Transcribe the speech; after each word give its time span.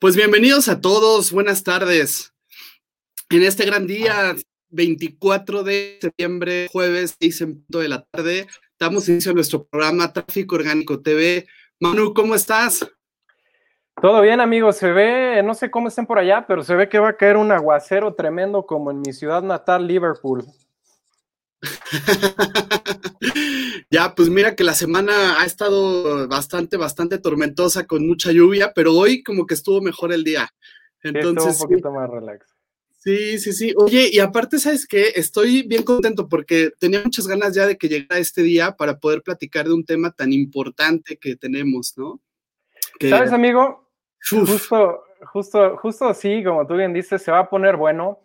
Pues 0.00 0.14
bienvenidos 0.14 0.68
a 0.68 0.82
todos, 0.82 1.32
buenas 1.32 1.64
tardes. 1.64 2.32
En 3.30 3.42
este 3.42 3.64
gran 3.64 3.86
día, 3.86 4.36
24 4.68 5.64
de 5.64 5.98
septiembre, 6.00 6.68
jueves, 6.70 7.16
6 7.18 7.40
en 7.40 7.54
punto 7.54 7.78
de 7.80 7.88
la 7.88 8.04
tarde, 8.04 8.46
damos 8.78 9.08
inicio 9.08 9.32
a 9.32 9.34
nuestro 9.34 9.64
programa 9.64 10.12
Tráfico 10.12 10.56
Orgánico 10.56 11.00
TV. 11.00 11.46
Manu, 11.80 12.12
¿cómo 12.12 12.34
estás? 12.34 12.86
Todo 14.00 14.20
bien, 14.20 14.40
amigos. 14.40 14.76
Se 14.76 14.92
ve, 14.92 15.42
no 15.42 15.54
sé 15.54 15.70
cómo 15.70 15.88
estén 15.88 16.06
por 16.06 16.18
allá, 16.18 16.44
pero 16.46 16.62
se 16.62 16.76
ve 16.76 16.88
que 16.90 16.98
va 16.98 17.08
a 17.08 17.16
caer 17.16 17.38
un 17.38 17.50
aguacero 17.50 18.14
tremendo 18.14 18.66
como 18.66 18.90
en 18.90 19.00
mi 19.00 19.14
ciudad 19.14 19.42
natal, 19.42 19.86
Liverpool. 19.86 20.44
ya, 23.90 24.14
pues 24.14 24.28
mira 24.28 24.54
que 24.54 24.64
la 24.64 24.74
semana 24.74 25.40
ha 25.40 25.44
estado 25.44 26.28
bastante, 26.28 26.76
bastante 26.76 27.18
tormentosa 27.18 27.86
con 27.86 28.06
mucha 28.06 28.32
lluvia, 28.32 28.72
pero 28.74 28.94
hoy 28.94 29.22
como 29.22 29.46
que 29.46 29.54
estuvo 29.54 29.80
mejor 29.80 30.12
el 30.12 30.24
día. 30.24 30.48
Entonces, 31.02 31.60
un 31.60 31.68
poquito 31.68 31.92
más 31.92 32.10
relax. 32.10 32.46
Sí, 32.98 33.38
sí, 33.38 33.52
sí. 33.52 33.72
Oye, 33.76 34.10
y 34.12 34.18
aparte, 34.18 34.58
¿sabes 34.58 34.86
qué? 34.86 35.12
Estoy 35.14 35.62
bien 35.62 35.84
contento 35.84 36.28
porque 36.28 36.72
tenía 36.78 37.02
muchas 37.02 37.28
ganas 37.28 37.54
ya 37.54 37.66
de 37.66 37.78
que 37.78 37.88
llegara 37.88 38.20
este 38.20 38.42
día 38.42 38.72
para 38.72 38.98
poder 38.98 39.22
platicar 39.22 39.66
de 39.66 39.72
un 39.72 39.84
tema 39.84 40.10
tan 40.10 40.32
importante 40.32 41.16
que 41.16 41.36
tenemos, 41.36 41.94
¿no? 41.96 42.20
¿Sabes, 43.00 43.32
amigo? 43.32 43.88
Justo, 44.28 45.04
justo, 45.32 45.76
justo 45.76 46.08
así, 46.08 46.42
como 46.42 46.66
tú 46.66 46.74
bien 46.74 46.92
dices, 46.92 47.22
se 47.22 47.30
va 47.30 47.40
a 47.40 47.48
poner 47.48 47.76
bueno. 47.76 48.20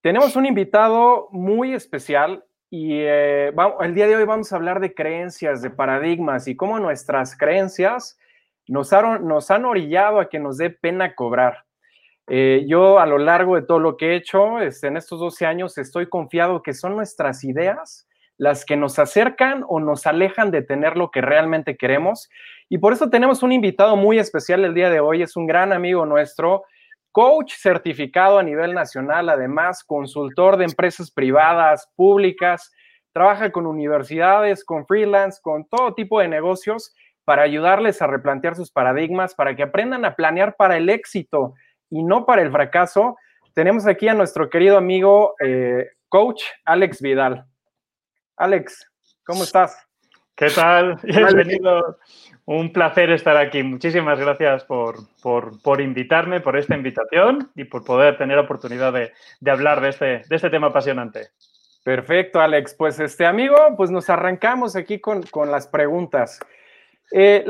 Tenemos 0.00 0.36
un 0.36 0.46
invitado 0.46 1.28
muy 1.30 1.74
especial 1.74 2.44
y 2.70 3.00
eh, 3.00 3.52
el 3.80 3.94
día 3.94 4.06
de 4.06 4.16
hoy 4.16 4.24
vamos 4.24 4.52
a 4.52 4.56
hablar 4.56 4.80
de 4.80 4.94
creencias, 4.94 5.62
de 5.62 5.70
paradigmas 5.70 6.48
y 6.48 6.56
cómo 6.56 6.78
nuestras 6.78 7.36
creencias 7.36 8.18
nos 8.66 8.92
han, 8.92 9.64
orillado 9.64 10.20
a 10.20 10.28
que 10.28 10.38
nos 10.38 10.58
dé 10.58 10.70
pena 10.70 11.14
cobrar. 11.14 11.64
Eh, 12.26 12.66
yo 12.68 12.98
a 12.98 13.06
lo 13.06 13.16
largo 13.16 13.56
de 13.56 13.62
todo 13.62 13.78
lo 13.78 13.96
que 13.96 14.08
he 14.10 14.16
hecho 14.16 14.60
este, 14.60 14.88
en 14.88 14.98
estos 14.98 15.18
12 15.18 15.46
años 15.46 15.78
estoy 15.78 16.10
confiado 16.10 16.62
que 16.62 16.74
son 16.74 16.94
nuestras 16.94 17.42
ideas 17.42 18.06
las 18.38 18.64
que 18.64 18.76
nos 18.76 18.98
acercan 18.98 19.64
o 19.66 19.80
nos 19.80 20.06
alejan 20.06 20.50
de 20.50 20.62
tener 20.62 20.96
lo 20.96 21.10
que 21.10 21.20
realmente 21.20 21.76
queremos. 21.76 22.30
Y 22.68 22.78
por 22.78 22.92
eso 22.92 23.10
tenemos 23.10 23.42
un 23.42 23.52
invitado 23.52 23.96
muy 23.96 24.18
especial 24.18 24.64
el 24.64 24.74
día 24.74 24.90
de 24.90 25.00
hoy, 25.00 25.22
es 25.22 25.36
un 25.36 25.46
gran 25.46 25.72
amigo 25.72 26.06
nuestro, 26.06 26.64
coach 27.18 27.54
certificado 27.56 28.38
a 28.38 28.44
nivel 28.44 28.74
nacional, 28.74 29.28
además 29.28 29.82
consultor 29.82 30.56
de 30.56 30.66
empresas 30.66 31.10
privadas, 31.10 31.90
públicas, 31.96 32.70
trabaja 33.12 33.50
con 33.50 33.66
universidades, 33.66 34.64
con 34.64 34.86
freelance, 34.86 35.40
con 35.42 35.68
todo 35.68 35.94
tipo 35.94 36.20
de 36.20 36.28
negocios 36.28 36.94
para 37.24 37.42
ayudarles 37.42 38.00
a 38.02 38.06
replantear 38.06 38.54
sus 38.54 38.70
paradigmas, 38.70 39.34
para 39.34 39.56
que 39.56 39.64
aprendan 39.64 40.04
a 40.04 40.14
planear 40.14 40.54
para 40.54 40.76
el 40.76 40.88
éxito 40.88 41.54
y 41.90 42.04
no 42.04 42.24
para 42.24 42.42
el 42.42 42.52
fracaso. 42.52 43.16
Tenemos 43.52 43.84
aquí 43.88 44.06
a 44.06 44.14
nuestro 44.14 44.48
querido 44.48 44.78
amigo 44.78 45.34
eh, 45.44 45.88
coach 46.08 46.44
Alex 46.66 47.02
Vidal. 47.02 47.44
Alex, 48.36 48.88
¿cómo 49.24 49.42
estás? 49.42 49.87
¿Qué 50.38 50.50
tal? 50.50 50.94
Bienvenido. 51.02 51.98
Un 52.44 52.72
placer 52.72 53.10
estar 53.10 53.36
aquí. 53.36 53.64
Muchísimas 53.64 54.20
gracias 54.20 54.62
por, 54.64 54.94
por, 55.20 55.80
invitarme, 55.80 56.40
por 56.40 56.56
esta 56.56 56.76
invitación 56.76 57.50
y 57.56 57.64
por 57.64 57.84
poder 57.84 58.16
tener 58.16 58.38
oportunidad 58.38 58.92
de, 58.92 59.10
hablar 59.50 59.80
de 59.80 59.88
este, 59.88 60.22
de 60.28 60.36
este 60.36 60.48
tema 60.48 60.68
apasionante. 60.68 61.30
Perfecto, 61.82 62.40
Alex. 62.40 62.72
Pues 62.74 63.00
este 63.00 63.26
amigo, 63.26 63.56
pues 63.76 63.90
nos 63.90 64.08
arrancamos 64.10 64.76
aquí 64.76 65.00
con, 65.00 65.24
las 65.50 65.66
preguntas. 65.66 66.38
Eh, 67.10 67.44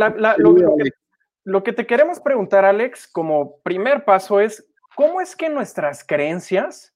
lo, 1.45 1.63
que, 1.63 1.75
te 1.75 1.87
queremos 1.87 2.21
preguntar, 2.21 2.65
Alex, 2.65 3.07
como 3.07 3.61
primer 3.61 4.07
paso 4.07 4.41
es, 4.41 4.67
¿cómo 4.97 5.21
es 5.21 5.37
que 5.37 5.51
nuestras 5.51 6.05
creencias 6.05 6.95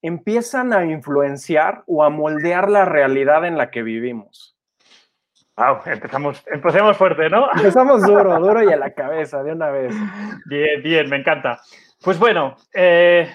empiezan 0.00 0.72
a 0.72 0.86
influenciar 0.86 1.84
o 1.86 2.02
a 2.02 2.08
moldear 2.08 2.70
la 2.70 2.86
realidad 2.86 3.44
en 3.44 3.58
la 3.58 3.70
que 3.70 3.82
vivimos? 3.82 4.55
Wow, 5.56 5.78
empezamos, 5.86 6.44
empecemos 6.46 6.96
fuerte, 6.98 7.30
¿no? 7.30 7.48
Empezamos 7.56 8.02
duro, 8.02 8.38
duro 8.38 8.62
y 8.62 8.72
a 8.72 8.76
la 8.76 8.92
cabeza 8.92 9.42
de 9.42 9.52
una 9.52 9.70
vez. 9.70 9.94
Bien, 10.44 10.82
bien, 10.82 11.08
me 11.08 11.16
encanta. 11.16 11.60
Pues 12.02 12.18
bueno, 12.18 12.56
eh, 12.74 13.34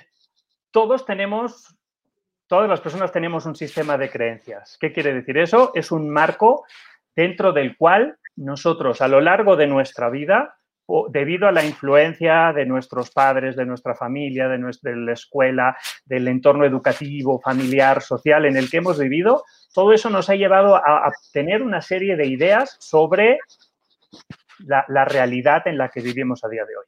todos 0.70 1.04
tenemos, 1.06 1.76
todas 2.48 2.70
las 2.70 2.80
personas 2.80 3.12
tenemos 3.12 3.48
un 3.48 3.56
sistema 3.56 3.98
de 3.98 4.12
creencias. 4.12 4.78
¿Qué 4.80 4.94
quiere 4.94 5.14
decir 5.14 5.38
eso? 5.40 5.72
Es 5.74 5.92
un 5.92 6.10
marco 6.12 6.64
dentro 7.16 7.54
del 7.54 7.76
cual 7.76 8.18
nosotros 8.36 9.02
a 9.02 9.08
lo 9.08 9.20
largo 9.20 9.56
de 9.56 9.68
nuestra 9.68 10.10
vida, 10.10 10.58
debido 11.10 11.48
a 11.48 11.52
la 11.52 11.64
influencia 11.64 12.54
de 12.54 12.66
nuestros 12.66 13.12
padres, 13.12 13.56
de 13.56 13.66
nuestra 13.66 13.96
familia, 13.96 14.48
de, 14.48 14.58
nuestra, 14.58 14.92
de 14.92 14.98
la 14.98 15.14
escuela, 15.14 15.78
del 16.06 16.28
entorno 16.28 16.66
educativo, 16.66 17.40
familiar, 17.40 18.02
social 18.02 18.46
en 18.46 18.58
el 18.58 18.70
que 18.70 18.78
hemos 18.78 19.00
vivido, 19.00 19.44
todo 19.74 19.94
eso 19.94 20.10
nos 20.10 20.30
ha 20.30 20.36
llevado 20.36 20.76
a, 20.76 21.12
tener 21.32 21.64
una 21.64 21.82
serie 21.82 22.16
de 22.16 22.28
ideas 22.28 22.78
sobre 22.80 23.40
la, 24.60 25.06
realidad 25.06 25.68
en 25.68 25.78
la 25.78 25.90
que 25.90 26.02
vivimos 26.02 26.44
a 26.44 26.50
día 26.50 26.66
de 26.66 26.76
hoy. 26.76 26.86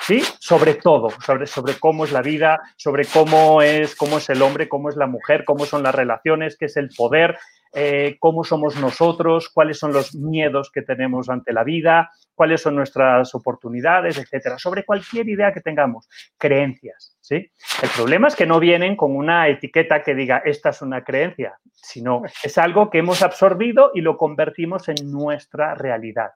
¿Sí? 0.00 0.22
Sobre 0.38 0.74
todo, 0.74 1.10
sobre, 1.24 1.46
sobre 1.46 1.74
cómo 1.74 2.04
es 2.04 2.12
la 2.12 2.22
vida, 2.22 2.60
sobre 2.76 3.04
cómo 3.04 3.60
es, 3.60 3.94
cómo 3.94 4.18
es 4.18 4.28
el 4.30 4.40
hombre, 4.40 4.68
cómo 4.68 4.88
es 4.88 4.96
la 4.96 5.06
mujer, 5.06 5.44
cómo 5.44 5.66
son 5.66 5.82
las 5.82 5.94
relaciones, 5.94 6.56
qué 6.56 6.66
es 6.66 6.76
el 6.76 6.90
poder, 6.96 7.38
eh, 7.78 8.16
cómo 8.18 8.42
somos 8.42 8.74
nosotros, 8.76 9.50
cuáles 9.50 9.78
son 9.78 9.92
los 9.92 10.14
miedos 10.14 10.70
que 10.72 10.80
tenemos 10.80 11.28
ante 11.28 11.52
la 11.52 11.62
vida, 11.62 12.10
cuáles 12.34 12.62
son 12.62 12.74
nuestras 12.74 13.34
oportunidades, 13.34 14.16
etcétera, 14.16 14.58
sobre 14.58 14.86
cualquier 14.86 15.28
idea 15.28 15.52
que 15.52 15.60
tengamos, 15.60 16.08
creencias, 16.38 17.18
¿sí? 17.20 17.52
El 17.82 17.90
problema 17.94 18.28
es 18.28 18.34
que 18.34 18.46
no 18.46 18.60
vienen 18.60 18.96
con 18.96 19.14
una 19.14 19.48
etiqueta 19.48 20.02
que 20.02 20.14
diga 20.14 20.38
esta 20.38 20.70
es 20.70 20.80
una 20.80 21.04
creencia, 21.04 21.58
sino 21.74 22.22
es 22.42 22.56
algo 22.56 22.88
que 22.88 23.00
hemos 23.00 23.20
absorbido 23.20 23.90
y 23.92 24.00
lo 24.00 24.16
convertimos 24.16 24.88
en 24.88 25.12
nuestra 25.12 25.74
realidad. 25.74 26.30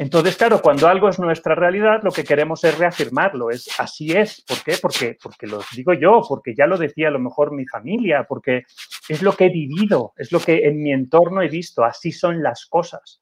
Entonces, 0.00 0.34
claro, 0.34 0.62
cuando 0.62 0.88
algo 0.88 1.10
es 1.10 1.18
nuestra 1.18 1.54
realidad, 1.54 2.00
lo 2.02 2.10
que 2.10 2.24
queremos 2.24 2.64
es 2.64 2.78
reafirmarlo, 2.78 3.50
es 3.50 3.68
así 3.78 4.12
es. 4.12 4.42
¿Por 4.48 4.62
qué? 4.62 4.78
Porque, 4.80 5.18
porque 5.22 5.46
lo 5.46 5.60
digo 5.76 5.92
yo, 5.92 6.22
porque 6.26 6.54
ya 6.56 6.66
lo 6.66 6.78
decía 6.78 7.08
a 7.08 7.10
lo 7.10 7.18
mejor 7.18 7.52
mi 7.52 7.66
familia, 7.66 8.24
porque 8.26 8.62
es 9.10 9.20
lo 9.20 9.36
que 9.36 9.44
he 9.44 9.50
vivido, 9.50 10.14
es 10.16 10.32
lo 10.32 10.40
que 10.40 10.66
en 10.66 10.82
mi 10.82 10.90
entorno 10.90 11.42
he 11.42 11.48
visto, 11.48 11.84
así 11.84 12.12
son 12.12 12.42
las 12.42 12.64
cosas. 12.64 13.20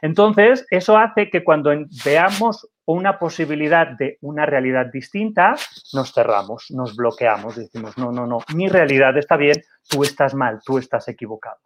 Entonces, 0.00 0.64
eso 0.70 0.96
hace 0.96 1.30
que 1.30 1.42
cuando 1.42 1.72
veamos 2.04 2.68
una 2.84 3.18
posibilidad 3.18 3.88
de 3.98 4.18
una 4.20 4.46
realidad 4.46 4.86
distinta, 4.92 5.56
nos 5.94 6.12
cerramos, 6.14 6.66
nos 6.70 6.94
bloqueamos, 6.94 7.56
decimos, 7.56 7.98
no, 7.98 8.12
no, 8.12 8.24
no, 8.24 8.38
mi 8.54 8.68
realidad 8.68 9.18
está 9.18 9.36
bien, 9.36 9.64
tú 9.88 10.04
estás 10.04 10.32
mal, 10.32 10.60
tú 10.64 10.78
estás 10.78 11.08
equivocado. 11.08 11.58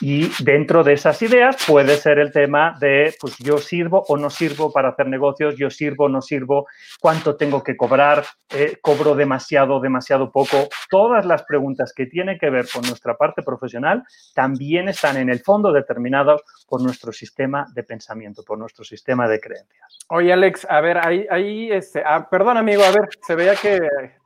Y 0.00 0.30
dentro 0.42 0.82
de 0.82 0.94
esas 0.94 1.20
ideas 1.22 1.56
puede 1.66 1.96
ser 1.96 2.18
el 2.18 2.32
tema 2.32 2.76
de, 2.80 3.14
pues 3.20 3.36
yo 3.38 3.58
sirvo 3.58 4.04
o 4.08 4.16
no 4.16 4.30
sirvo 4.30 4.72
para 4.72 4.90
hacer 4.90 5.06
negocios, 5.06 5.56
yo 5.56 5.70
sirvo 5.70 6.04
o 6.04 6.08
no 6.08 6.22
sirvo, 6.22 6.66
cuánto 7.00 7.36
tengo 7.36 7.62
que 7.62 7.76
cobrar, 7.76 8.24
eh, 8.50 8.78
cobro 8.80 9.14
demasiado, 9.14 9.80
demasiado 9.80 10.30
poco. 10.30 10.68
Todas 10.88 11.26
las 11.26 11.42
preguntas 11.44 11.92
que 11.94 12.06
tienen 12.06 12.38
que 12.38 12.50
ver 12.50 12.66
con 12.72 12.82
nuestra 12.82 13.16
parte 13.16 13.42
profesional 13.42 14.04
también 14.34 14.88
están 14.88 15.16
en 15.16 15.28
el 15.28 15.40
fondo 15.40 15.72
determinadas 15.72 16.40
por 16.68 16.82
nuestro 16.82 17.12
sistema 17.12 17.66
de 17.74 17.82
pensamiento, 17.82 18.42
por 18.42 18.58
nuestro 18.58 18.84
sistema 18.84 19.28
de 19.28 19.40
creencias. 19.40 19.98
Oye, 20.08 20.32
Alex, 20.32 20.66
a 20.68 20.80
ver, 20.80 20.98
ahí, 20.98 21.26
ahí 21.30 21.70
este, 21.70 22.02
ah, 22.04 22.28
perdón, 22.30 22.56
amigo, 22.56 22.82
a 22.82 22.90
ver, 22.90 23.08
se 23.20 23.34
veía 23.34 23.54
que 23.56 23.78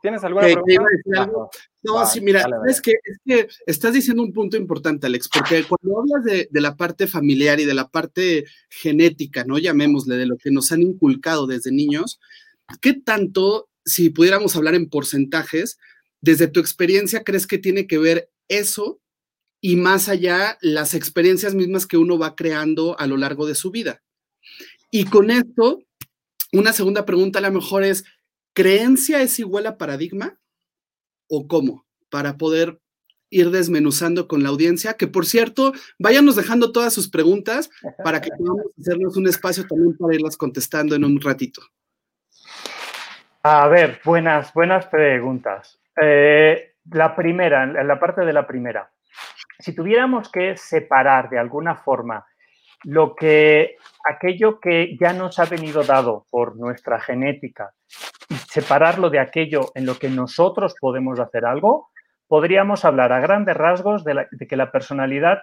tienes 0.04 0.22
alguna 0.22 0.48
pregunta. 0.48 1.30
No, 1.82 2.06
sí, 2.06 2.20
mira, 2.20 2.44
es, 2.68 2.82
que, 2.82 2.92
es 3.02 3.18
que 3.24 3.48
estás 3.64 3.94
diciendo 3.94 4.22
un 4.22 4.34
punto 4.34 4.54
importante, 4.54 5.06
Alex, 5.06 5.30
porque 5.32 5.64
cuando 5.64 5.98
hablas 5.98 6.24
de, 6.24 6.46
de, 6.50 6.60
la 6.60 6.76
parte 6.76 7.06
familiar 7.06 7.58
y 7.58 7.64
de 7.64 7.72
la 7.72 7.88
parte 7.88 8.44
genética, 8.68 9.44
¿no? 9.44 9.56
Llamémosle, 9.56 10.16
de 10.16 10.26
lo 10.26 10.36
que 10.36 10.50
nos 10.50 10.72
han 10.72 10.82
inculcado 10.82 11.46
desde 11.46 11.72
niños, 11.72 12.20
¿qué 12.82 12.92
tanto, 12.92 13.70
si 13.86 14.10
pudiéramos 14.10 14.54
hablar 14.56 14.74
en 14.74 14.90
porcentajes, 14.90 15.78
desde 16.20 16.48
tu 16.48 16.60
experiencia 16.60 17.24
crees 17.24 17.46
que 17.46 17.56
tiene 17.56 17.86
que 17.86 17.96
ver 17.96 18.28
eso 18.48 19.00
y 19.62 19.76
más 19.76 20.10
allá 20.10 20.58
las 20.60 20.92
experiencias 20.92 21.54
mismas 21.54 21.86
que 21.86 21.96
uno 21.96 22.18
va 22.18 22.36
creando 22.36 22.94
a 23.00 23.06
lo 23.06 23.16
largo 23.16 23.46
de 23.46 23.54
su 23.54 23.70
vida? 23.70 24.02
Y 24.90 25.06
con 25.06 25.30
esto, 25.30 25.82
una 26.52 26.74
segunda 26.74 27.06
pregunta 27.06 27.38
a 27.38 27.42
lo 27.42 27.52
mejor 27.52 27.84
es, 27.84 28.04
¿creencia 28.54 29.20
es 29.20 29.38
igual 29.38 29.66
a 29.66 29.76
paradigma? 29.76 30.38
o 31.28 31.48
cómo? 31.48 31.84
Para 32.10 32.36
poder 32.36 32.78
ir 33.30 33.50
desmenuzando 33.50 34.28
con 34.28 34.42
la 34.42 34.50
audiencia, 34.50 34.94
que 34.94 35.08
por 35.08 35.26
cierto, 35.26 35.72
váyanos 35.98 36.36
dejando 36.36 36.70
todas 36.70 36.92
sus 36.92 37.10
preguntas 37.10 37.70
para 38.04 38.20
que 38.20 38.30
podamos 38.30 38.66
hacernos 38.78 39.16
un 39.16 39.26
espacio 39.26 39.66
también 39.66 39.96
para 39.96 40.14
irlas 40.14 40.36
contestando 40.36 40.94
en 40.94 41.04
un 41.04 41.20
ratito. 41.20 41.62
A 43.42 43.66
ver, 43.66 44.00
buenas, 44.04 44.52
buenas 44.54 44.86
preguntas. 44.86 45.80
Eh, 46.00 46.74
la 46.92 47.16
primera, 47.16 47.66
la 47.66 47.98
parte 47.98 48.20
de 48.24 48.32
la 48.32 48.46
primera. 48.46 48.90
Si 49.58 49.74
tuviéramos 49.74 50.30
que 50.30 50.56
separar 50.56 51.28
de 51.28 51.38
alguna 51.38 51.76
forma 51.76 52.24
lo 52.84 53.14
que 53.16 53.76
aquello 54.04 54.60
que 54.60 54.96
ya 55.00 55.12
nos 55.12 55.38
ha 55.38 55.46
venido 55.46 55.82
dado 55.82 56.26
por 56.30 56.56
nuestra 56.56 57.00
genética 57.00 57.74
y 58.28 58.34
separarlo 58.54 59.10
de 59.10 59.18
aquello 59.18 59.72
en 59.74 59.84
lo 59.84 59.98
que 59.98 60.08
nosotros 60.08 60.76
podemos 60.80 61.18
hacer 61.18 61.44
algo, 61.44 61.90
podríamos 62.28 62.84
hablar 62.84 63.12
a 63.12 63.18
grandes 63.18 63.56
rasgos 63.56 64.04
de, 64.04 64.28
que 64.48 64.56
la 64.56 64.70
personalidad, 64.70 65.42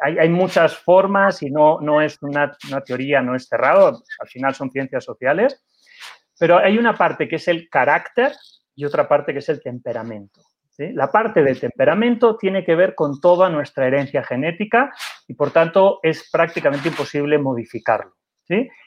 hay, 0.00 0.30
muchas 0.30 0.74
formas 0.74 1.42
y 1.42 1.50
no, 1.50 1.78
no 1.82 2.00
es 2.00 2.16
una, 2.22 2.56
teoría, 2.86 3.20
no 3.20 3.34
es 3.34 3.48
cerrado, 3.48 4.02
al 4.18 4.28
final 4.28 4.54
son 4.54 4.70
ciencias 4.70 5.04
sociales, 5.04 5.62
pero 6.38 6.56
hay 6.56 6.78
una 6.78 6.94
parte 6.94 7.28
que 7.28 7.36
es 7.36 7.46
el 7.48 7.68
carácter 7.68 8.32
y 8.74 8.86
otra 8.86 9.06
parte 9.06 9.34
que 9.34 9.40
es 9.40 9.48
el 9.50 9.62
temperamento. 9.62 10.40
La 10.78 11.12
parte 11.12 11.42
del 11.42 11.60
temperamento 11.60 12.38
tiene 12.38 12.64
que 12.64 12.74
ver 12.74 12.94
con 12.94 13.20
toda 13.20 13.50
nuestra 13.50 13.86
herencia 13.86 14.24
genética 14.24 14.90
y 15.28 15.34
por 15.34 15.50
tanto 15.50 16.00
es 16.02 16.30
prácticamente 16.32 16.88
imposible 16.88 17.36
modificarlo. 17.36 18.14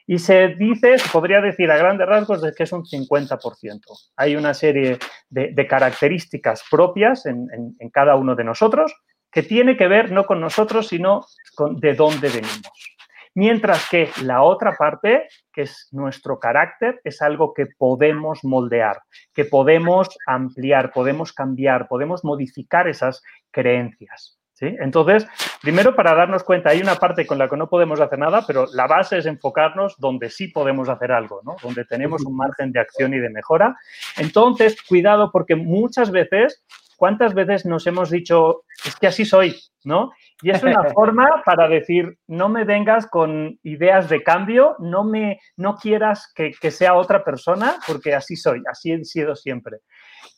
Y 0.08 0.20
se 0.20 0.50
dice, 0.50 1.00
se 1.00 1.10
podría 1.10 1.42
decir 1.42 1.70
a 1.72 1.78
grandes 1.78 2.08
rasgos 2.08 2.42
de 2.42 2.54
que 2.54 2.64
es 2.64 2.72
un 2.72 2.84
50%. 2.84 3.80
Hay 4.18 4.36
una 4.36 4.54
serie 4.54 5.00
de, 5.30 5.68
características 5.68 6.64
propias 6.70 7.26
en, 7.26 7.48
cada 7.92 8.16
uno 8.16 8.36
de 8.36 8.44
nosotros 8.44 8.94
que 9.32 9.44
tiene 9.44 9.76
que 9.76 9.88
ver 9.88 10.12
no 10.12 10.26
con 10.26 10.40
nosotros, 10.40 10.88
sino 10.88 11.26
con 11.56 11.80
de 11.80 11.94
dónde 11.94 12.30
venimos. 12.30 12.96
Mientras 13.34 13.90
que 13.90 14.10
la 14.24 14.44
otra 14.44 14.78
parte, 14.78 15.28
que 15.52 15.64
es 15.64 15.90
nuestro 15.92 16.40
carácter, 16.40 17.02
es 17.04 17.22
algo 17.22 17.54
que 17.54 17.66
podemos 17.66 18.46
moldear, 18.46 19.02
que 19.34 19.44
podemos 19.44 20.08
ampliar, 20.26 20.94
podemos 20.94 21.34
cambiar, 21.34 21.90
podemos 21.90 22.24
modificar 22.24 22.88
esas 22.88 23.22
creencias. 23.52 24.40
¿Sí? 24.56 24.76
Entonces, 24.80 25.28
primero 25.62 25.96
para 25.96 26.16
darnos 26.16 26.44
cuenta, 26.44 26.72
hay 26.72 26.82
una 26.82 26.96
parte 26.96 27.28
con 27.28 27.38
la 27.38 27.48
que 27.48 27.58
no 27.58 27.70
podemos 27.70 28.02
hacer 28.02 28.18
nada, 28.18 28.44
pero 28.48 28.66
la 28.74 28.88
base 28.88 29.20
es 29.20 29.28
enfocarnos 29.28 29.96
donde 30.00 30.30
sí 30.32 30.48
podemos 30.48 30.90
hacer 30.90 31.12
algo, 31.12 31.42
¿no? 31.46 31.56
donde 31.62 31.86
tenemos 31.86 32.26
un 32.26 32.36
margen 32.36 32.72
de 32.72 32.80
acción 32.80 33.14
y 33.14 33.20
de 33.20 33.30
mejora. 33.30 33.76
Entonces, 34.18 34.82
cuidado 34.82 35.30
porque 35.32 35.56
muchas 35.56 36.10
veces 36.10 36.64
¿cuántas 36.98 37.34
veces 37.34 37.66
nos 37.66 37.86
hemos 37.88 38.10
dicho, 38.10 38.64
es 38.86 38.96
que 38.96 39.08
así 39.08 39.26
soy, 39.26 39.56
¿no? 39.84 40.12
Y 40.42 40.52
es 40.52 40.64
una 40.64 40.84
forma 40.94 41.44
para 41.46 41.68
decir, 41.68 42.18
no 42.28 42.50
me 42.50 42.64
vengas 42.64 43.08
con 43.08 43.60
ideas 43.64 44.10
de 44.10 44.24
cambio, 44.24 44.76
no, 44.80 45.04
me, 45.04 45.40
no 45.58 45.76
quieras 45.76 46.32
que, 46.34 46.52
que, 46.60 46.72
sea 46.72 46.96
otra 46.96 47.24
persona, 47.24 47.76
porque 47.88 48.14
así 48.14 48.36
soy, 48.36 48.62
así 48.70 48.92
he 48.92 49.04
sido 49.04 49.36
siempre. 49.36 49.78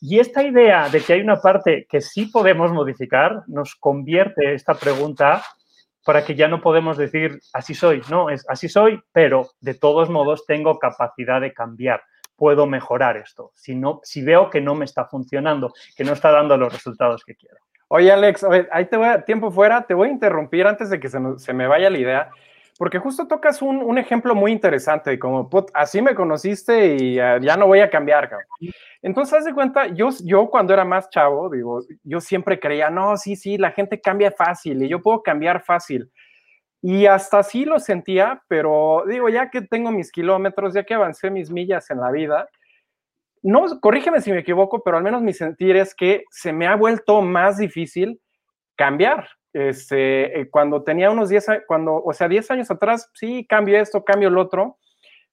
Y 0.00 0.20
esta 0.20 0.42
idea 0.42 0.88
de 0.88 1.00
que 1.00 1.14
hay 1.14 1.20
una 1.20 1.40
parte 1.40 1.86
que 1.88 2.00
sí 2.00 2.26
podemos 2.26 2.72
modificar 2.72 3.42
nos 3.48 3.74
convierte 3.74 4.54
esta 4.54 4.74
pregunta 4.74 5.42
para 6.04 6.24
que 6.24 6.34
ya 6.34 6.48
no 6.48 6.62
podemos 6.62 6.96
decir, 6.96 7.38
así 7.52 7.74
soy, 7.74 8.00
no, 8.08 8.30
es 8.30 8.44
así 8.48 8.68
soy, 8.68 9.00
pero 9.12 9.50
de 9.60 9.74
todos 9.74 10.08
modos 10.08 10.46
tengo 10.46 10.78
capacidad 10.78 11.40
de 11.40 11.52
cambiar. 11.52 12.02
Puedo 12.34 12.66
mejorar 12.66 13.16
esto, 13.16 13.50
si, 13.54 13.74
no, 13.74 14.00
si 14.04 14.22
veo 14.22 14.48
que 14.48 14.60
no 14.60 14.74
me 14.74 14.84
está 14.84 15.06
funcionando, 15.06 15.72
que 15.96 16.04
no 16.04 16.12
está 16.12 16.30
dando 16.30 16.56
los 16.56 16.72
resultados 16.72 17.24
que 17.24 17.34
quiero. 17.34 17.58
Oye, 17.88 18.12
Alex, 18.12 18.46
ahí 18.70 18.84
te 18.84 18.96
voy 18.96 19.08
a 19.08 19.24
tiempo 19.24 19.50
fuera, 19.50 19.82
te 19.82 19.94
voy 19.94 20.08
a 20.08 20.12
interrumpir 20.12 20.66
antes 20.66 20.90
de 20.90 21.00
que 21.00 21.08
se, 21.08 21.52
me 21.52 21.66
vaya 21.66 21.90
la 21.90 21.98
idea, 21.98 22.30
porque 22.78 23.00
justo 23.00 23.26
tocas 23.26 23.60
un, 23.60 23.98
ejemplo 23.98 24.36
muy 24.36 24.52
interesante, 24.52 25.18
como 25.18 25.50
así 25.74 26.00
me 26.00 26.14
conociste 26.14 26.94
y 26.94 27.16
ya 27.16 27.56
no 27.56 27.66
voy 27.66 27.80
a 27.80 27.90
cambiar, 27.90 28.30
cabrón. 28.30 28.46
Entonces, 29.02 29.34
haz 29.34 29.44
de 29.44 29.52
cuenta, 29.52 29.88
yo, 29.88 30.10
yo 30.24 30.48
cuando 30.48 30.72
era 30.72 30.84
más 30.84 31.10
chavo, 31.10 31.50
digo, 31.50 31.80
yo 32.04 32.20
siempre 32.20 32.60
creía, 32.60 32.88
no, 32.88 33.16
sí, 33.16 33.34
sí, 33.34 33.58
la 33.58 33.72
gente 33.72 34.00
cambia 34.00 34.30
fácil 34.30 34.80
y 34.80 34.88
yo 34.88 35.02
puedo 35.02 35.24
cambiar 35.24 35.64
fácil. 35.64 36.08
Y 36.80 37.06
hasta 37.06 37.40
así 37.40 37.64
lo 37.64 37.80
sentía, 37.80 38.44
pero 38.46 39.02
digo, 39.08 39.28
ya 39.28 39.50
que 39.50 39.62
tengo 39.62 39.90
mis 39.90 40.12
kilómetros, 40.12 40.72
ya 40.72 40.84
que 40.84 40.94
avancé 40.94 41.30
mis 41.32 41.50
millas 41.50 41.90
en 41.90 41.98
la 41.98 42.12
vida, 42.12 42.48
no, 43.42 43.80
corrígeme 43.80 44.20
si 44.20 44.30
me 44.30 44.38
equivoco, 44.38 44.84
pero 44.84 44.98
al 44.98 45.02
menos 45.02 45.20
mi 45.20 45.32
sentir 45.32 45.74
es 45.74 45.96
que 45.96 46.22
se 46.30 46.52
me 46.52 46.68
ha 46.68 46.76
vuelto 46.76 47.22
más 47.22 47.58
difícil 47.58 48.20
cambiar. 48.76 49.28
Este, 49.52 50.40
eh, 50.40 50.50
cuando 50.50 50.82
tenía 50.82 51.10
unos 51.10 51.28
10, 51.28 51.46
cuando, 51.66 52.02
o 52.02 52.12
sea, 52.12 52.28
10 52.28 52.50
años 52.50 52.70
atrás, 52.70 53.10
sí, 53.14 53.46
cambio 53.48 53.80
esto, 53.80 54.04
cambio 54.04 54.28
el 54.28 54.38
otro, 54.38 54.78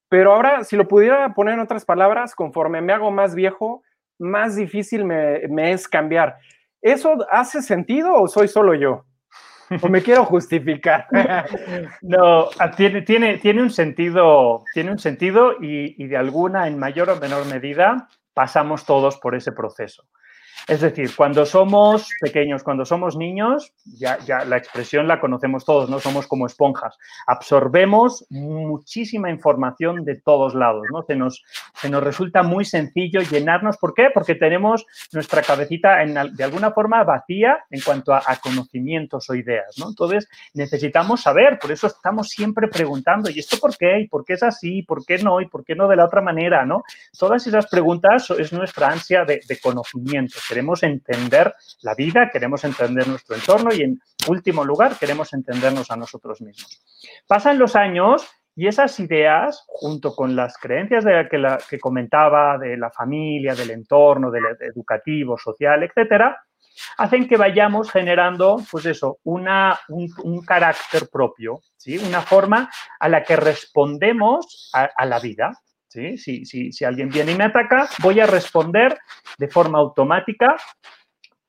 pero 0.10 0.34
ahora, 0.34 0.64
si 0.64 0.76
lo 0.76 0.88
pudiera 0.88 1.34
poner 1.34 1.56
en 1.56 1.60
otras 1.60 1.86
palabras, 1.86 2.36
conforme 2.36 2.82
me 2.82 2.94
hago 2.94 3.12
más 3.12 3.36
viejo, 3.36 3.84
más 4.18 4.56
difícil 4.56 5.04
me, 5.04 5.72
es 5.72 5.88
cambiar. 5.88 6.38
¿Eso 6.82 7.18
hace 7.32 7.62
sentido 7.62 8.14
o 8.14 8.28
soy 8.28 8.48
solo 8.48 8.74
yo? 8.76 9.06
o 9.82 9.90
me 9.90 10.04
quiero 10.04 10.24
justificar. 10.26 11.08
no, 12.02 12.50
ah, 12.60 12.72
tiene, 12.72 13.02
tiene, 13.02 13.40
tiene, 13.40 13.64
un 13.64 13.72
sentido, 13.72 14.64
tiene 14.74 14.92
un 14.92 15.00
sentido 15.00 15.56
y 15.60 16.06
de 16.08 16.18
alguna, 16.18 16.68
en 16.68 16.78
mayor 16.78 17.10
o 17.10 17.16
menor 17.20 17.46
medida, 17.48 18.08
pasamos 18.36 18.86
todos 18.86 19.18
por 19.18 19.34
ese 19.34 19.52
proceso. 19.52 20.08
Es 20.68 20.82
decir, 20.82 21.12
cuando 21.16 21.46
somos 21.46 22.10
pequeños, 22.20 22.64
cuando 22.64 22.86
somos 22.86 23.16
niños, 23.16 23.72
ya, 23.86 24.18
ya 24.26 24.44
la 24.46 24.58
expresión 24.58 25.08
la 25.08 25.20
conocemos 25.20 25.64
todos, 25.64 25.92
¿no? 25.92 26.00
Somos 26.00 26.26
como 26.26 26.48
esponjas. 26.48 26.98
Absorbemos 27.28 28.26
muchísima 28.32 29.30
información 29.30 30.04
de 30.04 30.16
todos 30.16 30.56
lados, 30.56 30.84
¿no? 30.92 31.04
Se 31.04 31.16
nos, 31.16 31.44
se 31.76 31.88
nos 31.88 32.04
resulta 32.04 32.42
muy 32.42 32.66
sencillo 32.66 33.22
llenarnos. 33.22 33.78
¿Por 33.78 33.94
qué? 33.94 34.10
Porque 34.12 34.34
tenemos 34.34 34.88
nuestra 35.14 35.44
cabecita 35.44 35.98
de 36.04 36.44
alguna 36.44 36.72
forma 36.72 37.04
vacía 37.04 37.60
en 37.70 37.82
cuanto 37.82 38.16
a, 38.16 38.24
conocimientos 38.42 39.30
o 39.30 39.36
ideas, 39.36 39.78
¿no? 39.78 39.90
Entonces, 39.90 40.28
necesitamos 40.56 41.22
saber, 41.22 41.60
por 41.60 41.72
eso 41.72 41.88
estamos 41.88 42.30
siempre 42.30 42.68
preguntando, 42.68 43.30
¿y 43.30 43.40
esto 43.40 43.58
por 43.60 43.78
qué? 43.78 44.00
¿Y 44.00 44.08
por 44.08 44.26
qué 44.26 44.34
es 44.34 44.44
así? 44.44 44.82
¿Por 44.82 45.06
qué 45.06 45.20
no? 45.20 45.42
¿Y 45.42 45.48
por 45.48 45.64
qué 45.64 45.76
no 45.76 45.88
de 45.88 45.96
la 45.96 46.06
otra 46.06 46.22
manera? 46.22 46.66
¿no? 46.66 46.84
Todas 47.18 47.46
esas 47.46 47.68
preguntas 47.68 48.32
es 48.32 48.52
nuestra 48.52 48.90
ansia 48.90 49.26
de, 49.26 49.42
de 49.48 49.60
conocimiento 49.60 50.38
queremos 50.56 50.84
entender 50.84 51.54
la 51.82 51.96
vida, 51.96 52.30
queremos 52.32 52.64
entender 52.64 53.06
nuestro 53.10 53.36
entorno 53.36 53.74
y 53.74 53.82
en 53.82 54.00
último 54.30 54.64
lugar 54.64 54.96
queremos 54.98 55.34
entendernos 55.34 55.92
a 55.92 55.98
nosotros 55.98 56.40
mismos. 56.40 56.82
Pasan 57.28 57.60
los 57.60 57.76
años 57.76 58.26
y 58.56 58.68
esas 58.68 58.98
ideas, 59.02 59.66
junto 59.68 60.16
con 60.16 60.34
las 60.34 60.58
creencias 60.58 61.04
de 61.04 61.28
que, 61.30 61.38
la, 61.38 61.58
que 61.70 61.78
comentaba 61.78 62.58
de 62.58 62.78
la 62.78 62.90
familia, 62.90 63.54
del 63.54 63.72
entorno, 63.72 64.32
del 64.32 64.46
educativo, 64.62 65.38
social, 65.38 65.84
etcétera, 65.84 66.42
hacen 66.96 67.28
que 67.28 67.36
vayamos 67.36 67.92
generando, 67.92 68.56
pues 68.72 68.86
eso, 68.86 69.18
una, 69.26 69.78
un, 69.90 70.42
carácter 70.46 71.10
propio, 71.12 71.60
¿sí? 71.76 71.98
una 71.98 72.22
forma 72.22 72.72
a 72.98 73.10
la 73.10 73.24
que 73.26 73.36
respondemos 73.36 74.72
a 74.74 75.06
la 75.06 75.20
vida. 75.20 75.52
Si, 76.18 76.46
si, 76.46 76.86
alguien 76.86 77.10
viene 77.10 77.32
y 77.32 77.36
me 77.36 77.46
ataca, 77.46 77.88
voy 78.02 78.20
a 78.20 78.26
responder 78.26 78.98
de 79.38 79.48
forma 79.48 79.80
automática 79.80 80.58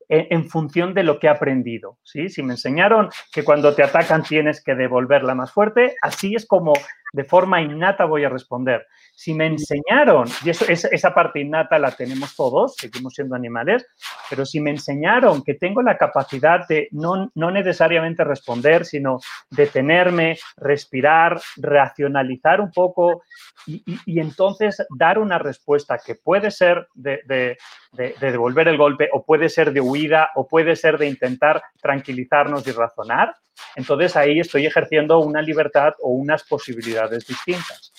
en, 0.09 0.49
función 0.49 0.93
de 0.93 1.03
lo 1.03 1.19
que 1.19 1.27
he 1.27 1.29
aprendido. 1.29 1.97
¿sí? 2.03 2.29
Si 2.29 2.41
me 2.43 2.53
enseñaron 2.53 3.09
que 3.31 3.43
cuando 3.43 3.75
te 3.75 3.83
atacan 3.83 4.23
tienes 4.23 4.63
que 4.63 4.75
devolverla 4.75 5.35
más 5.35 5.51
fuerte, 5.51 5.95
así 6.01 6.33
es 6.35 6.45
como 6.45 6.73
de 7.13 7.23
forma 7.23 7.61
innata 7.61 8.05
voy 8.05 8.23
a 8.23 8.29
responder. 8.29 8.85
Si 9.13 9.33
me 9.33 9.47
enseñaron, 9.47 10.27
y 10.43 10.49
eso, 10.49 10.65
esa, 10.67 11.13
parte 11.13 11.39
innata 11.39 11.79
la 11.79 11.91
tenemos 11.91 12.35
todos, 12.35 12.75
seguimos 12.75 13.13
siendo 13.13 13.35
animales, 13.35 13.87
pero 14.29 14.45
si 14.45 14.59
me 14.59 14.71
enseñaron 14.71 15.43
que 15.43 15.55
tengo 15.55 15.81
la 15.81 15.97
capacidad 15.97 16.67
de 16.67 16.87
no, 16.91 17.31
no 17.33 17.51
necesariamente 17.51 18.23
responder, 18.23 18.85
sino 18.85 19.19
detenerme, 19.49 20.37
respirar, 20.57 21.39
racionalizar 21.57 22.61
un 22.61 22.71
poco 22.71 23.23
y, 23.65 24.19
entonces 24.19 24.85
dar 24.97 25.19
una 25.19 25.39
respuesta 25.39 25.99
que 26.03 26.15
puede 26.15 26.51
ser 26.51 26.87
de, 26.93 27.21
de, 27.25 27.57
devolver 28.19 28.67
el 28.67 28.77
golpe 28.77 29.09
o 29.11 29.25
puede 29.25 29.49
ser 29.49 29.73
de 29.73 29.81
huida 29.81 30.29
o 30.35 30.47
puede 30.47 30.75
ser 30.75 30.97
de 30.97 31.07
intentar 31.07 31.61
tranquilizarnos 31.81 32.65
y 32.67 32.71
razonar, 32.71 33.35
entonces 33.75 34.15
ahí 34.15 34.39
estoy 34.39 34.65
ejerciendo 34.65 35.19
una 35.19 35.41
libertad 35.41 35.93
o 36.01 36.11
unas 36.11 36.43
posibilidades 36.43 36.96
distintas. 37.27 37.93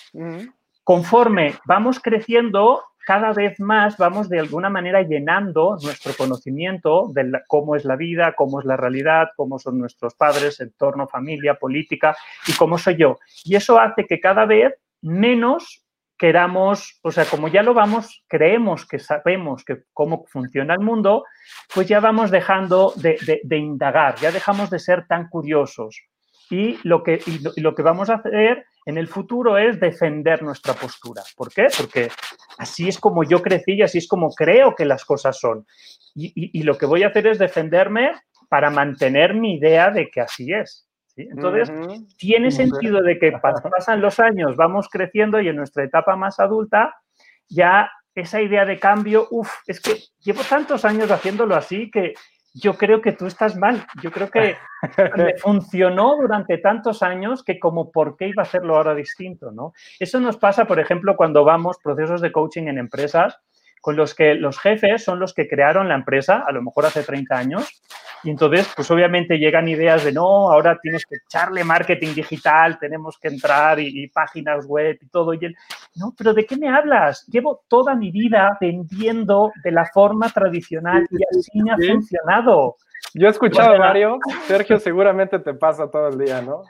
Conforme 0.85 1.55
vamos 1.67 2.01
creciendo, 2.01 2.83
cada 3.07 3.33
vez 3.33 3.59
más 3.59 3.97
vamos 3.97 4.29
de 4.29 4.39
alguna 4.39 4.69
manera 4.69 5.03
llenando 5.03 5.79
nuestro 5.83 6.13
conocimiento 6.15 7.09
de 7.15 7.41
cómo 7.47 7.75
es 7.75 7.85
la 7.85 7.97
vida, 7.97 8.35
cómo 8.37 8.61
es 8.61 8.67
la 8.67 8.77
realidad, 8.77 9.29
cómo 9.37 9.59
son 9.59 9.79
nuestros 9.79 10.15
padres, 10.15 10.61
entorno, 10.61 11.09
familia, 11.09 11.55
política 11.55 12.17
y 12.47 12.53
cómo 12.53 12.77
soy 12.77 12.97
yo. 12.97 13.19
Y 13.45 13.57
eso 13.57 13.79
hace 13.79 14.07
que 14.07 14.21
cada 14.21 14.45
vez 14.45 14.75
menos 15.01 15.85
queramos, 16.19 16.99
o 17.03 17.11
sea, 17.11 17.25
como 17.25 17.49
ya 17.49 17.63
lo 17.63 17.73
vamos, 17.73 18.25
creemos 18.27 18.85
que 18.87 18.99
sabemos 18.99 19.65
que 19.65 19.85
cómo 19.95 20.27
funciona 20.27 20.75
el 20.75 20.81
mundo, 20.81 21.25
pues 21.73 21.87
ya 21.89 22.01
vamos 22.01 22.31
dejando 22.31 22.93
de, 22.97 23.41
indagar, 23.57 24.17
ya 24.17 24.33
dejamos 24.33 24.69
de 24.69 24.81
ser 24.81 25.07
tan 25.07 25.29
curiosos. 25.29 26.03
Y 26.51 26.79
lo, 26.83 27.03
que, 27.03 27.21
y 27.27 27.61
lo 27.61 27.75
que 27.75 27.83
vamos 27.83 28.09
a 28.09 28.15
hacer 28.15 28.65
en 28.87 28.97
el 28.97 29.07
futuro 29.07 29.59
es 29.59 29.79
defender 29.79 30.43
nuestra 30.43 30.73
postura. 30.73 31.23
¿Por 31.37 31.53
qué? 31.53 31.67
Porque 31.77 32.09
así 32.57 32.89
es 32.89 32.99
como 32.99 33.23
yo 33.23 33.43
crecí 33.43 33.75
y 33.75 33.83
así 33.83 33.99
es 33.99 34.09
como 34.09 34.31
creo 34.31 34.75
que 34.75 34.87
las 34.87 35.05
cosas 35.05 35.39
son. 35.39 35.67
Y, 36.15 36.63
lo 36.63 36.77
que 36.79 36.87
voy 36.87 37.03
a 37.03 37.09
hacer 37.09 37.27
es 37.27 37.39
defenderme 37.39 38.13
para 38.49 38.71
mantener 38.71 39.35
mi 39.35 39.57
idea 39.57 39.91
de 39.91 40.09
que 40.11 40.23
así 40.23 40.53
es. 40.53 40.89
Entonces, 41.17 41.71
tiene 42.17 42.51
sentido 42.51 43.03
de 43.03 43.19
que 43.19 43.33
pasan 43.33 44.01
los 44.01 44.19
años, 44.21 44.57
vamos 44.57 44.89
creciendo 44.89 45.41
y 45.41 45.49
en 45.49 45.57
nuestra 45.57 45.85
etapa 45.85 46.17
más 46.17 46.41
adulta 46.41 46.95
ya 47.49 47.91
esa 48.15 48.41
idea 48.41 48.65
de 48.65 48.79
cambio, 48.79 49.29
uff, 49.31 49.51
es 49.67 49.81
que 49.81 49.97
llevo 50.21 50.43
tantos 50.49 50.85
años 50.85 51.11
haciéndolo 51.11 51.55
así 51.55 51.91
que 51.91 52.15
yo 52.55 52.75
creo 52.75 53.01
que 53.01 53.13
tú 53.13 53.27
estás 53.27 53.57
mal. 53.57 53.87
Yo 54.03 54.11
creo 54.11 54.31
que 54.31 54.57
funcionó 55.39 56.17
durante 56.17 56.59
tantos 56.59 57.03
años 57.03 57.43
que 57.45 57.59
como 57.59 57.91
por 57.91 58.17
qué 58.17 58.29
iba 58.29 58.43
a 58.43 58.47
hacerlo 58.47 58.77
ahora 58.77 58.95
distinto, 58.95 59.51
¿no? 59.51 59.73
Eso 59.99 60.21
nos 60.21 60.37
pasa, 60.37 60.67
por 60.67 60.81
ejemplo, 60.81 61.17
cuando 61.17 61.45
vamos 61.45 61.79
procesos 61.83 62.21
de 62.21 62.33
coaching 62.33 62.69
en 62.69 62.79
empresas 62.79 63.39
con 63.81 63.97
los 63.97 64.15
que 64.15 64.35
los 64.35 64.59
jefes 64.59 65.05
son 65.05 65.19
los 65.19 65.35
que 65.35 65.49
crearon 65.49 65.89
la 65.89 65.95
empresa, 65.95 66.45
a 66.47 66.53
lo 66.53 66.63
mejor 66.63 66.87
hace 66.87 67.03
30 67.03 67.37
años, 67.37 67.83
y 68.25 68.31
entonces, 68.31 68.69
pues 68.75 68.91
obviamente 68.91 69.39
llegan 69.39 69.69
ideas 69.69 70.05
de, 70.05 70.13
no, 70.13 70.51
ahora 70.51 70.79
tienes 70.83 71.05
que 71.07 71.17
echarle 71.25 71.63
marketing 71.63 72.15
digital, 72.15 72.79
tenemos 72.79 73.17
que 73.21 73.29
entrar 73.29 73.79
y, 73.79 74.09
páginas 74.09 74.67
web 74.67 74.99
y 75.01 75.09
todo, 75.09 75.35
y 75.35 75.45
él, 75.45 75.57
no, 75.95 76.15
pero 76.17 76.35
¿de 76.35 76.45
qué 76.45 76.57
me 76.57 76.69
hablas? 76.69 77.27
Llevo 77.27 77.63
toda 77.69 77.95
mi 77.95 78.11
vida 78.11 78.57
vendiendo 78.61 79.53
de 79.63 79.71
la 79.71 79.87
forma 79.87 80.29
tradicional 80.31 81.07
y 81.11 81.39
así 81.39 81.63
me 81.63 81.71
ha 81.71 81.77
funcionado. 81.77 82.77
Yo 83.15 83.29
he 83.29 83.31
escuchado, 83.31 83.79
Mario, 83.79 84.19
Sergio 84.47 84.79
seguramente 84.81 85.39
te 85.39 85.55
pasa 85.55 85.91
todo 85.91 86.09
el 86.09 86.19
día, 86.19 86.43
¿no? 86.43 86.63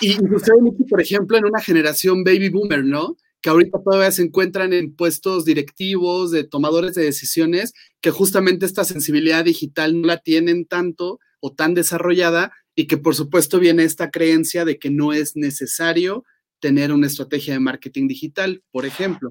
Y, 0.00 0.12
usted, 0.34 0.52
por 0.88 1.00
ejemplo, 1.00 1.36
en 1.36 1.44
una 1.44 1.60
generación 1.60 2.24
baby 2.24 2.48
boomer, 2.48 2.84
¿no? 2.84 3.16
Que 3.40 3.50
ahorita 3.50 3.78
todavía 3.84 4.10
se 4.10 4.22
encuentran 4.22 4.72
en 4.72 4.94
puestos 4.94 5.44
directivos, 5.44 6.30
de 6.30 6.44
tomadores 6.44 6.94
de 6.94 7.04
decisiones, 7.04 7.72
que 8.00 8.10
justamente 8.10 8.66
esta 8.66 8.84
sensibilidad 8.84 9.44
digital 9.44 10.00
no 10.00 10.06
la 10.06 10.18
tienen 10.18 10.66
tanto 10.66 11.20
o 11.40 11.54
tan 11.54 11.74
desarrollada 11.74 12.52
y 12.74 12.86
que 12.86 12.96
por 12.96 13.14
supuesto 13.14 13.58
viene 13.58 13.84
esta 13.84 14.10
creencia 14.10 14.64
de 14.64 14.78
que 14.78 14.90
no 14.90 15.12
es 15.12 15.36
necesario 15.36 16.24
tener 16.60 16.92
una 16.92 17.06
estrategia 17.06 17.54
de 17.54 17.60
marketing 17.60 18.08
digital, 18.08 18.62
por 18.70 18.86
ejemplo. 18.86 19.30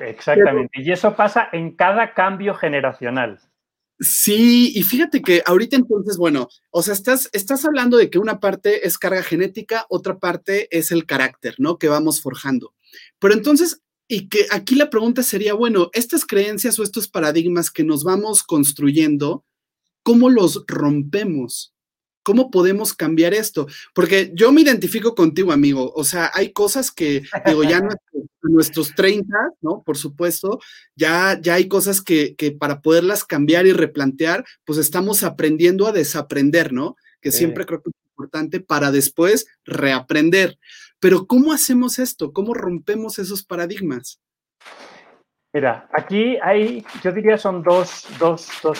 Exactamente, 0.00 0.82
y 0.82 0.92
eso 0.92 1.16
pasa 1.16 1.48
en 1.52 1.74
cada 1.74 2.12
cambio 2.12 2.54
generacional. 2.54 3.40
Sí, 3.98 4.72
y 4.74 4.82
fíjate 4.82 5.22
que 5.22 5.42
ahorita 5.46 5.76
entonces, 5.76 6.18
bueno, 6.18 6.48
o 6.70 6.82
sea, 6.82 6.92
estás, 6.92 7.30
estás 7.32 7.64
hablando 7.64 7.96
de 7.96 8.10
que 8.10 8.18
una 8.18 8.40
parte 8.40 8.86
es 8.86 8.98
carga 8.98 9.22
genética, 9.22 9.86
otra 9.88 10.18
parte 10.18 10.68
es 10.76 10.92
el 10.92 11.06
carácter, 11.06 11.54
¿no? 11.56 11.78
Que 11.78 11.88
vamos 11.88 12.20
forjando. 12.20 12.74
Pero 13.18 13.34
entonces, 13.34 13.80
y 14.08 14.28
que 14.28 14.46
aquí 14.50 14.74
la 14.74 14.90
pregunta 14.90 15.22
sería, 15.22 15.54
bueno, 15.54 15.90
estas 15.92 16.24
creencias 16.24 16.78
o 16.78 16.82
estos 16.82 17.08
paradigmas 17.08 17.70
que 17.70 17.84
nos 17.84 18.04
vamos 18.04 18.42
construyendo, 18.42 19.44
¿cómo 20.02 20.30
los 20.30 20.64
rompemos? 20.68 21.72
¿Cómo 22.22 22.50
podemos 22.50 22.92
cambiar 22.94 23.34
esto? 23.34 23.66
Porque 23.94 24.32
yo 24.34 24.52
me 24.52 24.60
identifico 24.60 25.14
contigo, 25.14 25.52
amigo. 25.52 25.92
O 25.94 26.04
sea, 26.04 26.30
hay 26.34 26.52
cosas 26.52 26.90
que, 26.90 27.22
digo, 27.44 27.62
ya 27.62 27.78
a 27.78 27.82
nuestros 28.42 28.94
30, 28.94 29.36
¿no? 29.60 29.82
Por 29.84 29.96
supuesto, 29.96 30.60
ya, 30.96 31.38
ya 31.40 31.54
hay 31.54 31.68
cosas 31.68 32.00
que, 32.00 32.34
que, 32.36 32.52
para 32.52 32.80
poderlas 32.80 33.24
cambiar 33.24 33.66
y 33.66 33.72
replantear, 33.72 34.44
pues 34.64 34.78
estamos 34.78 35.22
aprendiendo 35.22 35.86
a 35.86 35.92
desaprender, 35.92 36.72
¿no? 36.72 36.96
Que 37.20 37.32
siempre 37.32 37.66
creo 37.66 37.82
que 37.82 37.90
es 37.90 37.96
importante 38.10 38.60
para 38.60 38.90
después 38.92 39.46
reaprender. 39.64 40.58
Pero 41.06 41.24
¿cómo 41.28 41.52
hacemos 41.52 42.00
esto? 42.00 42.32
¿Cómo 42.32 42.52
rompemos 42.52 43.20
esos 43.20 43.44
paradigmas? 43.44 44.20
Mira, 45.52 45.88
aquí 45.92 46.36
hay, 46.42 46.84
yo 47.00 47.12
diría 47.12 47.38
son 47.38 47.62
dos, 47.62 48.08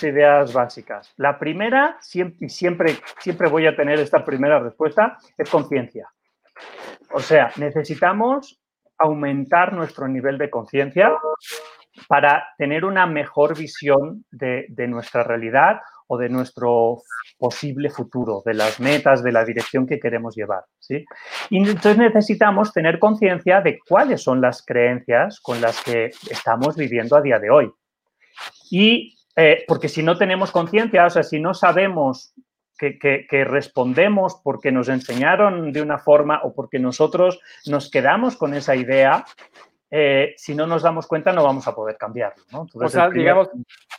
ideas 0.02 0.52
básicas. 0.52 1.12
La 1.18 1.38
primera, 1.38 1.96
siempre, 2.00 2.48
siempre, 2.48 2.96
siempre 3.20 3.48
voy 3.48 3.68
a 3.68 3.76
tener 3.76 4.00
esta 4.00 4.24
primera 4.24 4.58
respuesta, 4.58 5.18
es 5.38 5.48
conciencia. 5.48 6.08
O 7.12 7.20
sea, 7.20 7.52
necesitamos 7.58 8.60
aumentar 8.98 9.72
nuestro 9.72 10.08
nivel 10.08 10.36
de 10.36 10.50
conciencia 10.50 11.12
para 12.08 12.42
tener 12.58 12.84
una 12.84 13.06
mejor 13.06 13.56
visión 13.56 14.24
de, 14.32 14.66
de, 14.70 14.88
nuestra 14.88 15.22
realidad 15.22 15.78
o 16.08 16.18
de 16.18 16.28
nuestro 16.28 17.02
posible 17.38 17.90
futuro, 17.90 18.42
de 18.44 18.54
las 18.54 18.80
metas, 18.80 19.22
de 19.22 19.32
la 19.32 19.44
dirección 19.44 19.86
que 19.86 19.98
queremos 19.98 20.34
llevar. 20.36 20.64
¿sí? 20.78 21.04
Y 21.50 21.58
entonces 21.58 21.98
necesitamos 21.98 22.72
tener 22.72 22.98
conciencia 22.98 23.60
de 23.60 23.78
cuáles 23.86 24.22
son 24.22 24.40
las 24.40 24.64
creencias 24.64 25.40
con 25.40 25.60
las 25.60 25.82
que 25.82 26.10
estamos 26.30 26.76
viviendo 26.76 27.16
a 27.16 27.22
día 27.22 27.38
de 27.38 27.50
hoy. 27.50 27.70
Y 28.70 29.16
eh, 29.36 29.64
porque 29.68 29.88
si 29.88 30.02
no 30.02 30.16
tenemos 30.16 30.50
conciencia, 30.50 31.06
o 31.06 31.10
sea, 31.10 31.22
si 31.22 31.38
no 31.40 31.52
sabemos 31.52 32.32
que, 32.78 32.98
que, 32.98 33.44
respondemos 33.44 34.40
porque 34.42 34.70
nos 34.70 34.88
enseñaron 34.88 35.72
de 35.72 35.82
una 35.82 35.98
forma 35.98 36.40
o 36.42 36.54
porque 36.54 36.78
nosotros 36.78 37.40
nos 37.66 37.90
quedamos 37.90 38.36
con 38.36 38.54
esa 38.54 38.76
idea, 38.76 39.24
eh, 39.90 40.34
si 40.36 40.54
no 40.54 40.66
nos 40.66 40.82
damos 40.82 41.06
cuenta 41.06 41.32
no 41.32 41.44
vamos 41.44 41.66
a 41.68 41.74
poder 41.74 41.96
cambiarlo. 41.96 42.42
¿no? 42.50 42.66
o 42.74 42.88
sea, 42.88 43.08
digamos, 43.08 43.50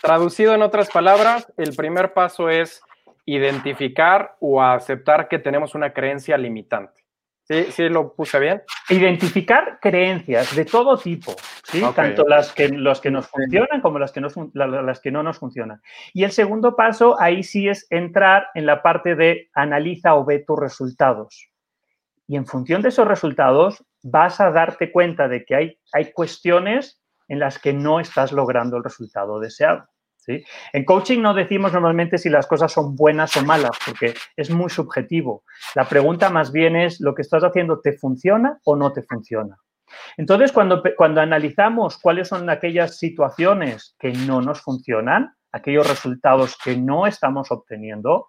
traducido 0.02 0.54
en 0.54 0.62
otras 0.62 0.90
palabras, 0.90 1.52
el 1.58 1.76
primer 1.76 2.14
paso 2.14 2.50
es 2.50 2.82
identificar 3.26 4.36
o 4.40 4.62
aceptar 4.62 5.28
que 5.28 5.40
tenemos 5.40 5.76
una 5.76 5.94
creencia 5.94 6.38
limitante. 6.38 7.04
¿Sí, 7.44 7.64
¿Sí 7.72 7.88
lo 7.88 8.14
puse 8.14 8.40
bien? 8.40 8.62
Identificar 8.90 9.80
creencias 9.82 10.54
de 10.54 10.66
todo 10.66 10.98
tipo, 10.98 11.34
¿sí? 11.64 11.82
tanto 11.96 12.28
las 12.28 12.52
que, 12.52 12.68
los 12.68 13.00
que 13.00 13.10
nos 13.10 13.28
funcionan 13.28 13.80
como 13.80 14.00
las 14.00 14.12
que, 14.12 14.22
las 14.54 15.00
que 15.00 15.12
no 15.12 15.24
nos 15.24 15.40
funcionan. 15.40 15.82
Y 16.14 16.26
el 16.26 16.32
segundo 16.32 16.76
paso 16.76 17.20
ahí 17.22 17.44
sí 17.44 17.70
es 17.70 17.88
entrar 17.90 18.48
en 18.54 18.66
la 18.66 18.82
parte 18.82 19.16
de 19.16 19.50
analiza 19.54 20.16
o 20.16 20.26
ve 20.26 20.40
tus 20.40 20.60
resultados. 20.60 21.48
Y 22.28 22.36
en 22.36 22.46
función 22.46 22.82
de 22.82 22.90
esos 22.90 23.08
resultados 23.08 23.86
vas 24.10 24.40
a 24.40 24.52
darte 24.52 24.92
cuenta 24.92 25.28
de 25.28 25.46
que 25.46 25.56
hay, 25.56 25.80
hay 25.92 26.12
cuestiones 26.12 27.02
en 27.28 27.40
las 27.40 27.60
que 27.60 27.74
no 27.74 28.00
estás 28.00 28.32
logrando 28.32 28.78
el 28.78 28.84
resultado 28.84 29.40
deseado. 29.40 29.86
¿sí? 30.18 30.44
En 30.74 30.86
coaching 30.86 31.22
no 31.22 31.34
decimos 31.34 31.74
normalmente 31.74 32.18
si 32.18 32.30
las 32.30 32.48
cosas 32.48 32.72
son 32.72 32.96
buenas 32.96 33.36
o 33.38 33.44
malas, 33.44 33.78
porque 33.86 34.14
es 34.36 34.50
muy 34.50 34.70
subjetivo. 34.70 35.44
La 35.76 35.88
pregunta 35.88 36.30
más 36.30 36.52
bien 36.52 36.76
es, 36.76 37.02
¿lo 37.02 37.14
que 37.14 37.22
estás 37.22 37.44
haciendo 37.44 37.82
te 37.82 37.94
funciona 37.94 38.60
o 38.64 38.76
no 38.76 38.94
te 38.94 39.04
funciona? 39.04 39.58
Entonces, 40.18 40.52
cuando, 40.52 40.84
cuando 40.98 41.22
analizamos 41.22 41.98
cuáles 41.98 42.28
son 42.28 42.50
aquellas 42.50 42.98
situaciones 42.98 43.96
que 44.00 44.12
no 44.12 44.42
nos 44.42 44.62
funcionan, 44.62 45.34
aquellos 45.52 45.88
resultados 45.88 46.58
que 46.62 46.76
no 46.76 47.08
estamos 47.08 47.52
obteniendo, 47.52 48.28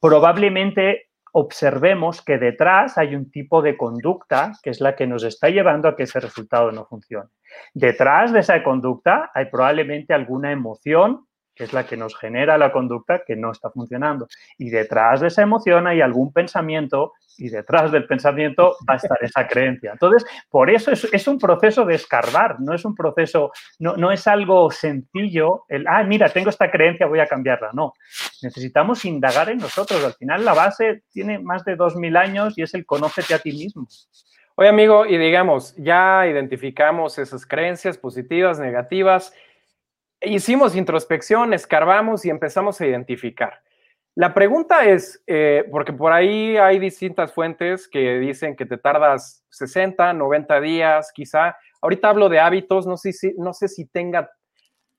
probablemente 0.00 1.08
observemos 1.32 2.22
que 2.22 2.38
detrás 2.38 2.98
hay 2.98 3.14
un 3.14 3.30
tipo 3.30 3.62
de 3.62 3.76
conducta 3.76 4.52
que 4.62 4.70
es 4.70 4.80
la 4.80 4.94
que 4.94 5.06
nos 5.06 5.24
está 5.24 5.48
llevando 5.48 5.88
a 5.88 5.96
que 5.96 6.04
ese 6.04 6.20
resultado 6.20 6.70
no 6.72 6.84
funcione. 6.84 7.30
Detrás 7.74 8.32
de 8.32 8.40
esa 8.40 8.62
conducta 8.62 9.30
hay 9.34 9.46
probablemente 9.46 10.14
alguna 10.14 10.52
emoción 10.52 11.26
que 11.54 11.64
es 11.64 11.72
la 11.72 11.86
que 11.86 11.96
nos 11.96 12.16
genera 12.16 12.56
la 12.56 12.72
conducta 12.72 13.24
que 13.26 13.36
no 13.36 13.50
está 13.52 13.70
funcionando. 13.70 14.26
Y 14.56 14.70
detrás 14.70 15.20
de 15.20 15.28
esa 15.28 15.42
emoción 15.42 15.86
hay 15.86 16.00
algún 16.00 16.32
pensamiento 16.32 17.12
y 17.38 17.48
detrás 17.48 17.90
del 17.92 18.06
pensamiento 18.06 18.76
va 18.88 18.94
a 18.94 18.96
estar 18.96 19.18
esa 19.20 19.46
creencia. 19.46 19.92
Entonces, 19.92 20.24
por 20.50 20.70
eso 20.70 20.90
es, 20.92 21.26
un 21.28 21.38
proceso 21.38 21.84
de 21.84 21.94
escarbar, 21.94 22.60
no 22.60 22.74
es 22.74 22.84
un 22.84 22.94
proceso, 22.94 23.52
no, 23.78 23.96
no, 23.96 24.12
es 24.12 24.26
algo 24.26 24.70
sencillo, 24.70 25.64
el, 25.68 25.86
ah, 25.86 26.02
mira, 26.04 26.28
tengo 26.28 26.50
esta 26.50 26.70
creencia, 26.70 27.06
voy 27.06 27.20
a 27.20 27.26
cambiarla. 27.26 27.70
No, 27.72 27.94
necesitamos 28.42 29.04
indagar 29.04 29.48
en 29.50 29.58
nosotros. 29.58 30.04
Al 30.04 30.14
final 30.14 30.44
la 30.44 30.54
base 30.54 31.02
tiene 31.10 31.38
más 31.38 31.64
de 31.64 31.76
dos 31.76 31.96
mil 31.96 32.16
años 32.16 32.56
y 32.56 32.62
es 32.62 32.74
el 32.74 32.86
conócete 32.86 33.34
a 33.34 33.38
ti 33.38 33.52
mismo. 33.52 33.86
Oye, 34.54 34.68
amigo, 34.68 35.06
y 35.06 35.16
digamos, 35.16 35.74
ya 35.76 36.26
identificamos 36.26 37.18
esas 37.18 37.46
creencias 37.46 37.96
positivas, 37.96 38.60
negativas, 38.60 39.32
hicimos 40.20 40.76
introspección, 40.76 41.54
escarbamos 41.54 42.24
y 42.24 42.30
empezamos 42.30 42.80
a 42.80 42.86
identificar. 42.86 43.62
La 44.14 44.34
pregunta 44.34 44.84
es, 44.84 45.22
eh, 45.26 45.64
porque 45.70 45.92
por 45.92 46.12
ahí 46.12 46.58
hay 46.58 46.78
distintas 46.78 47.32
fuentes 47.32 47.88
que 47.88 48.18
dicen 48.18 48.56
que 48.56 48.66
te 48.66 48.76
tardas 48.76 49.42
60, 49.48 50.12
90 50.12 50.60
días, 50.60 51.10
quizá. 51.14 51.56
Ahorita 51.80 52.10
hablo 52.10 52.28
de 52.28 52.38
hábitos, 52.38 52.86
no 52.86 52.96
sé 52.98 53.12
si, 53.12 53.86
tenga 53.86 54.30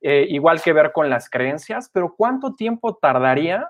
eh, 0.02 0.26
igual 0.30 0.62
que 0.62 0.74
ver 0.74 0.92
con 0.92 1.12
las 1.12 1.30
creencias, 1.30 1.92
pero 1.94 2.16
¿cuánto 2.18 2.56
tiempo 2.56 2.96
tardaría 2.96 3.70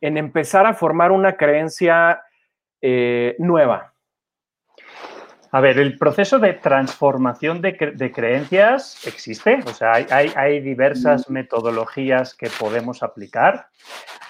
en 0.00 0.18
empezar 0.18 0.66
a 0.66 0.74
formar 0.74 1.10
una 1.10 1.38
creencia 1.38 2.22
eh, 2.82 3.34
nueva? 3.38 3.91
A 5.54 5.60
ver, 5.60 5.78
el 5.78 5.98
proceso 5.98 6.38
de 6.38 6.54
transformación 6.54 7.60
de, 7.60 7.76
creencias 8.12 9.06
existe, 9.06 9.60
o 9.66 9.74
sea, 9.74 9.92
hay, 9.92 10.60
diversas 10.60 11.28
metodologías 11.28 12.34
que 12.34 12.48
podemos 12.48 13.02
aplicar. 13.02 13.68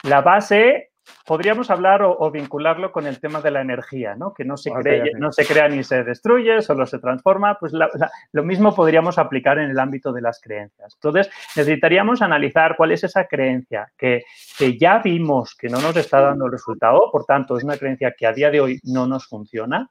La 0.02 0.20
base 0.20 0.91
podríamos 1.26 1.70
hablar 1.70 2.02
o, 2.02 2.30
vincularlo 2.30 2.92
con 2.92 3.06
el 3.06 3.20
tema 3.20 3.40
de 3.40 3.50
la 3.50 3.60
energía, 3.60 4.14
¿no? 4.14 4.32
Que 4.32 4.44
no 4.44 4.56
se, 4.56 4.70
no 5.18 5.32
se 5.32 5.46
crea 5.46 5.68
ni 5.68 5.84
se 5.84 6.04
destruye, 6.04 6.62
solo 6.62 6.86
se 6.86 6.98
transforma. 6.98 7.58
Pues 7.58 7.72
lo 7.72 8.42
mismo 8.42 8.74
podríamos 8.74 9.18
aplicar 9.18 9.58
en 9.58 9.70
el 9.70 9.78
ámbito 9.78 10.12
de 10.12 10.22
las 10.22 10.40
creencias. 10.40 10.94
Entonces, 10.94 11.30
necesitaríamos 11.56 12.22
analizar 12.22 12.76
cuál 12.76 12.92
es 12.92 13.04
esa 13.04 13.26
creencia 13.26 13.92
que, 13.96 14.24
que 14.58 14.78
ya 14.78 14.98
vimos 14.98 15.54
que 15.54 15.68
no 15.68 15.80
nos 15.80 15.96
está 15.96 16.20
dando 16.20 16.46
el 16.46 16.52
resultado, 16.52 17.10
por 17.10 17.24
tanto, 17.24 17.56
es 17.56 17.64
una 17.64 17.76
creencia 17.76 18.14
que 18.16 18.26
a 18.26 18.32
día 18.32 18.50
de 18.50 18.60
hoy 18.60 18.80
no 18.84 19.06
nos 19.06 19.26
funciona. 19.26 19.90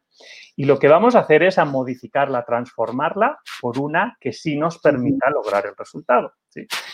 Y 0.56 0.65
lo 0.65 0.77
que 0.77 0.88
vamos 0.88 1.15
a 1.15 1.20
hacer 1.20 1.44
es 1.44 1.58
a 1.58 1.65
modificarla, 1.65 2.46
transformarla 2.46 3.39
por 3.62 3.80
una 3.80 4.18
que 4.20 4.34
sí 4.34 4.58
nos 4.58 4.80
permita 4.80 5.30
lograr 5.30 5.65
el 5.65 5.75
resultado. 5.75 6.34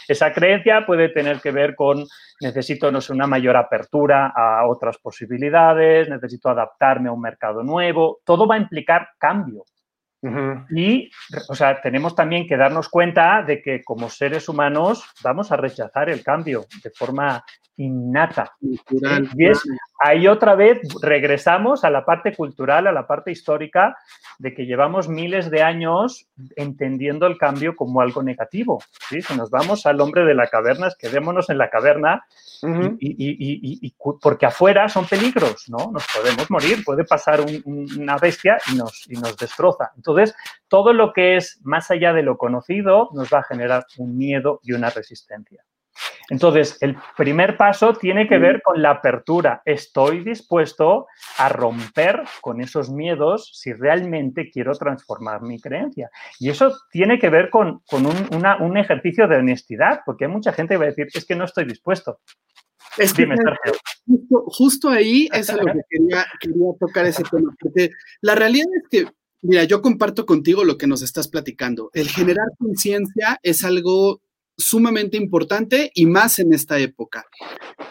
Esa 0.08 0.34
creencia 0.34 0.86
puede 0.86 1.10
tener 1.10 1.40
que 1.42 1.52
ver 1.52 1.76
con 1.76 2.06
necesito 2.40 2.92
no 2.92 3.02
sé, 3.02 3.14
una 3.14 3.28
mayor 3.28 3.58
apertura 3.58 4.28
a 4.36 4.68
otras 4.68 4.98
posibilidades, 4.98 6.10
necesito 6.10 6.50
adaptarme 6.50 7.10
a 7.10 7.12
un 7.12 7.22
mercado 7.22 7.64
nuevo. 7.64 8.20
Todo 8.24 8.48
va 8.48 8.56
a 8.56 8.60
implicar 8.60 9.10
cambio. 9.18 9.64
Y, 10.72 11.10
o 11.48 11.56
sea, 11.56 11.80
tenemos 11.80 12.14
también 12.14 12.48
que 12.48 12.58
darnos 12.58 12.90
cuenta 12.90 13.44
de 13.44 13.62
que 13.62 13.82
como 13.84 14.10
seres 14.10 14.50
humanos 14.50 15.06
vamos 15.24 15.52
a 15.52 15.58
rechazar 15.58 16.10
el 16.10 16.22
cambio 16.22 16.66
de 16.84 16.90
forma 16.90 17.46
innata. 17.78 18.52
y 18.60 19.46
es, 19.46 19.64
ahí 20.00 20.28
otra 20.28 20.56
vez 20.56 20.80
regresamos 21.02 21.84
a 21.84 21.90
la 21.90 22.06
parte 22.06 22.36
cultural, 22.36 22.88
a 22.88 22.92
la 22.92 23.08
parte 23.08 23.32
histórica, 23.32 23.98
de 24.40 24.54
que 24.54 24.66
llevamos 24.66 25.10
miles 25.10 25.50
de 25.50 25.64
años 25.64 26.28
entendiendo 26.56 27.26
el 27.26 27.38
cambio 27.38 27.76
como 27.76 28.02
algo 28.02 28.22
negativo. 28.22 28.80
¿sí? 29.10 29.22
Si 29.22 29.36
nos 29.36 29.50
vamos 29.50 29.86
al 29.86 30.00
hombre 30.02 30.26
de 30.26 30.36
la 30.36 30.48
caverna, 30.48 30.88
es 30.88 30.96
quedémonos 30.96 31.50
en 31.50 31.58
la 31.58 31.70
caverna 31.70 32.26
y, 33.00 33.94
porque 34.22 34.46
afuera 34.46 34.90
son 34.90 35.06
peligros, 35.06 35.70
¿no? 35.70 35.92
Nos 35.92 36.06
podemos 36.08 36.50
morir, 36.50 36.84
puede 36.84 37.04
pasar 37.04 37.42
una 37.66 38.18
bestia 38.18 38.58
y 38.72 38.76
nos, 38.76 39.10
y 39.10 39.16
nos 39.16 39.36
destroza. 39.38 39.92
Entonces, 39.96 40.36
todo 40.68 40.94
lo 40.94 41.14
que 41.14 41.38
es 41.38 41.60
más 41.64 41.92
allá 41.92 42.14
de 42.14 42.24
lo 42.24 42.38
conocido 42.38 43.10
nos 43.14 43.32
va 43.34 43.40
a 43.40 43.44
generar 43.44 43.86
un 43.98 44.18
miedo 44.18 44.60
y 44.64 44.74
una 44.74 44.90
resistencia. 44.90 45.64
Entonces, 46.30 46.78
el 46.82 46.98
primer 47.16 47.58
paso 47.58 47.94
tiene 47.94 48.28
que 48.28 48.38
ver 48.38 48.62
con 48.62 48.82
la 48.82 48.92
apertura. 48.92 49.62
Estoy 49.66 50.24
dispuesto 50.24 51.08
a 51.38 51.50
romper 51.50 52.24
con 52.42 52.62
esos 52.62 52.90
miedos 52.90 53.52
si 53.54 53.74
realmente 53.74 54.50
quiero 54.52 54.74
transformar 54.76 55.42
mi 55.42 55.60
creencia. 55.60 56.10
Y 56.40 56.50
eso 56.50 56.76
tiene 56.92 57.18
que 57.20 57.30
ver 57.30 57.50
con, 57.50 57.82
un, 57.92 58.78
ejercicio 58.78 59.28
de 59.28 59.38
honestidad, 59.38 60.02
porque 60.06 60.26
hay 60.26 60.32
mucha 60.32 60.54
gente 60.54 60.74
que 60.74 60.78
va 60.80 60.86
a 60.86 60.88
decir, 60.88 61.08
es 61.14 61.26
que 61.26 61.36
no 61.36 61.46
estoy 61.46 61.66
dispuesto. 61.66 62.20
Es 62.98 63.14
que 63.14 63.28
justo, 64.48 64.90
ahí 64.90 65.30
es 65.32 65.50
a 65.50 65.58
lo 65.58 65.66
que 65.66 65.82
quería, 65.90 66.26
quería 66.40 66.72
tocar 66.80 67.06
ese 67.06 67.24
tema, 67.24 67.54
porque 67.60 67.92
la 68.22 68.36
realidad 68.36 68.68
es 68.82 68.90
que 68.90 69.12
Mira, 69.42 69.64
yo 69.66 69.84
comparto 69.84 70.26
contigo 70.26 70.64
lo 70.64 70.78
que 70.78 70.88
nos 70.88 71.04
estás 71.04 71.28
platicando. 71.28 71.92
El 71.94 72.10
generar 72.10 72.48
conciencia 72.58 73.40
es 73.44 73.64
algo 73.64 74.20
sumamente 74.58 75.18
importante 75.18 75.92
y 75.94 76.06
más 76.06 76.40
en 76.40 76.54
esta 76.54 76.80
época. 76.80 77.26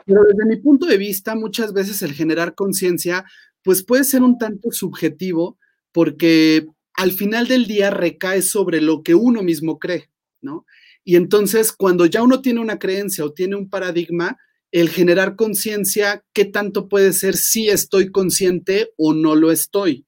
Pero 0.04 0.23
desde 0.25 0.46
mi 0.46 0.56
punto 0.56 0.87
de 0.87 0.99
vista, 0.99 1.35
muchas 1.35 1.73
veces 1.73 2.02
el 2.02 2.12
generar 2.12 2.54
conciencia, 2.54 3.25
pues 3.62 3.85
puede 3.85 4.04
ser 4.04 4.23
un 4.23 4.38
tanto 4.38 4.70
subjetivo 4.73 5.58
porque 5.92 6.66
al 6.94 7.12
final 7.12 7.46
del 7.46 7.66
día 7.66 7.90
recae 7.90 8.42
sobre 8.42 8.80
lo 8.80 9.02
que 9.02 9.14
uno 9.14 9.42
mismo 9.42 9.78
cree, 9.78 10.11
¿no? 10.40 10.66
Y 11.04 11.16
entonces, 11.16 11.73
cuando 11.73 12.06
ya 12.06 12.23
uno 12.23 12.42
tiene 12.42 12.61
una 12.61 12.78
creencia 12.78 13.25
o 13.25 13.32
tiene 13.32 13.54
un 13.54 13.70
paradigma, 13.70 14.38
el 14.73 14.88
generar 14.88 15.37
conciencia, 15.37 16.25
¿qué 16.32 16.44
tanto 16.44 16.88
puede 16.88 17.12
ser 17.12 17.37
si 17.37 17.68
estoy 17.68 18.11
consciente 18.11 18.90
o 18.96 19.14
no 19.14 19.37
lo 19.37 19.52
estoy? 19.52 20.04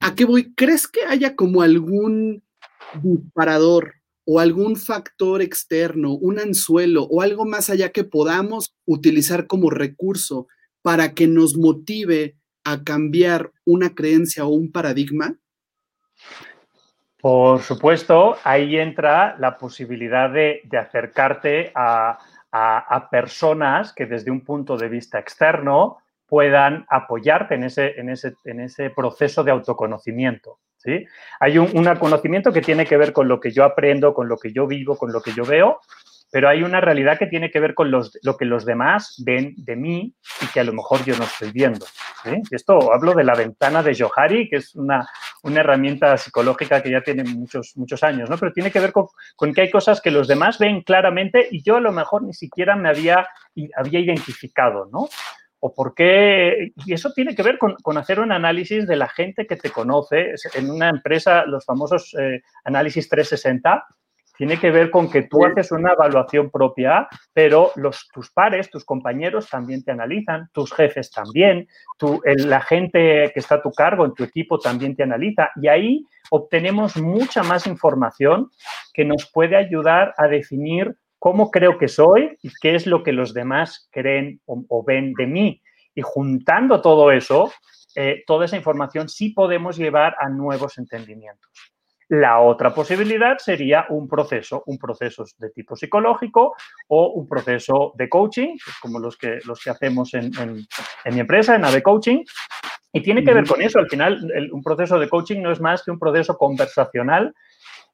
¿A 0.00 0.14
qué 0.14 0.24
voy? 0.24 0.54
¿Crees 0.54 0.86
que 0.86 1.02
haya 1.02 1.34
como 1.34 1.62
algún 1.62 2.44
disparador 3.02 3.94
o 4.26 4.40
algún 4.40 4.76
factor 4.76 5.42
externo, 5.42 6.14
un 6.14 6.38
anzuelo 6.38 7.04
o 7.04 7.22
algo 7.22 7.44
más 7.44 7.70
allá 7.70 7.90
que 7.90 8.04
podamos 8.04 8.74
utilizar 8.86 9.46
como 9.46 9.70
recurso 9.70 10.46
para 10.82 11.14
que 11.14 11.26
nos 11.26 11.56
motive 11.56 12.36
a 12.64 12.82
cambiar 12.82 13.52
una 13.64 13.94
creencia 13.94 14.44
o 14.44 14.48
un 14.48 14.72
paradigma? 14.72 15.36
Por 17.20 17.62
supuesto, 17.62 18.36
ahí 18.44 18.76
entra 18.76 19.36
la 19.38 19.56
posibilidad 19.56 20.30
de, 20.30 20.60
acercarte 20.78 21.72
a, 21.74 22.18
personas 23.10 23.92
que 23.92 24.06
desde 24.06 24.30
un 24.30 24.42
punto 24.42 24.76
de 24.76 24.88
vista 24.88 25.18
externo 25.18 25.98
puedan 26.34 26.84
apoyarte 26.88 27.54
en 27.54 27.62
ese, 27.62 27.92
en 27.96 28.10
ese, 28.10 28.34
en 28.44 28.58
ese 28.58 28.90
proceso 28.90 29.44
de 29.44 29.52
autoconocimiento. 29.52 30.58
Hay 31.38 31.58
un, 31.58 31.68
conocimiento 31.94 32.52
que 32.52 32.60
tiene 32.60 32.84
que 32.84 32.96
ver 32.96 33.12
con 33.12 33.28
lo 33.28 33.38
que 33.38 33.52
yo 33.52 33.62
aprendo, 33.62 34.12
con 34.12 34.28
lo 34.28 34.36
que 34.36 34.52
yo 34.52 34.66
vivo, 34.66 34.96
con 34.96 35.12
lo 35.12 35.22
que 35.22 35.32
yo 35.32 35.44
veo, 35.44 35.78
pero 36.32 36.48
hay 36.48 36.64
una 36.64 36.80
realidad 36.80 37.20
que 37.20 37.28
tiene 37.28 37.52
que 37.52 37.60
ver 37.60 37.72
con 37.72 37.92
los, 37.92 38.18
lo 38.24 38.36
que 38.36 38.46
los 38.46 38.64
demás 38.64 39.22
ven 39.24 39.54
de 39.58 39.76
mí 39.76 40.12
y 40.42 40.46
que 40.48 40.58
a 40.58 40.64
lo 40.64 40.72
mejor 40.72 41.04
yo 41.04 41.16
no 41.16 41.22
estoy 41.22 41.52
viendo. 41.52 41.86
Esto 42.50 42.92
hablo 42.92 43.14
de 43.14 43.22
la 43.22 43.36
ventana 43.36 43.84
de 43.84 43.96
Johari, 43.96 44.48
que 44.48 44.56
es 44.56 44.74
una, 44.74 45.08
herramienta 45.44 46.16
psicológica 46.16 46.82
que 46.82 46.90
ya 46.90 47.00
tiene 47.00 47.22
muchos, 47.22 47.76
muchos 47.76 48.02
años, 48.02 48.28
¿no? 48.28 48.36
pero 48.38 48.52
tiene 48.52 48.72
que 48.72 48.80
ver 48.80 48.90
con, 48.90 49.06
que 49.54 49.60
hay 49.60 49.70
cosas 49.70 50.00
que 50.00 50.10
los 50.10 50.26
demás 50.26 50.58
ven 50.58 50.82
claramente 50.82 51.46
y 51.48 51.62
yo 51.62 51.76
a 51.76 51.80
lo 51.80 51.92
mejor 51.92 52.24
ni 52.24 52.34
siquiera 52.34 52.74
me 52.74 52.88
había, 52.88 53.28
había 53.76 54.00
identificado. 54.00 54.88
¿no? 54.90 55.08
O 55.66 55.72
por 55.72 55.94
qué, 55.94 56.72
y 56.84 56.92
eso 56.92 57.10
tiene 57.14 57.34
que 57.34 57.42
ver 57.42 57.56
con, 57.56 57.96
hacer 57.96 58.20
un 58.20 58.32
análisis 58.32 58.86
de 58.86 58.96
la 58.96 59.08
gente 59.08 59.46
que 59.46 59.56
te 59.56 59.70
conoce. 59.70 60.34
En 60.52 60.70
una 60.70 60.90
empresa, 60.90 61.46
los 61.46 61.64
famosos 61.64 62.14
eh, 62.20 62.42
análisis 62.64 63.08
360, 63.08 63.82
tiene 64.36 64.58
que 64.58 64.70
ver 64.70 64.90
con 64.90 65.10
que 65.10 65.22
tú 65.22 65.42
haces 65.46 65.72
una 65.72 65.92
evaluación 65.92 66.50
propia, 66.50 67.08
pero 67.32 67.70
los, 67.76 68.08
tus 68.12 68.30
pares, 68.30 68.68
tus 68.68 68.84
compañeros 68.84 69.48
también 69.48 69.82
te 69.82 69.92
analizan, 69.92 70.50
tus 70.52 70.70
jefes 70.70 71.10
también, 71.10 71.66
la 72.24 72.60
gente 72.60 73.30
que 73.32 73.40
está 73.40 73.54
a 73.54 73.62
tu 73.62 73.70
cargo 73.72 74.04
en 74.04 74.12
tu 74.12 74.22
equipo 74.22 74.58
también 74.58 74.94
te 74.94 75.04
analiza 75.04 75.48
y 75.56 75.68
ahí 75.68 76.04
obtenemos 76.28 76.98
mucha 76.98 77.42
más 77.42 77.66
información 77.66 78.50
que 78.92 79.06
nos 79.06 79.30
puede 79.32 79.56
ayudar 79.56 80.12
a 80.18 80.28
definir 80.28 80.94
cómo 81.24 81.50
creo 81.50 81.78
que 81.78 81.88
soy 81.88 82.36
y 82.42 82.50
qué 82.60 82.74
es 82.74 82.86
lo 82.86 83.02
que 83.02 83.12
los 83.12 83.32
demás 83.32 83.88
creen 83.90 84.42
o, 84.44 84.84
ven 84.84 85.14
de 85.14 85.26
mí. 85.26 85.62
Y 85.94 86.02
juntando 86.02 86.82
todo 86.82 87.10
eso, 87.10 87.50
eh, 87.96 88.24
toda 88.26 88.44
esa 88.44 88.58
información 88.58 89.08
sí 89.08 89.30
podemos 89.30 89.78
llevar 89.78 90.16
a 90.20 90.28
nuevos 90.28 90.76
entendimientos. 90.76 91.50
La 92.10 92.40
otra 92.40 92.74
posibilidad 92.74 93.38
sería 93.38 93.86
un 93.88 94.06
proceso, 94.06 94.64
un 94.66 94.76
proceso 94.76 95.24
de 95.38 95.48
tipo 95.48 95.74
psicológico 95.76 96.56
o 96.88 97.12
un 97.12 97.26
proceso 97.26 97.94
de 97.96 98.06
coaching, 98.10 98.58
como 98.82 98.98
los 98.98 99.16
que, 99.16 99.38
los 99.46 99.62
que 99.62 99.70
hacemos 99.70 100.12
en, 100.12 100.30
mi 101.10 101.20
empresa, 101.20 101.54
en 101.54 101.64
AVE 101.64 101.82
Coaching. 101.82 102.22
Y 102.92 103.00
tiene 103.00 103.24
que 103.24 103.32
ver 103.32 103.46
con 103.46 103.62
eso. 103.62 103.78
Al 103.78 103.88
final, 103.88 104.30
un 104.52 104.62
proceso 104.62 104.98
de 104.98 105.08
coaching 105.08 105.40
no 105.40 105.52
es 105.52 105.58
más 105.58 105.84
que 105.84 105.90
un 105.90 105.98
proceso 105.98 106.36
conversacional 106.36 107.34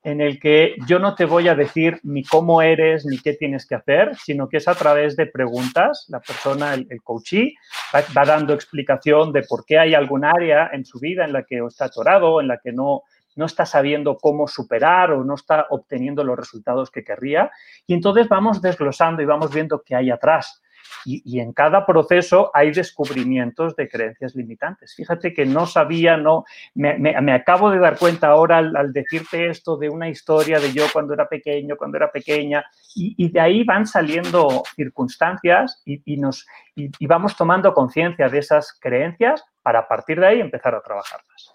en 0.02 0.20
el 0.20 0.40
que 0.40 0.76
yo 0.86 0.98
no 0.98 1.14
te 1.14 1.26
voy 1.26 1.48
a 1.48 1.54
decir 1.54 2.00
ni 2.02 2.24
cómo 2.24 2.62
eres 2.62 3.04
ni 3.04 3.18
qué 3.18 3.34
tienes 3.34 3.66
que 3.66 3.74
hacer, 3.74 4.16
sino 4.16 4.48
que 4.48 4.56
es 4.56 4.66
a 4.66 4.74
través 4.74 5.14
de 5.16 5.26
preguntas. 5.26 6.06
La 6.08 6.20
persona, 6.20 6.74
el, 6.74 6.86
el 6.90 7.02
coachee, 7.02 7.54
va, 7.94 8.24
dando 8.24 8.54
explicación 8.54 9.32
de 9.32 9.42
por 9.42 9.64
qué 9.66 9.78
hay 9.78 9.94
algún 9.94 10.24
área 10.24 10.70
en 10.72 10.84
su 10.84 10.98
vida 10.98 11.24
en 11.24 11.32
la 11.32 11.42
que 11.42 11.58
está 11.66 11.86
atorado, 11.86 12.40
en 12.40 12.48
la 12.48 12.58
que 12.58 12.72
no, 12.72 13.02
no 13.36 13.44
está 13.44 13.66
sabiendo 13.66 14.16
cómo 14.16 14.48
superar 14.48 15.12
o 15.12 15.22
no 15.22 15.34
está 15.34 15.66
obteniendo 15.70 16.24
los 16.24 16.38
resultados 16.38 16.90
que 16.90 17.04
querría. 17.04 17.50
Y 17.86 17.94
entonces 17.94 18.28
vamos 18.28 18.62
desglosando 18.62 19.20
y 19.22 19.26
vamos 19.26 19.52
viendo 19.52 19.82
qué 19.82 19.96
hay 19.96 20.10
atrás. 20.10 20.62
Y, 21.04 21.40
en 21.40 21.52
cada 21.52 21.86
proceso 21.86 22.50
hay 22.52 22.72
descubrimientos 22.72 23.74
de 23.76 23.88
creencias 23.88 24.34
limitantes. 24.34 24.94
Fíjate 24.94 25.32
que 25.32 25.46
no 25.46 25.66
sabía, 25.66 26.16
no, 26.16 26.44
me, 26.74 27.32
acabo 27.32 27.70
de 27.70 27.78
dar 27.78 27.98
cuenta 27.98 28.28
ahora 28.28 28.58
al, 28.58 28.92
decirte 28.92 29.48
esto 29.48 29.76
de 29.76 29.88
una 29.88 30.08
historia 30.08 30.60
de 30.60 30.72
yo 30.72 30.84
cuando 30.92 31.14
era 31.14 31.28
pequeño, 31.28 31.76
cuando 31.76 31.96
era 31.96 32.12
pequeña, 32.12 32.64
y, 32.94 33.30
de 33.30 33.40
ahí 33.40 33.64
van 33.64 33.86
saliendo 33.86 34.62
circunstancias 34.76 35.82
y, 35.84 36.16
nos, 36.16 36.46
y 36.74 37.06
vamos 37.06 37.36
tomando 37.36 37.72
conciencia 37.72 38.28
de 38.28 38.38
esas 38.38 38.78
creencias 38.78 39.44
para 39.62 39.80
a 39.80 39.88
partir 39.88 40.20
de 40.20 40.26
ahí 40.26 40.40
empezar 40.40 40.74
a 40.74 40.82
trabajarlas. 40.82 41.54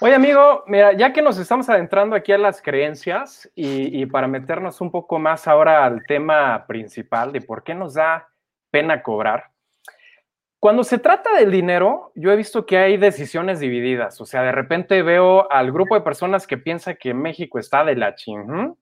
Oye, 0.00 0.16
amigo, 0.16 0.64
mira, 0.66 0.94
ya 0.94 1.12
que 1.12 1.22
nos 1.22 1.38
estamos 1.38 1.68
adentrando 1.68 2.16
aquí 2.16 2.32
a 2.32 2.38
las 2.38 2.60
creencias 2.60 3.48
y, 3.54 4.02
y, 4.02 4.06
para 4.06 4.26
meternos 4.26 4.80
un 4.80 4.90
poco 4.90 5.20
más 5.20 5.46
ahora 5.46 5.84
al 5.84 6.04
tema 6.06 6.66
principal 6.66 7.30
de 7.30 7.40
por 7.40 7.62
qué 7.62 7.72
nos 7.72 7.94
da 7.94 8.28
pena 8.72 9.02
cobrar. 9.02 9.52
Cuando 10.58 10.82
se 10.84 10.98
trata 10.98 11.34
del 11.34 11.50
dinero, 11.50 12.12
yo 12.14 12.32
he 12.32 12.36
visto 12.36 12.66
que 12.66 12.78
hay 12.78 12.96
decisiones 12.96 13.60
divididas. 13.60 14.20
O 14.20 14.24
sea, 14.24 14.42
de 14.42 14.52
repente 14.52 15.02
veo 15.02 15.50
al 15.50 15.72
grupo 15.72 15.94
de 15.94 16.02
personas 16.02 16.46
que 16.46 16.56
piensa 16.56 16.94
que 16.94 17.14
México 17.14 17.58
está 17.58 17.84
de 17.84 17.96
la 17.96 18.14
ching, 18.14 18.74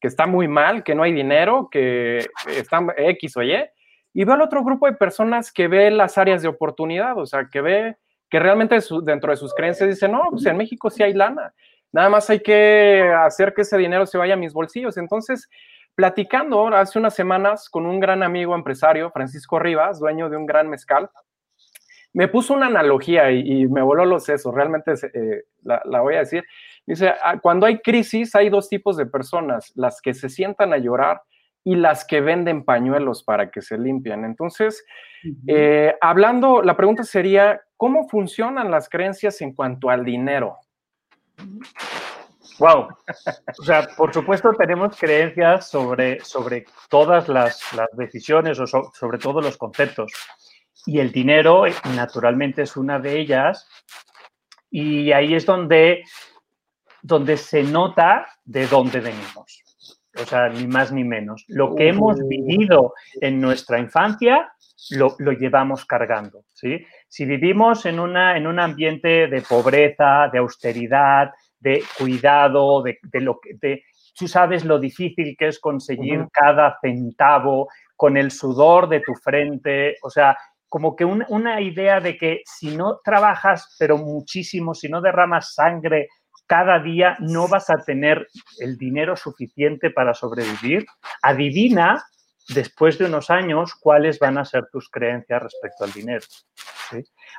que 0.00 0.08
está 0.08 0.26
muy 0.26 0.48
mal, 0.48 0.82
que 0.82 0.94
no 0.94 1.02
hay 1.02 1.12
dinero, 1.12 1.68
que 1.70 2.26
está 2.48 2.86
X 2.96 3.36
o 3.36 3.42
Y. 3.42 3.54
Y 4.14 4.24
veo 4.24 4.34
al 4.34 4.40
otro 4.40 4.64
grupo 4.64 4.86
de 4.86 4.94
personas 4.94 5.52
que 5.52 5.68
ve 5.68 5.90
las 5.90 6.16
áreas 6.16 6.40
de 6.40 6.48
oportunidad, 6.48 7.18
o 7.18 7.26
sea, 7.26 7.48
que 7.52 7.60
ve 7.60 7.96
que 8.30 8.40
realmente 8.40 8.78
dentro 9.02 9.30
de 9.30 9.36
sus 9.36 9.54
creencias 9.54 9.90
dice, 9.90 10.08
no, 10.08 10.22
pues 10.30 10.46
en 10.46 10.56
México 10.56 10.88
sí 10.88 11.02
hay 11.02 11.12
lana, 11.12 11.52
nada 11.92 12.08
más 12.08 12.30
hay 12.30 12.40
que 12.40 13.12
hacer 13.14 13.52
que 13.52 13.60
ese 13.62 13.76
dinero 13.76 14.06
se 14.06 14.16
vaya 14.16 14.34
a 14.34 14.38
mis 14.38 14.54
bolsillos. 14.54 14.96
Entonces, 14.96 15.48
platicando 15.96 16.68
hace 16.68 16.98
unas 16.98 17.14
semanas 17.14 17.68
con 17.68 17.86
un 17.86 17.98
gran 17.98 18.22
amigo 18.22 18.54
empresario, 18.54 19.10
Francisco 19.10 19.58
Rivas, 19.58 19.98
dueño 19.98 20.30
de 20.30 20.36
un 20.36 20.46
gran 20.46 20.68
mezcal, 20.68 21.10
me 22.12 22.28
puso 22.28 22.54
una 22.54 22.66
analogía 22.66 23.30
y, 23.30 23.66
me 23.66 23.82
voló 23.82 24.04
los 24.04 24.24
sesos, 24.24 24.54
realmente 24.54 24.92
eh, 24.92 25.44
la, 25.62 25.82
la, 25.84 26.00
voy 26.00 26.14
a 26.14 26.20
decir. 26.20 26.44
Dice, 26.86 27.12
ah, 27.22 27.38
cuando 27.40 27.66
hay 27.66 27.78
crisis 27.80 28.34
hay 28.34 28.48
dos 28.48 28.68
tipos 28.68 28.96
de 28.96 29.06
personas, 29.06 29.72
las 29.74 30.00
que 30.00 30.14
se 30.14 30.28
sientan 30.28 30.72
a 30.72 30.78
llorar 30.78 31.20
y 31.66 31.74
las 31.74 32.04
que 32.06 32.20
venden 32.20 32.64
pañuelos 32.64 33.24
para 33.24 33.50
que 33.50 33.60
se 33.60 33.76
limpien. 33.76 34.24
Entonces, 34.24 34.84
eh, 35.48 35.96
hablando, 36.00 36.62
la 36.62 36.76
pregunta 36.76 37.02
sería, 37.02 37.60
¿cómo 37.76 38.08
funcionan 38.08 38.70
las 38.70 38.88
creencias 38.88 39.40
en 39.40 39.52
cuanto 39.52 39.90
al 39.90 40.04
dinero? 40.04 40.58
Wow. 42.58 42.88
O 43.58 43.62
sea, 43.62 43.88
por 43.96 44.12
supuesto 44.12 44.52
tenemos 44.52 44.96
creencias 44.96 45.68
sobre, 45.68 46.20
sobre 46.20 46.64
todas 46.88 47.28
las, 47.28 47.60
decisiones 47.92 48.58
o 48.58 48.66
sobre 48.66 49.18
todos 49.18 49.44
los 49.44 49.56
conceptos. 49.56 50.12
Y 50.86 51.00
el 51.00 51.12
dinero, 51.12 51.64
naturalmente, 51.94 52.62
es 52.62 52.76
una 52.76 52.98
de 52.98 53.18
ellas. 53.18 53.68
Y 54.70 55.12
ahí 55.12 55.34
es 55.34 55.44
donde, 55.44 56.04
donde 57.02 57.36
se 57.36 57.62
nota 57.62 58.26
de 58.44 58.66
dónde 58.66 59.00
venimos 59.00 59.62
o 60.20 60.24
sea, 60.24 60.48
ni 60.48 60.66
más 60.66 60.92
ni 60.92 61.04
menos. 61.04 61.44
Lo 61.48 61.74
que 61.74 61.88
hemos 61.88 62.16
vivido 62.26 62.94
en 63.20 63.40
nuestra 63.40 63.78
infancia 63.78 64.52
lo, 64.90 65.16
llevamos 65.32 65.84
cargando, 65.84 66.44
¿sí? 66.52 66.84
Si 67.08 67.24
vivimos 67.24 67.86
en, 67.86 67.98
una, 67.98 68.36
en 68.36 68.46
un 68.46 68.58
ambiente 68.58 69.26
de 69.26 69.42
pobreza, 69.42 70.28
de 70.32 70.38
austeridad, 70.38 71.32
de 71.60 71.82
cuidado, 71.98 72.82
de, 72.82 72.98
lo 73.20 73.38
que... 73.40 73.54
De, 73.60 73.82
tú 74.16 74.26
sabes 74.28 74.64
lo 74.64 74.78
difícil 74.78 75.36
que 75.38 75.48
es 75.48 75.58
conseguir 75.58 76.26
cada 76.32 76.78
centavo 76.80 77.68
con 77.96 78.16
el 78.16 78.30
sudor 78.30 78.88
de 78.88 79.00
tu 79.00 79.14
frente, 79.14 79.96
o 80.02 80.10
sea, 80.10 80.36
como 80.68 80.96
que 80.96 81.04
una 81.04 81.60
idea 81.60 82.00
de 82.00 82.16
que 82.16 82.42
si 82.44 82.76
no 82.76 83.00
trabajas, 83.04 83.76
pero 83.78 83.98
muchísimo, 83.98 84.74
si 84.74 84.88
no 84.88 85.00
derramas 85.00 85.54
sangre 85.54 86.08
cada 86.46 86.78
día 86.78 87.16
no 87.20 87.48
vas 87.48 87.70
a 87.70 87.78
tener 87.84 88.28
el 88.60 88.78
dinero 88.78 89.16
suficiente 89.16 89.90
para 89.90 90.14
sobrevivir, 90.14 90.86
adivina 91.22 92.04
después 92.48 92.98
de 92.98 93.06
unos 93.06 93.30
años 93.30 93.74
cuáles 93.74 94.18
van 94.18 94.38
a 94.38 94.44
ser 94.44 94.66
tus 94.70 94.88
creencias 94.88 95.42
respecto 95.42 95.84
al 95.84 95.92
dinero. 95.92 96.24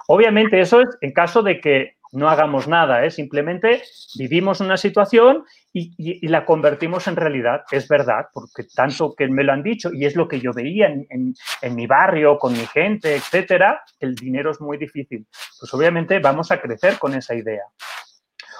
Obviamente 0.07 0.59
eso 0.59 0.81
es 0.81 0.89
en 1.01 1.13
caso 1.13 1.41
de 1.41 1.61
que 1.61 1.96
no 2.11 2.29
hagamos 2.29 2.67
nada, 2.67 3.05
¿eh? 3.05 3.11
simplemente 3.11 3.83
vivimos 4.17 4.59
una 4.59 4.77
situación 4.77 5.43
y, 5.73 6.27
la 6.27 6.45
convertimos 6.45 7.07
en 7.07 7.15
realidad. 7.15 7.61
Es 7.71 7.87
verdad, 7.87 8.27
porque 8.33 8.63
tanto 8.63 9.13
que 9.15 9.27
me 9.27 9.43
lo 9.43 9.53
han 9.53 9.63
dicho 9.63 9.91
y 9.93 10.05
es 10.05 10.15
lo 10.15 10.27
que 10.27 10.39
yo 10.39 10.51
veía 10.53 10.87
en, 10.87 11.35
en 11.61 11.75
mi 11.75 11.85
barrio, 11.87 12.39
con 12.39 12.53
mi 12.53 12.65
gente, 12.65 13.15
etcétera, 13.15 13.81
el 13.99 14.15
dinero 14.15 14.51
es 14.51 14.61
muy 14.61 14.77
difícil. 14.77 15.27
Pues 15.59 15.73
obviamente 15.73 16.19
vamos 16.19 16.51
a 16.51 16.59
crecer 16.59 16.97
con 16.97 17.13
esa 17.13 17.35
idea. 17.35 17.63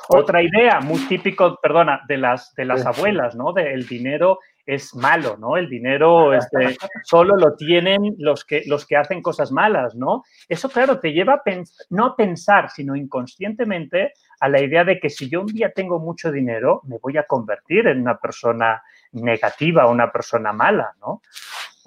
Otra 0.10 0.41
idea 0.41 0.80
muy 0.80 1.00
típico, 1.08 1.60
perdona, 1.62 2.02
de 2.08 2.17
las, 2.17 2.54
de 2.56 2.65
las 2.65 2.86
abuelas, 2.86 3.36
¿no? 3.36 3.54
De 3.54 3.74
el 3.74 3.88
dinero 3.88 4.39
es 4.65 4.93
malo, 4.96 5.38
¿no? 5.38 5.56
El 5.56 5.70
dinero 5.70 6.34
este, 6.34 6.76
solo 7.04 7.38
lo 7.38 7.56
tienen 7.56 8.15
los 8.17 8.43
que, 8.43 8.63
los 8.67 8.86
que 8.86 8.98
hacen 8.98 9.22
cosas 9.22 9.52
malas, 9.52 9.96
¿no? 9.96 10.24
Eso, 10.48 10.70
claro, 10.70 11.00
te 11.00 11.13
lleva 11.13 11.36
a 11.36 11.41
no 11.89 12.06
a 12.06 12.15
pensar, 12.15 12.70
sino 12.70 12.96
inconscientemente 12.96 14.12
a 14.41 14.50
la 14.50 14.62
idea 14.62 14.84
de 14.84 15.00
que 15.00 15.10
si 15.10 15.30
yo 15.30 15.41
un 15.41 15.48
día 15.48 15.72
tengo 15.74 16.00
mucho 16.00 16.32
dinero, 16.32 16.82
me 16.86 16.98
voy 17.02 17.17
a 17.17 17.24
convertir 17.24 17.88
en 17.88 18.02
una 18.02 18.17
persona 18.17 18.84
negativa, 19.13 19.88
una 19.88 20.12
persona 20.12 20.52
mala, 20.52 20.93
¿no? 21.00 21.22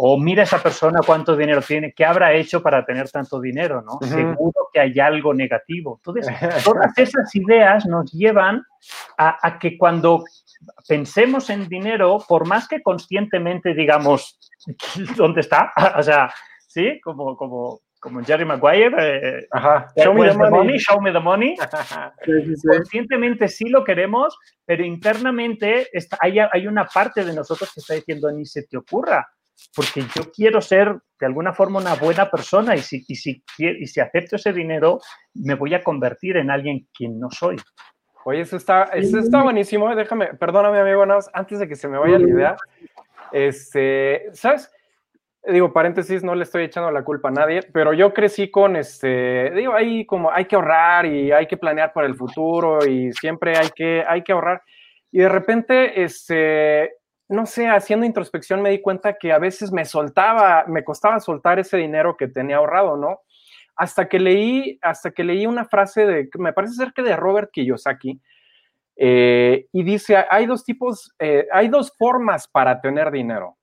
O 0.03 0.19
mira 0.19 0.45
esa 0.45 0.63
persona 0.63 1.01
cuánto 1.05 1.37
dinero 1.37 1.61
tiene, 1.61 1.93
qué 1.93 2.07
habrá 2.07 2.33
hecho 2.33 2.63
para 2.63 2.87
tener 2.87 3.11
tanto 3.11 3.39
dinero, 3.39 3.83
¿no? 3.83 3.99
Seguro 4.01 4.71
que 4.73 4.81
hay 4.81 4.99
algo 4.99 5.35
negativo. 5.35 6.01
Entonces, 6.03 6.27
todas 6.65 6.97
esas 6.97 7.35
ideas 7.35 7.85
nos 7.85 8.11
llevan 8.11 8.65
a, 9.19 9.59
que 9.59 9.77
cuando 9.77 10.25
pensemos 10.89 11.51
en 11.51 11.69
dinero, 11.69 12.17
por 12.27 12.49
más 12.49 12.67
que 12.67 12.81
conscientemente 12.81 13.75
digamos, 13.75 14.39
¿dónde 15.19 15.43
está? 15.43 15.71
o 15.99 16.03
sea, 16.03 16.33
sí, 16.67 16.99
como, 17.05 17.37
como, 17.37 17.81
como 18.01 18.25
Jerry 18.25 18.47
Maguire, 18.47 18.97
eh, 19.01 19.49
show 20.03 20.15
me 20.15 20.31
the 20.31 20.35
money. 20.35 20.79
show 20.79 20.99
me 21.03 21.13
the 21.13 21.21
money. 21.21 21.57
Conscientemente 22.67 23.49
sí 23.49 23.69
lo 23.69 23.85
queremos, 23.85 24.35
pero 24.65 24.83
internamente 24.83 25.89
hay, 26.21 26.39
hay, 26.39 26.67
una 26.67 26.87
parte 26.87 27.23
de 27.23 27.35
nosotros 27.35 27.71
que 27.75 27.81
está 27.81 27.93
diciendo 27.93 28.33
ni 28.33 28.47
se 28.47 28.63
te 28.63 28.79
ocurra 28.79 29.29
porque 29.75 30.03
yo 30.15 30.31
quiero 30.33 30.61
ser 30.61 30.97
de 31.19 31.27
alguna 31.27 31.53
forma 31.53 31.81
una 31.81 31.95
buena 31.95 32.31
persona 32.31 32.75
y 32.75 32.81
si, 32.81 33.05
y 33.07 33.15
si, 33.15 33.45
y 33.59 33.87
si 33.87 34.01
acepto 34.01 34.37
ese 34.37 34.53
dinero, 34.53 35.01
me 35.35 35.55
voy 35.55 35.75
a 35.75 35.83
convertir 35.83 36.37
en 36.37 36.51
alguien 36.51 36.89
quien 36.93 37.21
no 37.21 37.31
soy. 37.31 37.57
Oye, 38.25 38.41
eso 38.41 38.57
está, 38.57 38.85
eso 38.95 39.19
está 39.19 39.43
buenísimo. 39.43 39.95
Déjame, 39.95 40.35
perdóname, 40.35 40.81
amigo, 40.81 41.05
antes 41.33 41.59
de 41.59 41.69
que 41.69 41.77
se 41.77 41.89
me 41.89 41.99
vaya 41.99 42.19
la 42.19 42.29
idea. 42.29 42.57
Este, 43.33 44.29
¿sabes? 44.33 44.71
Digo, 45.47 45.73
paréntesis, 45.73 46.23
no 46.23 46.35
le 46.35 46.43
estoy 46.43 46.65
echando 46.65 46.91
la 46.91 47.03
culpa 47.03 47.29
a 47.29 47.33
nadie, 47.33 47.61
pero 47.73 47.95
yo 47.95 48.13
crecí 48.13 48.51
con 48.51 48.77
este, 48.77 49.51
digo, 49.53 49.73
ahí 49.73 50.05
como 50.05 50.31
hay 50.31 50.45
que 50.45 50.55
ahorrar 50.55 51.07
y 51.07 51.33
hay 51.33 51.47
que 51.47 51.57
planear 51.57 51.95
para 51.95 52.07
el 52.07 52.15
futuro 52.15 52.85
y 52.87 53.11
siempre 53.13 53.57
hay 53.57 53.71
que, 53.75 54.05
hay 54.07 54.23
que 54.23 54.33
ahorrar. 54.33 54.63
Y 55.11 55.21
de 55.21 55.29
repente, 55.29 56.03
este, 56.03 56.97
no 57.31 57.47
sé, 57.47 57.69
haciendo 57.69 58.05
introspección 58.05 58.61
me 58.61 58.71
di 58.71 58.81
cuenta 58.81 59.15
que 59.15 59.33
a 59.33 59.39
veces 59.39 59.71
me 59.71 59.85
soltaba, 59.85 60.65
me 60.67 60.83
costaba 60.83 61.21
soltar 61.21 61.61
ese 61.61 61.77
dinero 61.77 62.17
que 62.17 62.27
tenía 62.27 62.57
ahorrado, 62.57 62.97
¿no? 62.97 63.21
Hasta 63.77 64.09
que 64.09 64.19
leí, 64.19 64.79
hasta 64.83 65.13
que 65.13 65.23
leí 65.23 65.47
una 65.47 65.65
frase 65.65 66.07
de, 66.07 66.29
me 66.39 66.53
parece 66.53 66.75
ser 66.75 66.93
que 66.93 67.03
de 67.03 67.15
Robert 67.17 67.51
Kiyosaki, 67.53 68.21
eh, 68.97 69.67
y 69.73 69.83
dice, 69.85 70.27
hay 70.29 70.47
dos 70.47 70.65
tipos, 70.65 71.15
eh, 71.21 71.47
hay 71.53 71.69
dos 71.69 71.93
formas 71.97 72.49
para 72.49 72.81
tener 72.81 73.13
dinero. 73.13 73.57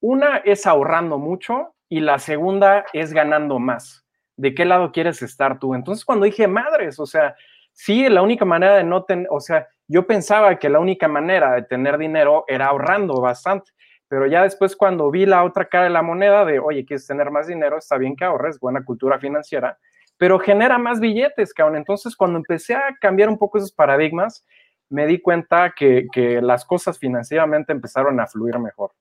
Una 0.00 0.38
es 0.38 0.66
ahorrando 0.66 1.18
mucho 1.18 1.74
y 1.90 2.00
la 2.00 2.18
segunda 2.18 2.86
es 2.94 3.12
ganando 3.12 3.58
más. 3.58 4.04
¿De 4.36 4.54
qué 4.54 4.64
lado 4.64 4.92
quieres 4.92 5.20
estar 5.20 5.58
tú? 5.58 5.74
Entonces 5.74 6.06
cuando 6.06 6.24
dije, 6.24 6.48
madres, 6.48 6.98
o 6.98 7.04
sea, 7.04 7.36
sí, 7.72 8.08
la 8.08 8.22
única 8.22 8.46
manera 8.46 8.76
de 8.76 8.84
no 8.84 9.04
tener, 9.04 9.28
o 9.30 9.40
sea, 9.40 9.68
yo 9.90 10.06
pensaba 10.06 10.56
que 10.56 10.68
la 10.68 10.78
única 10.78 11.08
manera 11.08 11.52
de 11.52 11.62
tener 11.62 11.98
dinero 11.98 12.44
era 12.46 12.66
ahorrando 12.66 13.20
bastante, 13.20 13.72
pero 14.06 14.26
ya 14.28 14.44
después 14.44 14.76
cuando 14.76 15.10
vi 15.10 15.26
la 15.26 15.42
otra 15.42 15.64
cara 15.64 15.84
de 15.84 15.90
la 15.90 16.02
moneda 16.02 16.44
de, 16.44 16.60
oye, 16.60 16.84
quieres 16.84 17.08
tener 17.08 17.32
más 17.32 17.48
dinero, 17.48 17.76
está 17.76 17.98
bien 17.98 18.14
que 18.14 18.24
ahorres, 18.24 18.60
buena 18.60 18.84
cultura 18.84 19.18
financiera, 19.18 19.78
pero 20.16 20.38
genera 20.38 20.78
más 20.78 21.00
billetes, 21.00 21.52
cabrón. 21.52 21.76
Entonces, 21.76 22.14
cuando 22.14 22.38
empecé 22.38 22.76
a 22.76 22.96
cambiar 23.00 23.28
un 23.28 23.36
poco 23.36 23.58
esos 23.58 23.72
paradigmas, 23.72 24.46
me 24.90 25.06
di 25.06 25.20
cuenta 25.20 25.74
que, 25.76 26.06
las 26.40 26.64
cosas 26.64 26.96
financieramente 26.96 27.72
empezaron 27.72 28.20
a 28.20 28.28
fluir 28.28 28.60
mejor. 28.60 28.92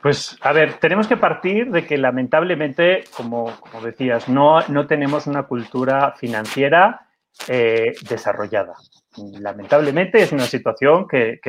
Pues 0.00 0.38
a 0.40 0.52
ver, 0.52 0.74
tenemos 0.74 1.06
que 1.06 1.18
partir 1.18 1.70
de 1.70 1.84
que 1.84 1.98
lamentablemente, 1.98 3.04
como, 3.14 3.52
como 3.60 3.84
decías, 3.84 4.26
no, 4.26 4.60
no 4.68 4.86
tenemos 4.86 5.26
una 5.26 5.42
cultura 5.42 6.12
financiera 6.12 7.08
eh, 7.48 7.92
desarrollada. 8.08 8.74
Lamentablemente 9.40 10.22
es 10.22 10.32
una 10.32 10.44
situación 10.46 11.06
que, 11.08 11.40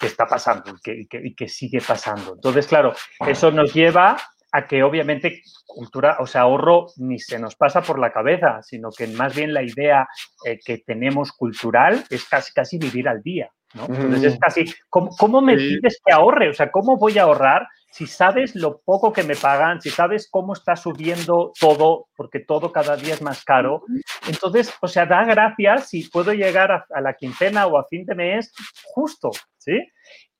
está 0.00 0.26
pasando 0.26 0.74
y 0.84 1.34
que, 1.34 1.48
sigue 1.48 1.80
pasando. 1.80 2.34
Entonces, 2.34 2.66
claro, 2.66 2.92
eso 3.26 3.50
nos 3.50 3.72
lleva 3.72 4.16
a 4.54 4.66
que 4.66 4.82
obviamente 4.82 5.42
cultura, 5.66 6.18
o 6.20 6.26
sea, 6.26 6.42
ahorro 6.42 6.88
ni 6.96 7.18
se 7.18 7.38
nos 7.38 7.56
pasa 7.56 7.80
por 7.80 7.98
la 7.98 8.12
cabeza, 8.12 8.62
sino 8.62 8.90
que 8.90 9.06
más 9.06 9.34
bien 9.34 9.54
la 9.54 9.62
idea 9.62 10.06
eh, 10.44 10.58
que 10.62 10.78
tenemos 10.78 11.32
cultural 11.32 12.04
es 12.10 12.28
casi, 12.28 12.52
casi 12.52 12.78
vivir 12.78 13.08
al 13.08 13.22
día. 13.22 13.50
Entonces 13.74 14.34
es 14.34 14.38
casi, 14.38 14.64
¿cómo, 14.90 15.40
me 15.40 15.56
pides 15.56 15.98
que 16.04 16.12
ahorre? 16.12 16.50
O 16.50 16.52
sea, 16.52 16.70
¿cómo 16.70 16.98
voy 16.98 17.16
a 17.18 17.22
ahorrar 17.22 17.66
si 17.92 18.06
sabes 18.06 18.56
lo 18.56 18.80
poco 18.80 19.12
que 19.12 19.22
me 19.22 19.36
pagan, 19.36 19.82
si 19.82 19.90
sabes 19.90 20.26
cómo 20.30 20.54
está 20.54 20.76
subiendo 20.76 21.52
todo, 21.60 22.06
porque 22.16 22.40
todo 22.40 22.72
cada 22.72 22.96
día 22.96 23.12
es 23.12 23.20
más 23.20 23.44
caro? 23.44 23.84
Entonces, 24.26 24.74
o 24.80 24.88
sea, 24.88 25.04
da 25.04 25.24
gracias 25.24 25.90
si 25.90 26.08
puedo 26.08 26.32
llegar 26.32 26.72
a, 26.72 27.00
la 27.02 27.12
quincena 27.12 27.66
o 27.66 27.76
a 27.76 27.84
fin 27.84 28.06
de 28.06 28.14
mes 28.14 28.54
justo, 28.82 29.30
¿sí? 29.58 29.78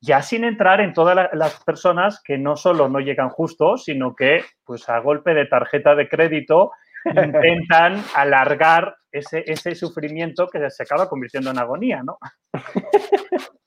Ya 0.00 0.22
sin 0.22 0.44
entrar 0.44 0.80
en 0.80 0.94
todas 0.94 1.28
las 1.34 1.62
personas 1.62 2.22
que 2.24 2.38
no 2.38 2.56
solo 2.56 2.88
no 2.88 3.00
llegan 3.00 3.28
justo, 3.28 3.76
sino 3.76 4.16
que, 4.16 4.42
pues 4.64 4.88
a 4.88 4.98
golpe 5.00 5.34
de 5.34 5.44
tarjeta 5.44 5.94
de 5.94 6.08
crédito, 6.08 6.70
intentan 7.04 8.02
alargar 8.14 8.96
ese, 9.10 9.44
ese 9.46 9.74
sufrimiento 9.74 10.48
que 10.48 10.70
se 10.70 10.82
acaba 10.84 11.06
convirtiendo 11.06 11.50
en 11.50 11.58
agonía, 11.58 12.02
¿no? 12.02 12.16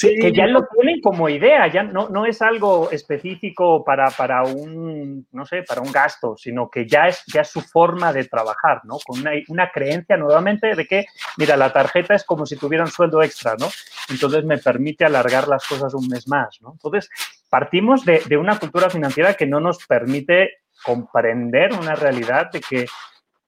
que 0.00 0.32
ya 0.32 0.46
lo 0.46 0.66
tienen 0.66 1.00
como 1.00 1.28
idea, 1.28 1.66
ya 1.66 1.82
no, 1.82 2.08
no 2.08 2.24
es 2.24 2.40
algo 2.40 2.90
específico 2.90 3.84
para, 3.84 4.10
para, 4.10 4.44
un, 4.44 5.26
no 5.32 5.44
sé, 5.44 5.62
para 5.64 5.80
un 5.80 5.90
gasto, 5.90 6.36
sino 6.36 6.70
que 6.70 6.86
ya 6.86 7.08
es, 7.08 7.24
ya 7.26 7.42
su 7.42 7.60
forma 7.60 8.12
de 8.12 8.24
trabajar, 8.24 8.82
¿no? 8.84 8.98
Con 9.04 9.20
una, 9.20 9.32
una, 9.48 9.70
creencia 9.70 10.16
nuevamente 10.16 10.74
de 10.74 10.86
que, 10.86 11.06
mira, 11.36 11.56
la 11.56 11.72
tarjeta 11.72 12.14
es 12.14 12.24
como 12.24 12.46
si 12.46 12.56
tuviera 12.56 12.84
un 12.84 12.90
sueldo 12.90 13.22
extra, 13.22 13.56
¿no? 13.58 13.68
Entonces 14.08 14.44
me 14.44 14.58
permite 14.58 15.04
alargar 15.04 15.48
las 15.48 15.66
cosas 15.66 15.94
un 15.94 16.06
mes 16.08 16.28
más, 16.28 16.60
¿no? 16.62 16.72
Entonces, 16.72 17.10
partimos 17.50 18.04
de, 18.04 18.22
de 18.26 18.36
una 18.36 18.58
cultura 18.58 18.88
financiera 18.88 19.34
que 19.34 19.46
no 19.46 19.58
nos 19.58 19.84
permite 19.86 20.58
comprender 20.84 21.72
una 21.72 21.96
realidad 21.96 22.50
de 22.52 22.60
que 22.60 22.86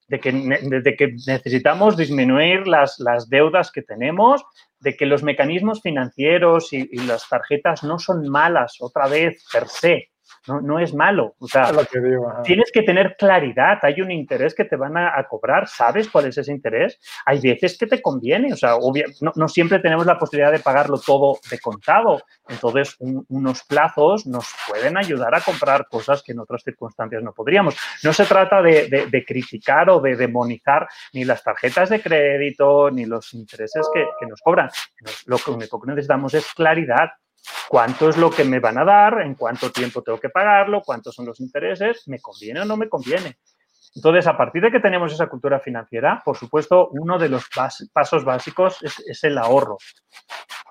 de 0.09 0.21
que, 0.21 0.33
de 0.33 0.97
que 0.97 1.15
necesitamos 1.27 1.97
disminuir 1.97 2.67
las, 2.67 2.99
las, 2.99 3.29
deudas 3.29 3.71
que 3.71 3.83
tenemos, 3.83 4.43
de 4.81 4.97
que 4.97 5.07
los 5.07 5.23
mecanismos 5.23 5.81
financieros 5.83 6.73
y, 6.73 6.89
y, 6.91 6.99
las 7.07 7.29
tarjetas 7.29 7.83
no 7.83 7.99
son 7.99 8.29
malas 8.29 8.77
otra 8.81 9.09
vez 9.09 9.45
per 9.53 9.69
se, 9.69 10.11
no, 10.49 10.61
no 10.61 10.79
es 10.79 10.95
malo. 10.95 11.35
O 11.39 11.47
sea, 11.47 11.71
que 11.91 12.01
digo, 12.01 12.33
tienes 12.43 12.71
que 12.73 12.83
tener 12.83 13.17
claridad. 13.17 13.79
Hay 13.83 14.01
un 14.01 14.11
interés 14.11 14.55
que 14.55 14.65
te 14.65 14.77
van 14.77 14.97
a, 14.97 15.19
a, 15.19 15.25
cobrar. 15.29 15.69
¿Sabes 15.69 16.09
cuál 16.09 16.27
es 16.27 16.39
ese 16.39 16.53
interés? 16.53 16.99
Hay 17.27 17.41
veces 17.41 17.77
que 17.79 17.87
te 17.87 18.01
conviene. 18.01 18.53
O 18.53 18.57
sea, 18.57 18.77
obvia, 18.77 19.05
no, 19.21 19.33
no, 19.37 19.49
siempre 19.49 19.79
tenemos 19.79 20.07
la 20.07 20.19
posibilidad 20.19 20.53
de 20.53 20.59
pagarlo 20.59 20.99
todo 20.99 21.39
de 21.51 21.59
contado. 21.59 22.23
Entonces, 22.49 22.97
un, 22.99 23.25
unos 23.29 23.63
plazos 23.65 24.27
nos 24.27 24.49
pueden 24.69 24.97
ayudar 24.97 25.35
a 25.35 25.41
comprar 25.41 25.87
cosas 25.89 26.23
que 26.23 26.33
en 26.33 26.41
otras 26.41 26.63
circunstancias 26.63 27.23
no 27.23 27.33
podríamos. 27.33 27.77
No 28.03 28.13
se 28.13 28.25
trata 28.25 28.63
de, 28.63 28.89
de, 28.89 29.07
de 29.07 29.25
criticar 29.25 29.91
o 29.91 30.01
de 30.01 30.17
demonizar 30.17 30.89
ni 31.13 31.25
las 31.25 31.43
tarjetas 31.43 31.91
de 31.91 32.01
crédito 32.01 32.91
ni 32.91 33.05
los 33.05 33.35
intereses 33.35 33.87
que, 33.93 34.07
que 34.19 34.27
nos 34.27 34.41
cobran. 34.41 34.71
Lo 35.27 35.37
único 35.47 35.81
que 35.81 35.89
necesitamos 35.89 36.35
es 36.35 36.53
claridad 36.55 37.11
cuánto 37.69 38.09
es 38.09 38.17
lo 38.17 38.31
que 38.31 38.45
me 38.45 38.61
van 38.61 38.79
a 38.79 38.85
dar, 38.85 39.21
en 39.21 39.35
cuánto 39.35 39.71
tiempo 39.71 40.03
tengo 40.03 40.19
que 40.19 40.31
pagarlo, 40.31 40.83
cuántos 40.85 41.15
son 41.15 41.27
los 41.27 41.41
intereses, 41.41 42.07
me 42.09 42.21
conviene 42.21 42.61
o 42.61 42.65
no 42.65 42.77
me 42.77 42.89
conviene. 42.89 43.39
Entonces, 43.95 44.27
a 44.27 44.37
partir 44.37 44.63
de 44.63 44.71
que 44.71 44.81
tenemos 44.81 45.13
esa 45.13 45.27
cultura 45.27 45.61
financiera, 45.61 46.23
por 46.25 46.37
supuesto, 46.37 46.89
uno 46.93 47.19
de 47.19 47.29
los 47.29 47.49
pasos 47.93 48.25
básicos 48.25 48.83
es, 48.83 48.99
es 49.01 49.25
el 49.25 49.39
ahorro. 49.39 49.79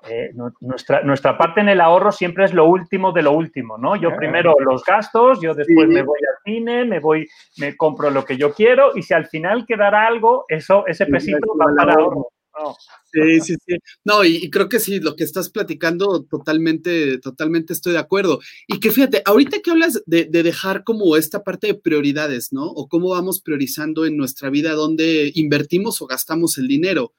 Eh, 0.08 0.30
nuestra, 0.60 1.02
nuestra, 1.02 1.36
parte 1.36 1.60
en 1.60 1.68
el 1.68 1.80
ahorro 1.80 2.12
siempre 2.12 2.44
es 2.44 2.54
lo 2.54 2.66
último 2.66 3.12
de 3.12 3.22
lo 3.22 3.32
último, 3.32 3.76
¿no? 3.76 3.96
Yo 3.96 4.14
primero 4.14 4.54
los 4.60 4.84
gastos, 4.84 5.40
yo 5.40 5.54
después 5.54 5.88
sí. 5.88 5.94
me 5.94 6.02
voy 6.02 6.18
al 6.20 6.42
cine, 6.44 6.84
me 6.84 7.00
voy, 7.00 7.28
me 7.58 7.76
compro 7.76 8.08
lo 8.08 8.24
que 8.24 8.36
yo 8.36 8.54
quiero 8.54 8.92
y 8.94 9.02
si 9.02 9.12
al 9.12 9.26
final 9.26 9.66
quedará 9.66 10.06
algo, 10.06 10.44
eso, 10.48 10.86
ese 10.86 11.06
pesito 11.06 11.56
va 11.58 11.66
para 11.76 11.94
ahorro. 11.94 12.28
No. 12.58 12.76
Sí, 13.12 13.40
sí, 13.40 13.54
sí. 13.66 13.76
No, 14.04 14.24
y, 14.24 14.50
creo 14.50 14.68
que 14.68 14.80
sí, 14.80 15.00
lo 15.00 15.16
que 15.16 15.24
estás 15.24 15.48
platicando, 15.50 16.24
totalmente, 16.24 17.18
totalmente 17.18 17.72
estoy 17.72 17.92
de 17.92 17.98
acuerdo. 17.98 18.40
Y 18.66 18.80
que 18.80 18.90
fíjate, 18.90 19.22
ahorita 19.24 19.60
que 19.60 19.70
hablas 19.70 20.02
de, 20.06 20.24
de, 20.24 20.42
dejar 20.42 20.84
como 20.84 21.16
esta 21.16 21.42
parte 21.42 21.68
de 21.68 21.74
prioridades, 21.74 22.52
¿no? 22.52 22.66
O 22.66 22.88
cómo 22.88 23.10
vamos 23.10 23.40
priorizando 23.40 24.04
en 24.04 24.16
nuestra 24.16 24.50
vida 24.50 24.72
dónde 24.72 25.32
invertimos 25.34 26.02
o 26.02 26.06
gastamos 26.06 26.58
el 26.58 26.68
dinero. 26.68 27.12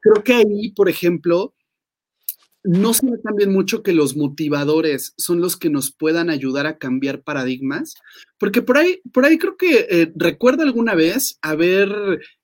Creo 0.00 0.22
que 0.22 0.34
ahí, 0.34 0.70
por 0.70 0.88
ejemplo, 0.88 1.54
no 2.66 2.92
se 2.92 3.06
también 3.22 3.52
mucho 3.52 3.82
que 3.82 3.92
los 3.92 4.16
motivadores 4.16 5.14
son 5.16 5.40
los 5.40 5.56
que 5.56 5.70
nos 5.70 5.92
puedan 5.92 6.30
ayudar 6.30 6.66
a 6.66 6.78
cambiar 6.78 7.22
paradigmas, 7.22 7.94
porque 8.38 8.60
por 8.60 8.76
ahí, 8.76 9.00
por 9.12 9.24
ahí 9.24 9.38
creo 9.38 9.56
que 9.56 9.86
eh, 9.88 10.12
recuerdo 10.16 10.64
alguna 10.64 10.94
vez 10.94 11.38
haber 11.42 11.88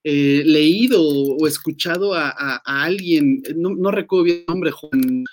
eh, 0.04 0.42
leído 0.46 1.02
o 1.02 1.46
escuchado 1.46 2.14
a, 2.14 2.62
alguien, 2.64 3.42
no, 3.56 3.70
no, 3.74 3.90
recuerdo 3.90 4.24
bien 4.24 4.38
el 4.38 4.44
nombre, 4.46 4.70
Juan, 4.70 5.24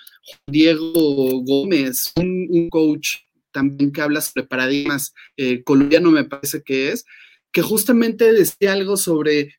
Diego 0.48 1.40
Gómez, 1.44 2.12
un, 2.16 2.48
un, 2.50 2.68
coach 2.68 3.16
también 3.52 3.92
que 3.92 4.00
habla 4.00 4.20
sobre 4.20 4.46
paradigmas 4.46 5.14
eh, 5.36 5.62
colombiano, 5.62 6.10
me 6.10 6.24
parece 6.24 6.62
que 6.62 6.90
es, 6.90 7.04
que 7.52 7.62
justamente 7.62 8.32
decía 8.32 8.72
algo 8.72 8.96
sobre 8.96 9.54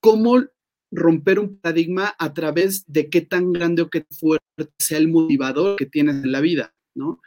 cómo 0.00 0.44
romper 0.94 1.38
un 1.38 1.58
paradigma 1.58 2.14
a 2.18 2.32
través 2.32 2.84
de 2.86 3.10
qué 3.10 3.20
tan 3.20 3.52
grande 3.52 3.82
o 3.82 3.90
qué 3.90 4.06
fuerte 4.18 4.44
sea 4.78 4.98
el 4.98 5.08
motivador 5.08 5.76
que 5.76 5.86
tienes 5.86 6.22
en 6.24 6.32
la 6.32 6.40
vida, 6.40 6.74
¿no? 6.94 7.20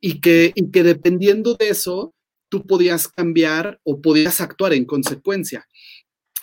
Y 0.00 0.20
que, 0.20 0.52
y 0.54 0.70
que 0.70 0.82
dependiendo 0.82 1.54
de 1.54 1.70
eso, 1.70 2.14
tú 2.48 2.66
podías 2.66 3.08
cambiar 3.08 3.80
o 3.82 4.00
podías 4.00 4.40
actuar 4.40 4.72
en 4.72 4.84
consecuencia. 4.84 5.66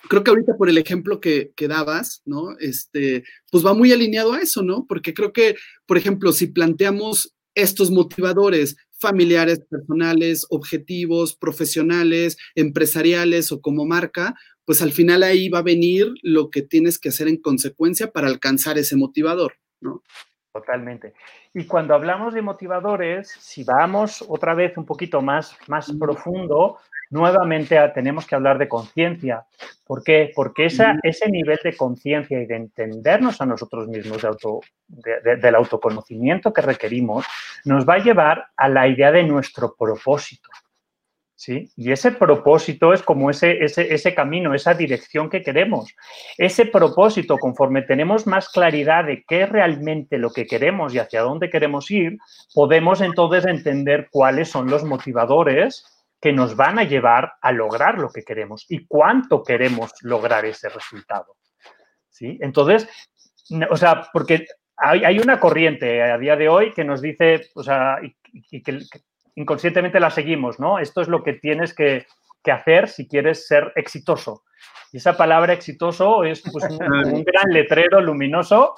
Creo 0.09 0.23
que 0.23 0.29
ahorita 0.29 0.57
por 0.57 0.69
el 0.69 0.77
ejemplo 0.77 1.19
que, 1.19 1.51
que 1.55 1.67
dabas, 1.67 2.21
¿no? 2.25 2.57
Este, 2.59 3.23
pues 3.51 3.65
va 3.65 3.73
muy 3.73 3.91
alineado 3.91 4.33
a 4.33 4.39
eso, 4.39 4.61
¿no? 4.61 4.85
Porque 4.87 5.13
creo 5.13 5.33
que, 5.33 5.55
por 5.87 5.97
ejemplo, 5.97 6.31
si 6.31 6.47
planteamos 6.47 7.33
estos 7.55 7.89
motivadores 7.89 8.75
familiares, 8.99 9.61
personales, 9.69 10.45
objetivos, 10.49 11.35
profesionales, 11.35 12.37
empresariales 12.55 13.51
o 13.51 13.61
como 13.61 13.85
marca, 13.85 14.35
pues 14.65 14.81
al 14.81 14.91
final 14.91 15.23
ahí 15.23 15.49
va 15.49 15.59
a 15.59 15.63
venir 15.63 16.13
lo 16.21 16.49
que 16.49 16.61
tienes 16.61 16.99
que 16.99 17.09
hacer 17.09 17.27
en 17.27 17.37
consecuencia 17.37 18.11
para 18.11 18.27
alcanzar 18.27 18.77
ese 18.77 18.95
motivador, 18.95 19.53
¿no? 19.79 20.01
Totalmente. 20.51 21.13
Y 21.53 21.65
cuando 21.65 21.93
hablamos 21.93 22.33
de 22.33 22.41
motivadores, 22.41 23.29
si 23.39 23.63
vamos 23.65 24.23
otra 24.27 24.53
vez 24.53 24.77
un 24.77 24.85
poquito 24.85 25.21
más, 25.21 25.55
más 25.67 25.91
profundo, 25.99 26.77
nuevamente 27.09 27.77
tenemos 27.93 28.25
que 28.25 28.35
hablar 28.35 28.57
de 28.57 28.69
conciencia. 28.69 29.45
¿Por 29.85 30.01
qué? 30.01 30.31
Porque 30.33 30.67
esa, 30.67 30.95
ese 31.03 31.29
nivel 31.29 31.59
de 31.61 31.75
conciencia 31.75 32.41
y 32.41 32.45
de 32.45 32.55
entendernos 32.55 33.41
a 33.41 33.45
nosotros 33.45 33.87
mismos, 33.89 34.21
de 34.21 34.27
auto, 34.29 34.61
de, 34.87 35.19
de, 35.21 35.35
del 35.35 35.55
autoconocimiento 35.55 36.53
que 36.53 36.61
requerimos, 36.61 37.25
nos 37.65 37.87
va 37.87 37.95
a 37.95 38.03
llevar 38.03 38.47
a 38.55 38.69
la 38.69 38.87
idea 38.87 39.11
de 39.11 39.23
nuestro 39.23 39.75
propósito. 39.75 40.49
¿Sí? 41.37 41.69
Y 41.75 41.91
ese 41.91 42.13
propósito 42.13 42.93
es 42.93 43.01
como 43.01 43.29
ese, 43.29 43.63
ese, 43.63 43.93
ese 43.93 44.15
camino, 44.15 44.53
esa 44.53 44.73
dirección 44.73 45.29
que 45.29 45.41
queremos. 45.41 45.93
Ese 46.37 46.65
propósito, 46.65 47.37
conforme 47.37 47.81
tenemos 47.81 48.25
más 48.25 48.47
claridad 48.47 49.03
de 49.03 49.25
qué 49.27 49.43
es 49.43 49.49
realmente 49.49 50.17
lo 50.17 50.31
que 50.31 50.47
queremos 50.47 50.93
y 50.93 50.99
hacia 50.99 51.21
dónde 51.21 51.49
queremos 51.49 51.91
ir, 51.91 52.17
podemos 52.53 53.01
entonces 53.01 53.45
entender 53.45 54.07
cuáles 54.11 54.49
son 54.49 54.69
los 54.69 54.85
motivadores 54.85 55.85
que 56.21 56.31
nos 56.31 56.55
van 56.55 56.79
a 56.79 56.83
llevar 56.83 57.33
a 57.41 57.51
lograr 57.51 57.99
lo 57.99 58.09
que 58.09 58.23
queremos 58.23 58.65
y 58.69 58.87
cuánto 58.87 59.43
queremos 59.43 59.91
lograr 60.01 60.45
ese 60.45 60.69
resultado. 60.69 61.35
¿Sí? 62.09 62.37
Entonces, 62.41 62.87
o 63.69 63.77
sea, 63.77 64.07
porque 64.11 64.45
hay, 64.77 65.19
una 65.19 65.39
corriente 65.39 66.01
a 66.01 66.17
día 66.17 66.35
de 66.35 66.49
hoy 66.49 66.73
que 66.73 66.83
nos 66.83 67.01
dice, 67.01 67.49
o 67.53 67.63
sea, 67.63 67.99
y 68.01 68.61
que, 68.61 68.79
inconscientemente 69.35 69.99
la 69.99 70.09
seguimos, 70.09 70.59
¿no? 70.59 70.79
Esto 70.79 71.01
es 71.01 71.07
lo 71.07 71.23
que 71.23 71.33
tienes 71.33 71.73
que, 71.73 72.07
que 72.43 72.51
hacer 72.51 72.87
si 72.87 73.07
quieres 73.07 73.47
ser 73.47 73.71
exitoso. 73.75 74.43
Y 74.91 74.97
esa 74.97 75.17
palabra 75.17 75.53
exitoso 75.53 76.23
es 76.23 76.41
pues, 76.41 76.65
un, 76.69 77.13
un, 77.13 77.23
gran 77.23 77.51
letrero 77.51 77.99
luminoso, 78.01 78.75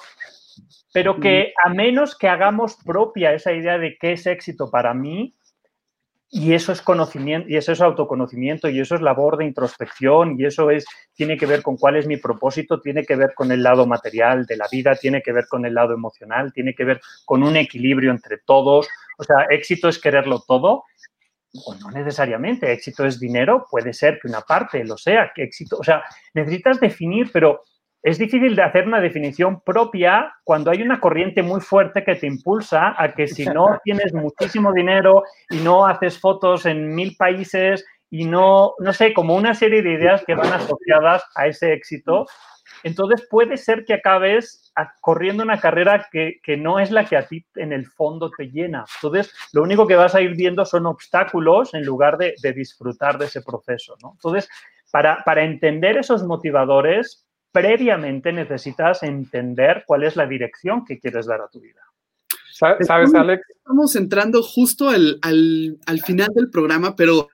pero 0.92 1.20
que 1.20 1.52
a 1.64 1.68
menos 1.68 2.16
que 2.16 2.28
hagamos 2.28 2.76
propia 2.84 3.32
esa 3.32 3.52
idea 3.52 3.78
de 3.78 3.96
qué 3.98 4.12
es 4.12 4.26
éxito 4.26 4.70
para 4.70 4.94
mí, 4.94 5.36
y 6.30 6.52
eso 6.52 6.72
es 6.72 6.82
conocimiento, 6.82 7.48
y 7.48 7.56
eso 7.56 7.72
es 7.72 7.80
autoconocimiento, 7.80 8.68
y 8.68 8.80
eso 8.80 8.94
es 8.94 9.00
labor 9.00 9.38
de 9.38 9.46
introspección, 9.46 10.38
y 10.38 10.44
eso 10.44 10.70
es, 10.70 10.84
tiene 11.14 11.38
que 11.38 11.46
ver 11.46 11.62
con 11.62 11.76
cuál 11.76 11.96
es 11.96 12.06
mi 12.06 12.18
propósito, 12.18 12.80
tiene 12.80 13.04
que 13.04 13.16
ver 13.16 13.32
con 13.34 13.50
el 13.50 13.62
lado 13.62 13.86
material 13.86 14.44
de 14.44 14.56
la 14.58 14.66
vida, 14.70 14.94
tiene 14.94 15.22
que 15.22 15.32
ver 15.32 15.46
con 15.48 15.64
el 15.64 15.74
lado 15.74 15.94
emocional, 15.94 16.52
tiene 16.52 16.74
que 16.74 16.84
ver 16.84 17.00
con 17.24 17.42
un 17.42 17.56
equilibrio 17.56 18.10
entre 18.10 18.38
todos. 18.38 18.88
O 19.18 19.24
sea, 19.24 19.46
éxito 19.50 19.88
es 19.88 19.98
quererlo 19.98 20.42
todo, 20.46 20.84
o 21.66 21.74
no 21.74 21.90
necesariamente. 21.90 22.72
Éxito 22.72 23.04
es 23.04 23.18
dinero, 23.18 23.66
puede 23.70 23.92
ser 23.92 24.18
que 24.20 24.28
una 24.28 24.40
parte 24.42 24.84
lo 24.84 24.96
sea, 24.96 25.32
que 25.34 25.44
éxito, 25.44 25.78
o 25.78 25.84
sea, 25.84 26.02
necesitas 26.34 26.80
definir, 26.80 27.30
pero 27.32 27.62
es 28.02 28.18
difícil 28.18 28.54
de 28.54 28.62
hacer 28.62 28.86
una 28.86 29.00
definición 29.00 29.60
propia 29.60 30.32
cuando 30.44 30.70
hay 30.70 30.82
una 30.82 31.00
corriente 31.00 31.42
muy 31.42 31.60
fuerte 31.60 32.04
que 32.04 32.14
te 32.14 32.26
impulsa 32.26 32.94
a 32.96 33.12
que 33.12 33.26
si 33.26 33.44
no 33.44 33.78
tienes 33.84 34.14
muchísimo 34.14 34.72
dinero 34.72 35.24
y 35.50 35.56
no 35.56 35.86
haces 35.86 36.18
fotos 36.18 36.64
en 36.66 36.94
mil 36.94 37.16
países 37.16 37.84
y 38.10 38.24
no, 38.24 38.74
no 38.78 38.92
sé, 38.92 39.12
como 39.12 39.34
una 39.34 39.54
serie 39.54 39.82
de 39.82 39.92
ideas 39.92 40.24
que 40.24 40.34
van 40.34 40.52
asociadas 40.52 41.24
a 41.34 41.46
ese 41.46 41.72
éxito, 41.74 42.24
entonces 42.82 43.26
puede 43.28 43.56
ser 43.56 43.84
que 43.84 43.94
acabes 43.94 44.72
corriendo 45.00 45.42
una 45.42 45.60
carrera 45.60 46.08
que, 46.10 46.40
que, 46.42 46.56
no 46.56 46.78
es 46.78 46.90
la 46.90 47.04
que 47.04 47.16
a 47.16 47.26
ti 47.26 47.44
en 47.56 47.72
el 47.72 47.86
fondo 47.86 48.30
te 48.36 48.46
llena. 48.46 48.84
Entonces, 48.96 49.32
lo 49.52 49.62
único 49.62 49.86
que 49.86 49.96
vas 49.96 50.14
a 50.14 50.20
ir 50.20 50.34
viendo 50.34 50.64
son 50.64 50.86
obstáculos 50.86 51.74
en 51.74 51.84
lugar 51.84 52.18
de, 52.18 52.34
de 52.42 52.52
disfrutar 52.52 53.18
de 53.18 53.26
ese 53.26 53.42
proceso. 53.42 53.96
¿no? 54.02 54.12
Entonces, 54.12 54.48
para, 54.90 55.22
para 55.24 55.44
entender 55.44 55.96
esos 55.96 56.22
motivadores, 56.24 57.26
previamente 57.52 58.32
necesitas 58.32 59.02
entender 59.02 59.84
cuál 59.86 60.04
es 60.04 60.16
la 60.16 60.26
dirección 60.26 60.84
que 60.84 60.98
quieres 60.98 61.26
dar 61.26 61.40
a 61.40 61.48
tu 61.48 61.60
vida. 61.60 61.82
¿Sabes, 62.50 63.14
Alex? 63.14 63.42
Estamos 63.50 63.94
entrando 63.94 64.42
justo 64.42 64.88
al, 64.88 65.18
al, 65.22 65.78
al 65.86 66.00
final 66.00 66.28
del 66.34 66.50
programa, 66.50 66.96
pero 66.96 67.28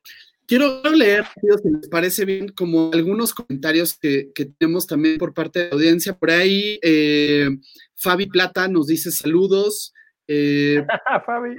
quiero 0.47 0.83
leer, 0.83 1.25
si 1.41 1.71
les 1.71 1.89
parece 1.89 2.25
bien, 2.25 2.49
como 2.49 2.91
algunos 2.93 3.35
comentarios 3.35 3.99
que, 3.99 4.33
tenemos 4.59 4.87
también 4.87 5.19
por 5.19 5.35
parte 5.35 5.61
de 5.61 5.69
la 5.69 5.75
audiencia. 5.75 6.17
Por 6.17 6.31
ahí, 6.31 6.79
eh, 6.83 7.49
Fabi 7.95 8.27
Plata 8.27 8.69
nos 8.69 8.87
dice 8.87 9.11
saludos. 9.11 9.93
Eh, 10.27 10.85
Fabi. 11.27 11.57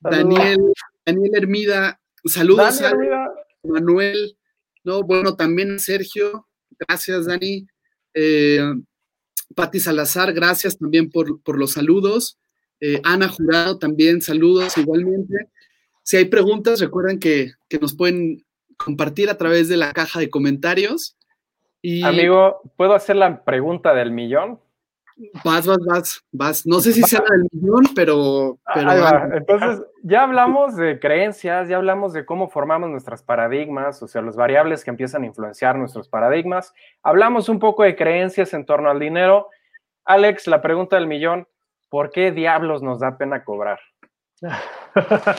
Daniel, 0.00 0.72
Daniel 1.06 1.32
Hermida, 1.34 2.00
saludos 2.24 2.82
a 2.82 2.92
Manuel. 3.62 4.36
No, 4.84 5.02
bueno, 5.02 5.36
también 5.36 5.78
Sergio. 5.78 6.48
Gracias, 6.78 7.26
Dani. 7.26 7.66
Eh, 8.14 8.72
Pati 9.54 9.80
Salazar, 9.80 10.32
gracias 10.32 10.78
también 10.78 11.10
por, 11.10 11.58
los 11.58 11.72
saludos. 11.72 12.38
Eh, 12.80 13.00
Ana 13.04 13.28
Jurado, 13.28 13.78
también 13.78 14.20
saludos 14.20 14.76
igualmente. 14.76 15.48
Si 16.02 16.16
hay 16.16 16.24
preguntas, 16.26 16.80
recuerden 16.80 17.18
que, 17.18 17.52
nos 17.80 17.96
pueden 17.96 18.44
compartir 18.76 19.30
a 19.30 19.38
través 19.38 19.68
de 19.68 19.76
la 19.76 19.92
caja 19.92 20.18
de 20.18 20.30
comentarios. 20.30 21.16
Y... 21.80 22.02
Amigo, 22.02 22.60
¿puedo 22.76 22.94
hacer 22.94 23.16
la 23.16 23.44
pregunta 23.44 23.94
del 23.94 24.10
millón? 24.10 24.60
Vas, 25.44 25.66
vas, 25.66 25.78
vas, 25.86 26.24
vas. 26.32 26.66
No 26.66 26.80
sé 26.80 26.92
si 26.92 27.02
sea 27.02 27.20
del 27.20 27.46
millón, 27.52 27.84
pero... 27.94 28.58
Entonces, 29.34 29.84
ya 30.02 30.24
hablamos 30.24 30.76
de 30.76 30.98
creencias, 30.98 31.68
ya 31.68 31.76
hablamos 31.76 32.12
de 32.12 32.24
cómo 32.24 32.48
formamos 32.48 32.90
nuestras 32.90 33.22
paradigmas, 33.22 34.02
o 34.02 34.08
sea, 34.08 34.22
las 34.22 34.36
variables 34.36 34.84
que 34.84 34.90
empiezan 34.90 35.22
a 35.22 35.26
influenciar 35.26 35.76
nuestros 35.76 36.08
paradigmas. 36.08 36.74
Hablamos 37.02 37.48
un 37.48 37.58
poco 37.58 37.82
de 37.84 37.94
creencias 37.94 38.52
en 38.54 38.64
torno 38.64 38.90
al 38.90 38.98
dinero. 38.98 39.48
Alex, 40.04 40.46
la 40.46 40.62
pregunta 40.62 40.96
del 40.96 41.06
millón, 41.06 41.46
¿por 41.88 42.10
qué 42.10 42.32
diablos 42.32 42.82
nos 42.82 42.98
da 43.00 43.16
pena 43.16 43.44
cobrar? 43.44 43.78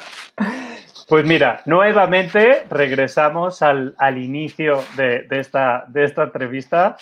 Pues 1.06 1.26
mira, 1.26 1.62
nuevamente 1.66 2.66
regresamos 2.70 3.62
al, 3.62 3.94
inicio 4.18 4.84
de, 4.96 5.28
esta, 5.32 5.84
de 5.89 6.06
esta 6.06 6.24
entrevista 6.24 6.96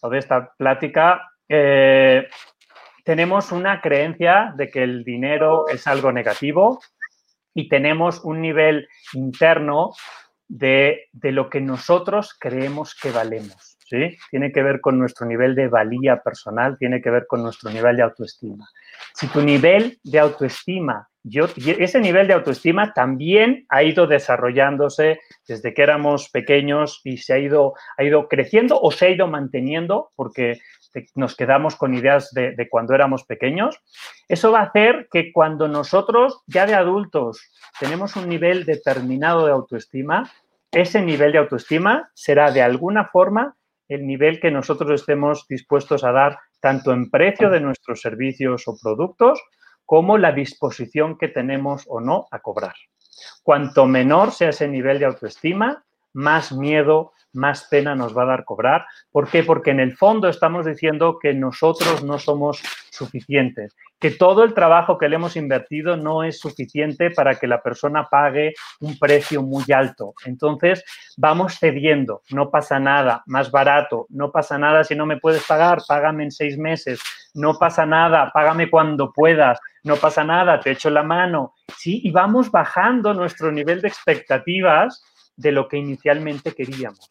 o 0.00 0.08
de 0.08 0.18
esta 0.18 0.52
plática 0.54 1.30
eh, 1.48 2.28
tenemos 3.04 3.52
una 3.52 3.80
creencia 3.80 4.54
de 4.56 4.70
que 4.70 4.82
el 4.82 5.04
dinero 5.04 5.68
es 5.68 5.86
algo 5.86 6.12
negativo 6.12 6.80
y 7.52 7.68
tenemos 7.68 8.24
un 8.24 8.40
nivel 8.40 8.88
interno 9.12 9.92
de, 10.48 11.08
lo 11.12 11.50
que 11.50 11.60
nosotros 11.60 12.34
creemos 12.38 12.94
que 12.94 13.10
valemos. 13.10 13.76
¿sí? 13.86 14.16
Tiene 14.30 14.50
que 14.52 14.62
ver 14.62 14.80
con 14.80 14.98
nuestro 14.98 15.26
nivel 15.26 15.54
de 15.54 15.68
valía 15.68 16.22
personal, 16.22 16.78
tiene 16.78 17.02
que 17.02 17.10
ver 17.10 17.26
con 17.26 17.42
nuestro 17.42 17.70
nivel 17.70 17.96
de 17.96 18.02
autoestima. 18.02 18.68
Si 19.14 19.26
tu 19.28 19.42
nivel 19.42 19.98
de 20.04 20.18
autoestima, 20.18 21.08
yo, 21.24 21.46
ese 21.56 22.00
nivel 22.00 22.26
de 22.26 22.34
autoestima 22.34 22.92
también 22.92 23.64
ha 23.68 23.84
ido 23.84 24.06
desarrollándose 24.06 25.20
desde 25.46 25.72
que 25.72 25.82
éramos 25.82 26.28
pequeños 26.30 27.00
y 27.04 27.18
se 27.18 27.34
ha 27.34 27.38
ido, 27.38 27.74
ha 27.96 28.02
ido 28.02 28.28
creciendo 28.28 28.80
o 28.80 28.90
se 28.90 29.06
ha 29.06 29.10
ido 29.10 29.28
manteniendo, 29.28 30.10
porque 30.16 30.60
nos 31.14 31.36
quedamos 31.36 31.76
con 31.76 31.94
ideas 31.94 32.30
de, 32.32 32.68
cuando 32.68 32.94
éramos 32.94 33.24
pequeños, 33.24 33.80
eso 34.28 34.52
va 34.52 34.60
a 34.60 34.64
hacer 34.64 35.08
que 35.10 35.32
cuando 35.32 35.68
nosotros 35.68 36.42
ya 36.46 36.66
de 36.66 36.74
adultos 36.74 37.50
tenemos 37.78 38.16
un 38.16 38.28
nivel 38.28 38.64
determinado 38.64 39.46
de 39.46 39.52
autoestima, 39.52 40.30
ese 40.70 41.02
nivel 41.02 41.32
de 41.32 41.38
autoestima 41.38 42.10
será 42.14 42.50
de 42.50 42.62
alguna 42.62 43.06
forma 43.06 43.56
el 43.88 44.06
nivel 44.06 44.40
que 44.40 44.50
nosotros 44.50 45.00
estemos 45.00 45.46
dispuestos 45.48 46.02
a 46.04 46.12
dar 46.12 46.38
tanto 46.60 46.92
en 46.92 47.10
precio 47.10 47.50
de 47.50 47.60
nuestros 47.60 48.00
servicios 48.00 48.66
o 48.66 48.76
productos 48.80 49.40
como 49.84 50.18
la 50.18 50.32
disposición 50.32 51.18
que 51.18 51.28
tenemos 51.28 51.84
o 51.88 52.00
no 52.00 52.26
a 52.30 52.40
cobrar. 52.40 52.74
Cuanto 53.42 53.86
menor 53.86 54.32
sea 54.32 54.50
ese 54.50 54.68
nivel 54.68 54.98
de 54.98 55.06
autoestima, 55.06 55.84
más 56.12 56.52
miedo, 56.52 57.12
más 57.32 57.66
pena 57.70 57.94
nos 57.94 58.16
va 58.16 58.22
a 58.22 58.26
dar 58.26 58.44
cobrar. 58.44 58.86
¿Por 59.10 59.28
qué? 59.28 59.42
Porque 59.42 59.70
en 59.70 59.80
el 59.80 59.96
fondo 59.96 60.28
estamos 60.28 60.66
diciendo 60.66 61.18
que 61.20 61.32
nosotros 61.32 62.04
no 62.04 62.18
somos 62.18 62.62
suficientes, 62.90 63.74
que 63.98 64.10
todo 64.10 64.44
el 64.44 64.52
trabajo 64.52 64.98
que 64.98 65.08
le 65.08 65.16
hemos 65.16 65.36
invertido 65.36 65.96
no 65.96 66.24
es 66.24 66.38
suficiente 66.38 67.10
para 67.10 67.36
que 67.36 67.46
la 67.46 67.62
persona 67.62 68.08
pague 68.08 68.52
un 68.80 68.98
precio 68.98 69.42
muy 69.42 69.64
alto. 69.72 70.14
Entonces, 70.26 70.84
vamos 71.16 71.58
cediendo, 71.58 72.22
no 72.30 72.50
pasa 72.50 72.78
nada, 72.78 73.22
más 73.26 73.50
barato, 73.50 74.06
no 74.10 74.30
pasa 74.30 74.58
nada 74.58 74.84
si 74.84 74.94
no 74.94 75.06
me 75.06 75.18
puedes 75.18 75.44
pagar, 75.46 75.80
págame 75.86 76.24
en 76.24 76.30
seis 76.30 76.58
meses, 76.58 77.00
no 77.34 77.58
pasa 77.58 77.86
nada, 77.86 78.30
págame 78.32 78.68
cuando 78.68 79.12
puedas, 79.12 79.58
no 79.84 79.96
pasa 79.96 80.22
nada, 80.22 80.60
te 80.60 80.72
echo 80.72 80.90
la 80.90 81.02
mano. 81.02 81.54
Sí, 81.76 82.02
y 82.04 82.10
vamos 82.10 82.50
bajando 82.50 83.14
nuestro 83.14 83.50
nivel 83.50 83.80
de 83.80 83.88
expectativas 83.88 85.02
de 85.36 85.52
lo 85.52 85.68
que 85.68 85.78
inicialmente 85.78 86.52
queríamos. 86.52 87.08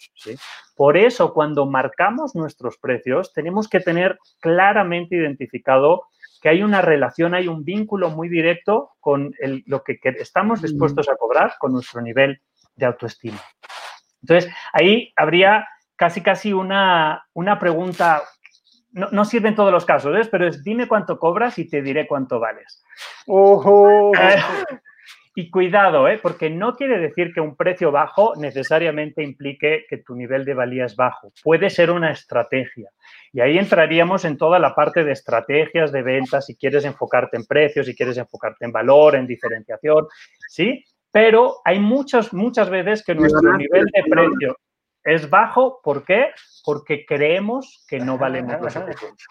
Por 0.75 0.97
eso, 0.97 1.33
cuando 1.33 1.65
marcamos 1.65 2.35
nuestros 2.35 2.77
precios, 2.77 3.33
tenemos 3.33 3.67
que 3.67 3.79
tener 3.79 4.17
claramente 4.39 5.15
identificado 5.15 6.07
que 6.41 6.49
hay 6.49 6.63
una 6.63 6.81
relación, 6.81 7.35
hay 7.35 7.47
un 7.47 7.63
vínculo 7.63 8.09
muy 8.09 8.27
directo 8.27 8.91
con 8.99 9.33
lo 9.65 9.83
que 9.83 9.99
estamos 10.19 10.61
dispuestos 10.61 11.07
a 11.07 11.15
cobrar 11.15 11.53
con 11.59 11.73
nuestro 11.73 12.01
nivel 12.01 12.41
de 12.75 12.85
autoestima. 12.85 13.39
Entonces, 14.21 14.51
ahí 14.73 15.13
habría 15.15 15.67
casi, 15.95 16.21
casi 16.21 16.51
una, 16.51 17.27
una 17.33 17.59
pregunta, 17.59 18.23
no, 18.91 19.09
no, 19.11 19.23
sirve 19.23 19.49
en 19.49 19.55
todos 19.55 19.71
los 19.71 19.85
casos, 19.85 20.13
¿ves? 20.13 20.29
pero 20.29 20.47
es 20.47 20.63
dime 20.63 20.87
cuánto 20.87 21.19
cobras 21.19 21.59
y 21.59 21.67
te 21.67 21.81
diré 21.81 22.07
cuánto 22.07 22.39
vales. 22.39 22.83
Ojo. 23.27 24.11
Y 25.33 25.49
cuidado, 25.49 26.09
¿eh? 26.09 26.19
porque 26.21 26.49
no 26.49 26.75
quiere 26.75 26.99
decir 26.99 27.33
que 27.33 27.39
un 27.39 27.55
precio 27.55 27.89
bajo 27.89 28.33
necesariamente 28.35 29.23
implique 29.23 29.85
que 29.89 29.97
tu 29.97 30.13
nivel 30.13 30.43
de 30.43 30.53
valía 30.53 30.85
es 30.85 30.97
bajo. 30.97 31.31
Puede 31.41 31.69
ser 31.69 31.89
una 31.89 32.11
estrategia. 32.11 32.89
Y 33.31 33.39
ahí 33.39 33.57
entraríamos 33.57 34.25
en 34.25 34.37
toda 34.37 34.59
la 34.59 34.75
parte 34.75 35.05
de 35.05 35.13
estrategias 35.13 35.93
de 35.93 36.01
ventas, 36.01 36.47
si 36.47 36.57
quieres 36.57 36.83
enfocarte 36.83 37.37
en 37.37 37.45
precios, 37.45 37.85
si 37.85 37.95
quieres 37.95 38.17
enfocarte 38.17 38.65
en 38.65 38.73
valor, 38.73 39.15
en 39.15 39.25
diferenciación, 39.25 40.07
¿sí? 40.49 40.83
Pero 41.11 41.61
hay 41.63 41.79
muchas, 41.79 42.33
muchas 42.33 42.69
veces 42.69 43.03
que 43.03 43.15
nuestro 43.15 43.57
nivel 43.57 43.85
de 43.85 44.03
precio 44.09 44.57
es 45.03 45.29
bajo. 45.29 45.81
¿Por 45.83 46.03
qué? 46.03 46.27
Porque 46.63 47.05
creemos 47.05 47.85
que 47.87 47.99
no 47.99 48.17
valemos 48.17 48.61
lo 48.61 48.69
suficiente. 48.69 49.23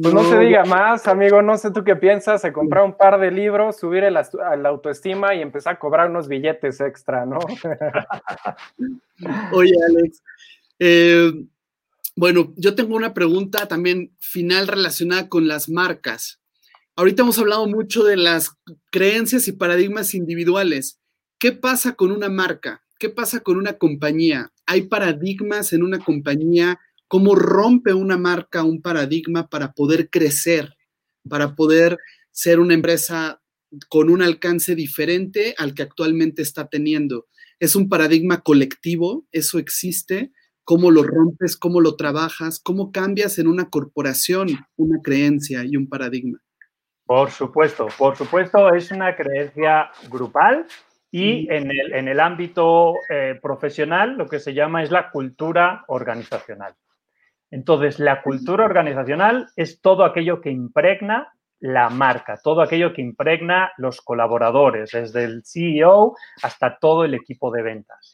Pues 0.00 0.14
no 0.14 0.24
se 0.24 0.38
diga 0.38 0.64
más, 0.64 1.06
amigo, 1.08 1.42
no 1.42 1.58
sé 1.58 1.72
tú 1.72 1.84
qué 1.84 1.96
piensas, 1.96 2.40
se 2.40 2.52
comprar 2.52 2.84
un 2.84 2.96
par 2.96 3.20
de 3.20 3.30
libros, 3.30 3.76
subir 3.76 4.04
el, 4.04 4.14
la 4.14 4.68
autoestima 4.68 5.34
y 5.34 5.42
empezar 5.42 5.74
a 5.74 5.78
cobrar 5.78 6.08
unos 6.08 6.28
billetes 6.28 6.80
extra, 6.80 7.26
¿no? 7.26 7.38
Oye, 9.52 9.74
Alex, 9.88 10.22
eh, 10.78 11.32
bueno, 12.16 12.52
yo 12.56 12.74
tengo 12.74 12.96
una 12.96 13.12
pregunta 13.12 13.66
también 13.66 14.12
final 14.20 14.68
relacionada 14.68 15.28
con 15.28 15.48
las 15.48 15.68
marcas. 15.68 16.40
Ahorita 16.96 17.22
hemos 17.22 17.38
hablado 17.38 17.66
mucho 17.66 18.04
de 18.04 18.16
las 18.16 18.56
creencias 18.90 19.48
y 19.48 19.52
paradigmas 19.52 20.14
individuales. 20.14 21.00
¿Qué 21.38 21.52
pasa 21.52 21.94
con 21.94 22.12
una 22.12 22.28
marca? 22.28 22.82
¿Qué 23.00 23.08
pasa 23.08 23.40
con 23.40 23.56
una 23.56 23.72
compañía? 23.72 24.52
¿Hay 24.66 24.82
paradigmas 24.82 25.72
en 25.72 25.82
una 25.82 25.98
compañía? 25.98 26.78
cómo 27.10 27.34
rompe 27.34 27.92
una 27.92 28.16
marca 28.16 28.62
un 28.62 28.80
paradigma 28.80 29.48
para 29.48 29.72
poder 29.72 30.10
crecer, 30.10 30.76
para 31.28 31.56
poder 31.56 31.98
ser 32.30 32.60
una 32.60 32.74
empresa 32.74 33.42
con 33.88 34.10
un 34.10 34.22
alcance 34.22 34.76
diferente 34.76 35.56
al 35.58 35.74
que 35.74 35.82
actualmente 35.82 36.40
está 36.40 36.68
teniendo. 36.68 37.26
Es 37.58 37.74
un 37.74 37.88
paradigma 37.88 38.42
colectivo, 38.42 39.26
eso 39.32 39.58
existe. 39.58 40.30
¿Cómo 40.62 40.92
lo 40.92 41.02
rompes? 41.02 41.56
¿Cómo 41.56 41.80
lo 41.80 41.96
trabajas? 41.96 42.60
¿Cómo 42.62 42.92
cambias 42.92 43.40
en 43.40 43.48
una 43.48 43.70
corporación 43.70 44.50
una 44.76 45.00
creencia 45.02 45.64
y 45.64 45.76
un 45.76 45.88
paradigma? 45.88 46.38
Por 47.06 47.32
supuesto, 47.32 47.88
por 47.98 48.16
supuesto, 48.16 48.72
es 48.72 48.92
una 48.92 49.16
creencia 49.16 49.90
grupal 50.08 50.64
y 51.10 51.52
en 51.52 51.70
el, 51.70 51.92
en 51.92 52.08
el 52.08 52.20
ámbito 52.20 52.94
eh, 53.08 53.38
profesional 53.42 54.16
lo 54.16 54.26
que 54.26 54.38
se 54.38 54.54
llama 54.54 54.82
es 54.82 54.90
la 54.90 55.10
cultura 55.10 55.84
organizacional. 55.88 56.74
Entonces, 57.50 57.98
la 57.98 58.22
cultura 58.22 58.64
organizacional 58.64 59.48
es 59.56 59.80
todo 59.80 60.04
aquello 60.04 60.40
que 60.40 60.50
impregna 60.50 61.32
la 61.60 61.90
marca, 61.90 62.38
todo 62.42 62.62
aquello 62.62 62.92
que 62.92 63.02
impregna 63.02 63.72
los 63.76 64.00
colaboradores, 64.00 64.90
desde 64.90 65.24
el 65.24 65.42
CEO 65.44 66.16
hasta 66.42 66.78
todo 66.78 67.04
el 67.04 67.14
equipo 67.14 67.50
de 67.50 67.62
ventas. 67.62 68.10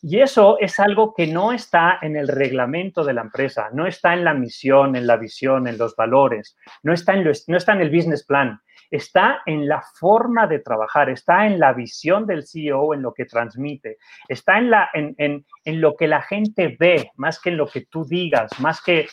Y 0.00 0.20
eso 0.20 0.58
es 0.60 0.78
algo 0.80 1.12
que 1.14 1.26
no 1.26 1.52
está 1.52 1.98
en 2.00 2.16
el 2.16 2.28
reglamento 2.28 3.04
de 3.04 3.14
la 3.14 3.22
empresa, 3.22 3.68
no 3.72 3.86
está 3.86 4.14
en 4.14 4.24
la 4.24 4.34
misión, 4.34 4.96
en 4.96 5.06
la 5.06 5.16
visión, 5.16 5.66
en 5.66 5.76
los 5.76 5.96
valores, 5.96 6.56
no 6.82 6.92
está 6.92 7.14
en, 7.14 7.24
no 7.24 7.56
está 7.56 7.72
en 7.72 7.80
el 7.80 7.90
business 7.90 8.24
plan 8.24 8.60
está 8.90 9.42
en 9.46 9.66
la 9.66 9.82
forma 9.98 10.46
de 10.46 10.60
trabajar, 10.60 11.10
está 11.10 11.46
en 11.46 11.58
la 11.58 11.72
visión 11.72 12.26
del 12.26 12.46
CEO, 12.46 12.94
en 12.94 13.02
lo 13.02 13.12
que 13.12 13.24
transmite, 13.24 13.98
está 14.28 14.58
en, 14.58 14.70
la, 14.70 14.88
en, 14.92 15.44
lo 15.80 15.96
que 15.96 16.06
la 16.06 16.22
gente 16.22 16.76
ve, 16.78 17.10
más 17.16 17.40
que 17.40 17.50
en 17.50 17.56
lo 17.56 17.66
que 17.66 17.86
tú 17.86 18.04
digas, 18.04 18.50
más 18.60 18.80
que... 18.80 19.08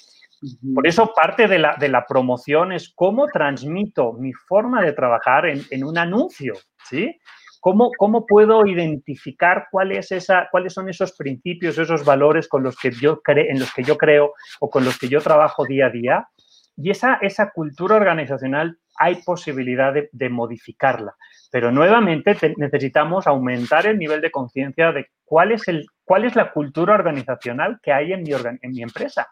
Por 0.74 0.88
eso 0.88 1.14
parte 1.16 1.48
de 1.48 1.60
la, 1.60 1.76
de 1.80 1.88
la 1.88 2.06
promoción 2.06 2.72
es 2.72 2.92
cómo 2.96 3.28
transmito 3.28 4.14
mi 4.14 4.34
forma 4.34 4.82
de 4.82 4.94
trabajar 4.94 5.46
en, 5.46 5.84
un 5.84 5.98
anuncio, 5.98 6.54
¿sí? 6.90 7.20
¿Cómo, 7.60 7.92
cómo 7.96 8.26
puedo 8.26 8.66
identificar 8.66 9.68
cuál 9.70 9.92
es 9.92 10.12
esa, 10.12 10.48
cuáles 10.50 10.74
son 10.74 10.90
esos 10.90 11.12
principios, 11.12 11.78
esos 11.78 12.04
valores 12.04 12.48
con 12.48 12.64
los 12.64 12.76
que 12.76 12.90
yo 12.90 13.22
en 13.28 13.60
los 13.60 13.72
que 13.72 13.84
yo 13.84 13.98
creo 13.98 14.34
o 14.60 14.70
con 14.70 14.84
los 14.84 14.98
que 14.98 15.10
yo 15.10 15.22
trabajo 15.22 15.66
día 15.66 15.86
a 15.88 15.92
día? 15.92 16.28
Y 16.76 16.90
esa, 16.90 17.20
esa 17.22 17.52
cultura 17.52 17.98
organizacional 17.98 18.80
hay 18.98 19.16
posibilidad 19.24 19.94
de, 19.94 20.30
modificarla. 20.30 21.16
Pero 21.52 21.70
nuevamente 21.70 22.36
necesitamos 22.58 23.28
aumentar 23.28 23.86
el 23.86 24.00
nivel 24.00 24.22
de 24.22 24.32
conciencia 24.32 24.94
de 24.94 25.08
cuál 25.26 25.52
es, 25.52 25.68
el, 25.68 25.86
cuál 26.06 26.24
es 26.24 26.36
la 26.36 26.52
cultura 26.52 26.94
organizacional 26.94 27.80
que 27.84 27.92
hay 27.92 28.14
en 28.14 28.24
mi, 28.24 28.32
en 28.32 28.72
mi 28.72 28.82
empresa. 28.82 29.28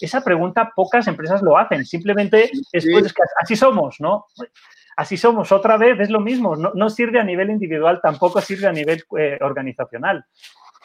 Esa 0.00 0.22
pregunta 0.22 0.72
pocas 0.74 1.06
empresas 1.06 1.40
lo 1.40 1.56
hacen. 1.56 1.84
Simplemente 1.84 2.50
es, 2.72 2.86
pues, 2.90 3.12
que 3.12 3.22
así 3.40 3.54
somos, 3.54 4.00
¿no? 4.00 4.26
Así 4.96 5.16
somos, 5.16 5.52
otra 5.52 5.76
vez 5.76 5.98
es 6.00 6.10
lo 6.10 6.20
mismo. 6.20 6.56
No, 6.56 6.90
sirve 6.90 7.20
a 7.20 7.24
nivel 7.24 7.50
individual, 7.50 8.00
tampoco 8.02 8.40
sirve 8.40 8.66
a 8.66 8.72
nivel 8.72 9.04
eh, 9.16 9.38
organizacional. 9.40 10.24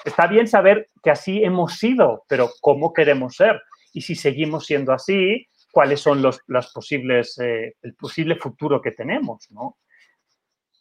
Está 0.06 0.28
bien 0.28 0.48
saber 0.48 0.90
que 1.04 1.10
así 1.10 1.44
hemos 1.44 1.74
sido, 1.74 2.24
pero 2.30 2.50
¿cómo 2.62 2.94
queremos 2.94 3.36
ser? 3.36 3.60
Y 3.94 4.02
si 4.02 4.16
seguimos 4.16 4.68
siendo 4.68 4.94
así, 4.94 5.48
cuáles 5.72 6.00
son 6.00 6.22
los 6.22 6.40
las 6.48 6.72
posibles, 6.72 7.38
eh, 7.40 7.76
el 7.82 7.96
posible 7.96 8.36
futuro 8.36 8.82
que 8.82 8.92
tenemos, 8.92 9.48
¿no? 9.52 9.78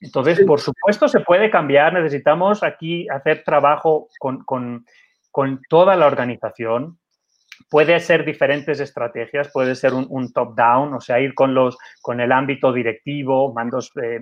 Entonces, 0.06 0.44
por 0.46 0.60
supuesto, 0.60 1.08
se 1.08 1.20
puede 1.20 1.50
cambiar. 1.50 1.92
Necesitamos 1.92 2.62
aquí 2.62 3.08
hacer 3.08 3.42
trabajo 3.44 4.08
con, 4.18 4.44
con, 4.44 4.86
con 5.32 5.60
toda 5.68 5.96
la 5.96 6.06
organización 6.06 6.98
Puede 7.68 7.98
ser 7.98 8.24
diferentes 8.24 8.78
estrategias, 8.78 9.50
puede 9.52 9.74
ser 9.74 9.92
un, 9.92 10.32
top-down, 10.32 10.94
o 10.94 11.00
sea, 11.00 11.18
ir 11.18 11.34
con, 11.34 11.52
los, 11.52 11.76
con 12.00 12.20
el 12.20 12.30
ámbito 12.30 12.72
directivo, 12.72 13.52
mandos 13.52 13.90
eh, 14.00 14.20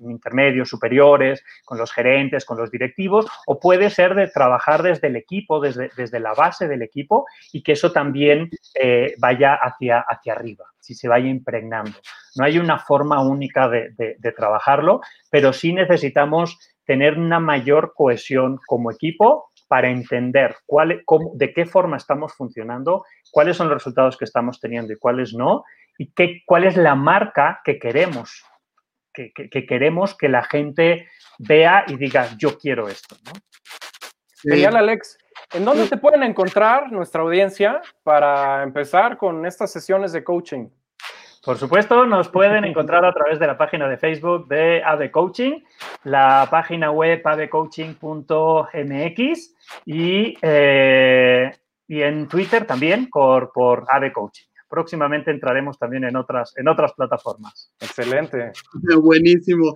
intermedios, 0.00 0.70
superiores, 0.70 1.44
con 1.64 1.76
los 1.76 1.92
gerentes, 1.92 2.46
con 2.46 2.56
los 2.56 2.70
directivos, 2.70 3.26
o 3.46 3.60
puede 3.60 3.90
ser 3.90 4.14
de 4.14 4.28
trabajar 4.28 4.82
desde 4.82 5.08
el 5.08 5.16
equipo, 5.16 5.60
desde, 5.60 5.90
desde 5.96 6.18
la 6.18 6.32
base 6.32 6.66
del 6.66 6.80
equipo 6.80 7.26
y 7.52 7.62
que 7.62 7.72
eso 7.72 7.92
también 7.92 8.48
eh, 8.80 9.14
vaya 9.18 9.54
hacia, 9.54 10.00
hacia 10.00 10.32
arriba, 10.32 10.64
si 10.80 10.94
se 10.94 11.08
vaya 11.08 11.28
impregnando. 11.28 11.98
No 12.36 12.44
hay 12.44 12.58
una 12.58 12.78
forma 12.78 13.20
única 13.20 13.68
de, 13.68 13.92
de 13.96 14.32
trabajarlo, 14.32 15.02
pero 15.30 15.52
sí 15.52 15.74
necesitamos 15.74 16.58
tener 16.86 17.18
una 17.18 17.38
mayor 17.38 17.92
cohesión 17.94 18.58
como 18.66 18.90
equipo 18.90 19.50
para 19.68 19.90
entender 19.90 20.56
cuál, 20.66 21.02
cómo, 21.04 21.32
de 21.34 21.52
qué 21.52 21.66
forma 21.66 21.96
estamos 21.96 22.32
funcionando, 22.34 23.04
cuáles 23.30 23.56
son 23.56 23.68
los 23.68 23.76
resultados 23.76 24.16
que 24.16 24.24
estamos 24.24 24.60
teniendo 24.60 24.92
y 24.92 24.98
cuáles 24.98 25.34
no, 25.34 25.64
y 25.98 26.12
qué, 26.12 26.42
cuál 26.46 26.64
es 26.64 26.76
la 26.76 26.94
marca 26.94 27.60
que 27.64 27.78
queremos, 27.78 28.44
que, 29.12 29.32
queremos 29.66 30.16
que 30.16 30.28
la 30.28 30.42
gente 30.44 31.08
vea 31.38 31.84
y 31.86 31.96
diga, 31.96 32.28
yo 32.38 32.58
quiero 32.58 32.88
esto. 32.88 33.16
¿no? 33.26 33.32
Genial, 34.42 34.76
Alex. 34.76 35.18
¿En 35.52 35.64
dónde 35.64 35.88
te 35.88 35.96
pueden 35.96 36.22
encontrar 36.22 36.92
nuestra 36.92 37.22
audiencia 37.22 37.80
para 38.02 38.62
empezar 38.62 39.16
con 39.16 39.46
estas 39.46 39.72
sesiones 39.72 40.12
de 40.12 40.22
coaching? 40.22 40.68
Por 41.44 41.56
supuesto, 41.56 42.04
nos 42.04 42.28
pueden 42.28 42.64
encontrar 42.64 43.04
a 43.04 43.12
través 43.12 43.38
de 43.38 43.46
la 43.46 43.56
página 43.56 43.88
de 43.88 43.96
Facebook 43.96 44.48
de 44.48 44.82
AVE 44.84 45.10
Coaching, 45.10 45.60
la 46.04 46.48
página 46.50 46.90
web 46.90 47.22
avecoaching.mx 47.24 49.54
y, 49.86 50.36
eh, 50.42 51.50
y 51.86 52.02
en 52.02 52.28
Twitter 52.28 52.66
también 52.66 53.08
por, 53.08 53.52
por 53.52 53.86
AVE 53.88 54.12
Coaching. 54.12 54.44
Próximamente 54.68 55.30
entraremos 55.30 55.78
también 55.78 56.04
en 56.04 56.16
otras, 56.16 56.52
en 56.56 56.68
otras 56.68 56.92
plataformas. 56.92 57.72
Excelente. 57.80 58.52
Buenísimo. 59.00 59.74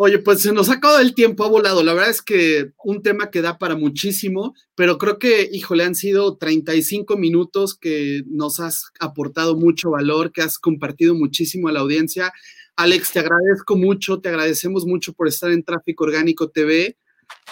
Oye, 0.00 0.20
pues 0.20 0.42
se 0.42 0.52
nos 0.52 0.68
ha 0.68 0.74
acabado 0.74 1.00
el 1.00 1.12
tiempo, 1.12 1.42
ha 1.42 1.48
volado. 1.48 1.82
La 1.82 1.92
verdad 1.92 2.10
es 2.10 2.22
que 2.22 2.70
un 2.84 3.02
tema 3.02 3.32
que 3.32 3.42
da 3.42 3.58
para 3.58 3.74
muchísimo, 3.74 4.54
pero 4.76 4.96
creo 4.96 5.18
que, 5.18 5.48
híjole, 5.50 5.82
han 5.82 5.96
sido 5.96 6.36
35 6.36 7.16
minutos 7.16 7.76
que 7.76 8.22
nos 8.28 8.60
has 8.60 8.92
aportado 9.00 9.56
mucho 9.56 9.90
valor, 9.90 10.30
que 10.30 10.40
has 10.40 10.60
compartido 10.60 11.16
muchísimo 11.16 11.66
a 11.66 11.72
la 11.72 11.80
audiencia. 11.80 12.32
Alex, 12.76 13.10
te 13.10 13.18
agradezco 13.18 13.74
mucho, 13.74 14.20
te 14.20 14.28
agradecemos 14.28 14.86
mucho 14.86 15.12
por 15.14 15.26
estar 15.26 15.50
en 15.50 15.64
Tráfico 15.64 16.04
Orgánico 16.04 16.48
TV, 16.48 16.96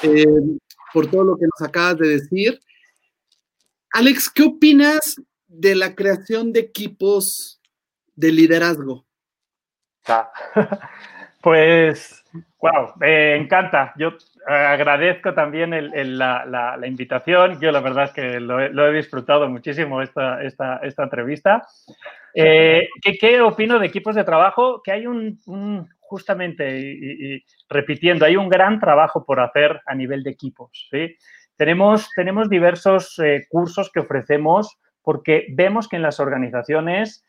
eh, 0.05 0.25
por 0.95 1.11
todo 1.11 1.25
lo 1.25 1.37
que 1.37 1.47
nos 1.47 1.69
acabas 1.69 1.99
de 1.99 2.07
decir. 2.11 2.61
Alex, 3.91 4.31
¿qué 4.31 4.45
opinas 4.45 5.17
de 5.49 5.75
la 5.75 5.97
creación 5.97 6.53
de 6.53 6.61
equipos 6.61 7.61
de 8.15 8.31
liderazgo? 8.31 9.05
Ah, 10.07 10.31
pues 11.47 12.25
Wow, 12.61 12.95
me 12.97 13.37
encanta. 13.37 13.95
Yo 13.97 14.15
agradezco 14.45 15.33
también 15.33 15.71
la, 16.19 16.79
invitación. 16.85 17.61
Yo 17.61 17.71
la 17.71 17.79
verdad 17.79 18.07
es 18.07 18.11
que 18.11 18.41
lo, 18.41 18.61
he 18.61 18.93
disfrutado 18.93 19.49
muchísimo 19.49 20.03
esta, 20.03 20.43
esta, 20.43 20.79
esta 20.79 21.05
entrevista. 21.05 21.65
Eh, 22.35 22.89
¿qué, 23.21 23.41
opino 23.41 23.79
de 23.79 23.87
equipos 23.87 24.17
de 24.17 24.25
trabajo? 24.25 24.83
Que 24.83 24.91
hay 24.91 25.07
un, 25.07 25.39
justamente, 26.01 26.81
y, 26.81 27.45
repitiendo, 27.69 28.25
hay 28.25 28.37
un 28.37 28.49
gran 28.49 28.81
trabajo 28.81 29.25
por 29.25 29.39
hacer 29.39 29.81
a 29.87 29.95
nivel 29.95 30.25
de 30.25 30.31
equipos. 30.31 30.89
¿sí? 30.91 31.17
Tenemos, 31.55 32.11
tenemos 32.17 32.51
diversos 32.51 33.17
eh, 33.21 33.47
cursos 33.49 33.93
que 33.93 34.01
ofrecemos 34.01 34.81
porque 35.01 35.47
vemos 35.51 35.89
que 35.89 35.95
en 35.95 36.03
las 36.03 36.19
organizaciones... 36.19 37.25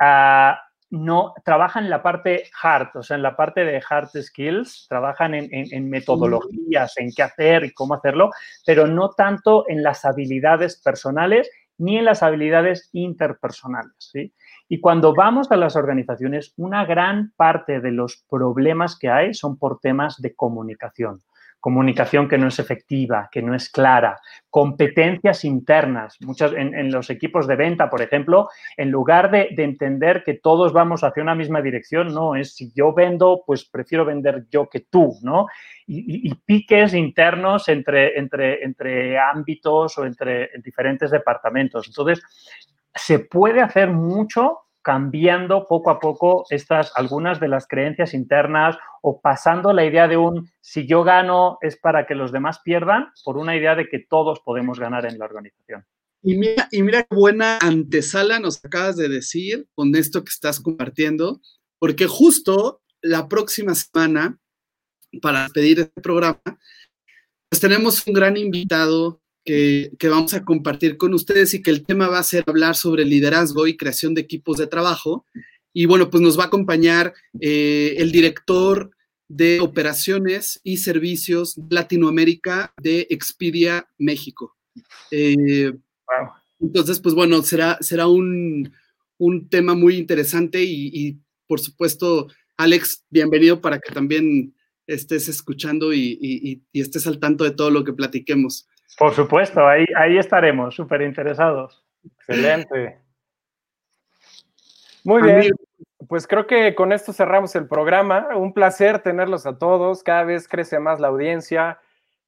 Uh, 0.00 0.54
no 0.90 1.34
trabajan 1.44 1.84
en 1.84 1.90
la 1.90 2.02
parte 2.02 2.44
hard, 2.62 2.96
o 2.96 3.02
sea, 3.02 3.16
en 3.16 3.22
la 3.22 3.36
parte 3.36 3.64
de 3.64 3.82
hard 3.88 4.08
skills, 4.20 4.86
trabajan 4.88 5.34
en, 5.34 5.88
metodologías, 5.88 6.98
en 6.98 7.12
qué 7.14 7.22
hacer 7.22 7.64
y 7.64 7.72
cómo 7.72 7.94
hacerlo, 7.94 8.30
pero 8.66 8.86
no 8.86 9.10
tanto 9.10 9.64
en 9.68 9.82
las 9.82 10.04
habilidades 10.04 10.80
personales 10.82 11.48
ni 11.78 11.96
en 11.96 12.04
las 12.04 12.22
habilidades 12.22 12.90
interpersonales. 12.92 13.94
¿sí? 13.98 14.34
Y 14.68 14.80
cuando 14.80 15.14
vamos 15.14 15.50
a 15.50 15.56
las 15.56 15.76
organizaciones, 15.76 16.52
una 16.56 16.84
gran 16.84 17.32
parte 17.36 17.80
de 17.80 17.92
los 17.92 18.24
problemas 18.28 18.98
que 18.98 19.08
hay 19.08 19.32
son 19.32 19.58
por 19.58 19.78
temas 19.80 20.20
de 20.20 20.34
comunicación 20.34 21.20
comunicación 21.60 22.26
que 22.26 22.38
no 22.38 22.48
es 22.48 22.58
efectiva, 22.58 23.28
que 23.30 23.42
no 23.42 23.54
es 23.54 23.68
clara, 23.68 24.18
competencias 24.48 25.44
internas. 25.44 26.16
Muchas, 26.20 26.52
en, 26.54 26.90
los 26.90 27.10
equipos 27.10 27.46
de 27.46 27.56
venta, 27.56 27.90
por 27.90 28.00
ejemplo, 28.02 28.48
en 28.76 28.90
lugar 28.90 29.30
de, 29.30 29.48
entender 29.58 30.24
que 30.24 30.34
todos 30.34 30.72
vamos 30.72 31.04
hacia 31.04 31.22
una 31.22 31.34
misma 31.34 31.60
dirección, 31.60 32.14
no, 32.14 32.34
es 32.34 32.54
si 32.54 32.72
yo 32.74 32.94
vendo, 32.94 33.42
pues 33.46 33.64
prefiero 33.66 34.06
vender 34.06 34.46
yo 34.50 34.68
que 34.68 34.80
tú, 34.80 35.18
¿no? 35.22 35.46
Y, 35.86 36.34
piques 36.46 36.94
internos 36.94 37.68
entre, 37.68 38.18
entre, 38.18 38.64
entre 38.64 39.18
ámbitos 39.18 39.98
o 39.98 40.06
entre 40.06 40.50
diferentes 40.62 41.10
departamentos. 41.10 41.86
Entonces, 41.88 42.22
se 42.94 43.18
puede 43.18 43.60
hacer 43.60 43.90
mucho 43.90 44.58
cambiando 44.82 45.66
poco 45.68 45.90
a 45.90 45.98
poco 45.98 46.44
estas, 46.50 46.92
algunas 46.96 47.40
de 47.40 47.48
las 47.48 47.66
creencias 47.66 48.14
internas 48.14 48.76
o 49.02 49.20
pasando 49.20 49.72
la 49.72 49.84
idea 49.84 50.08
de 50.08 50.16
un 50.16 50.50
si 50.60 50.86
yo 50.86 51.04
gano 51.04 51.58
es 51.60 51.76
para 51.76 52.06
que 52.06 52.14
los 52.14 52.32
demás 52.32 52.60
pierdan 52.64 53.08
por 53.24 53.36
una 53.36 53.56
idea 53.56 53.74
de 53.74 53.88
que 53.88 53.98
todos 53.98 54.40
podemos 54.40 54.78
ganar 54.78 55.06
en 55.06 55.18
la 55.18 55.26
organización. 55.26 55.84
Y 56.22 56.36
mira, 56.36 56.68
y 56.70 56.82
mira 56.82 57.02
qué 57.04 57.14
buena 57.14 57.58
antesala 57.62 58.40
nos 58.40 58.62
acabas 58.64 58.96
de 58.96 59.08
decir 59.08 59.66
con 59.74 59.94
esto 59.96 60.22
que 60.22 60.30
estás 60.30 60.60
compartiendo, 60.60 61.40
porque 61.78 62.06
justo 62.06 62.82
la 63.00 63.28
próxima 63.28 63.74
semana, 63.74 64.38
para 65.22 65.48
pedir 65.48 65.80
este 65.80 66.00
programa, 66.00 66.40
pues 67.48 67.60
tenemos 67.60 68.06
un 68.06 68.12
gran 68.12 68.36
invitado 68.36 69.20
que, 69.44 70.08
vamos 70.08 70.34
a 70.34 70.44
compartir 70.44 70.96
con 70.96 71.14
ustedes 71.14 71.54
y 71.54 71.62
que 71.62 71.70
el 71.70 71.84
tema 71.84 72.08
va 72.08 72.18
a 72.18 72.24
ser 72.24 72.44
hablar 72.46 72.76
sobre 72.76 73.04
liderazgo 73.04 73.66
y 73.66 73.76
creación 73.76 74.14
de 74.14 74.20
equipos 74.22 74.58
de 74.58 74.66
trabajo. 74.66 75.24
Y 75.72 75.86
bueno, 75.86 76.10
pues 76.10 76.22
nos 76.22 76.38
va 76.38 76.44
a 76.44 76.46
acompañar 76.46 77.14
eh, 77.40 77.94
el 77.98 78.12
director 78.12 78.90
de 79.28 79.60
operaciones 79.60 80.60
y 80.64 80.78
servicios 80.78 81.56
Latinoamérica 81.70 82.74
de 82.82 83.06
Expedia 83.10 83.88
México. 83.98 84.56
Eh, 85.10 85.72
entonces, 86.58 86.98
pues 87.00 87.14
bueno, 87.14 87.42
será, 87.42 87.78
será 87.80 88.08
un, 88.08 88.72
tema 89.50 89.74
muy 89.74 89.96
interesante 89.96 90.64
y, 90.64 91.18
por 91.46 91.60
supuesto, 91.60 92.28
Alex, 92.56 93.04
bienvenido 93.10 93.60
para 93.60 93.78
que 93.78 93.92
también 93.92 94.54
estés 94.86 95.28
escuchando 95.28 95.92
y, 95.92 96.62
y 96.72 96.80
estés 96.80 97.06
al 97.06 97.20
tanto 97.20 97.44
de 97.44 97.50
todo 97.52 97.70
lo 97.70 97.84
que 97.84 97.92
platiquemos. 97.92 98.66
Por 98.98 99.14
supuesto, 99.14 99.66
ahí, 99.66 99.84
ahí 99.96 100.18
estaremos, 100.18 100.74
súper 100.74 101.02
interesados. 101.02 101.84
Excelente. 102.04 103.00
Muy 105.04 105.22
bien. 105.22 105.52
Pues 106.08 106.26
creo 106.26 106.46
que 106.46 106.74
con 106.74 106.92
esto 106.92 107.12
cerramos 107.12 107.54
el 107.54 107.68
programa. 107.68 108.28
Un 108.36 108.52
placer 108.52 108.98
tenerlos 109.00 109.46
a 109.46 109.58
todos. 109.58 110.02
Cada 110.02 110.24
vez 110.24 110.48
crece 110.48 110.78
más 110.78 110.98
la 111.00 111.08
audiencia. 111.08 111.78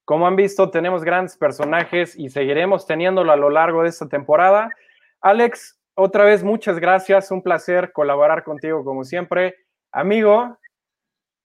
Como 0.05 0.27
han 0.27 0.35
visto, 0.35 0.69
tenemos 0.69 1.03
grandes 1.03 1.37
personajes 1.37 2.17
y 2.17 2.29
seguiremos 2.29 2.85
teniéndolo 2.85 3.31
a 3.31 3.37
lo 3.37 3.49
largo 3.49 3.83
de 3.83 3.89
esta 3.89 4.07
temporada. 4.07 4.69
Alex, 5.21 5.79
otra 5.95 6.23
vez 6.23 6.43
muchas 6.43 6.79
gracias. 6.79 7.31
Un 7.31 7.41
placer 7.41 7.91
colaborar 7.91 8.43
contigo 8.43 8.83
como 8.83 9.03
siempre. 9.03 9.55
Amigo, 9.91 10.57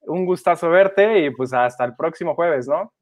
un 0.02 0.24
gustazo 0.24 0.70
verte 0.70 1.20
y 1.20 1.30
pues 1.30 1.52
hasta 1.52 1.84
el 1.84 1.94
próximo 1.96 2.34
jueves, 2.34 2.66
¿no? 2.68 2.92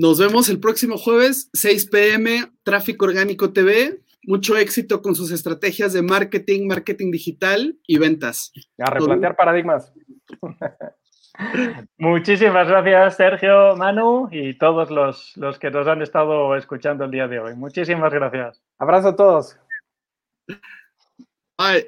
Nos 0.00 0.18
vemos 0.18 0.48
el 0.48 0.60
próximo 0.60 0.96
jueves, 0.96 1.50
6 1.52 1.90
pm, 1.90 2.50
Tráfico 2.62 3.04
Orgánico 3.04 3.52
TV. 3.52 4.00
Mucho 4.22 4.56
éxito 4.56 5.02
con 5.02 5.14
sus 5.14 5.30
estrategias 5.30 5.92
de 5.92 6.00
marketing, 6.00 6.68
marketing 6.68 7.10
digital 7.10 7.76
y 7.86 7.98
ventas. 7.98 8.50
A 8.78 8.88
replantear 8.88 9.36
paradigmas. 9.36 9.92
Muchísimas 11.98 12.66
gracias, 12.66 13.16
Sergio, 13.18 13.76
Manu 13.76 14.30
y 14.32 14.56
todos 14.56 14.90
los, 14.90 15.36
los 15.36 15.58
que 15.58 15.70
nos 15.70 15.86
han 15.86 16.00
estado 16.00 16.56
escuchando 16.56 17.04
el 17.04 17.10
día 17.10 17.28
de 17.28 17.38
hoy. 17.38 17.54
Muchísimas 17.54 18.10
gracias. 18.10 18.62
Abrazo 18.78 19.08
a 19.08 19.16
todos. 19.16 19.58
Bye. 21.58 21.84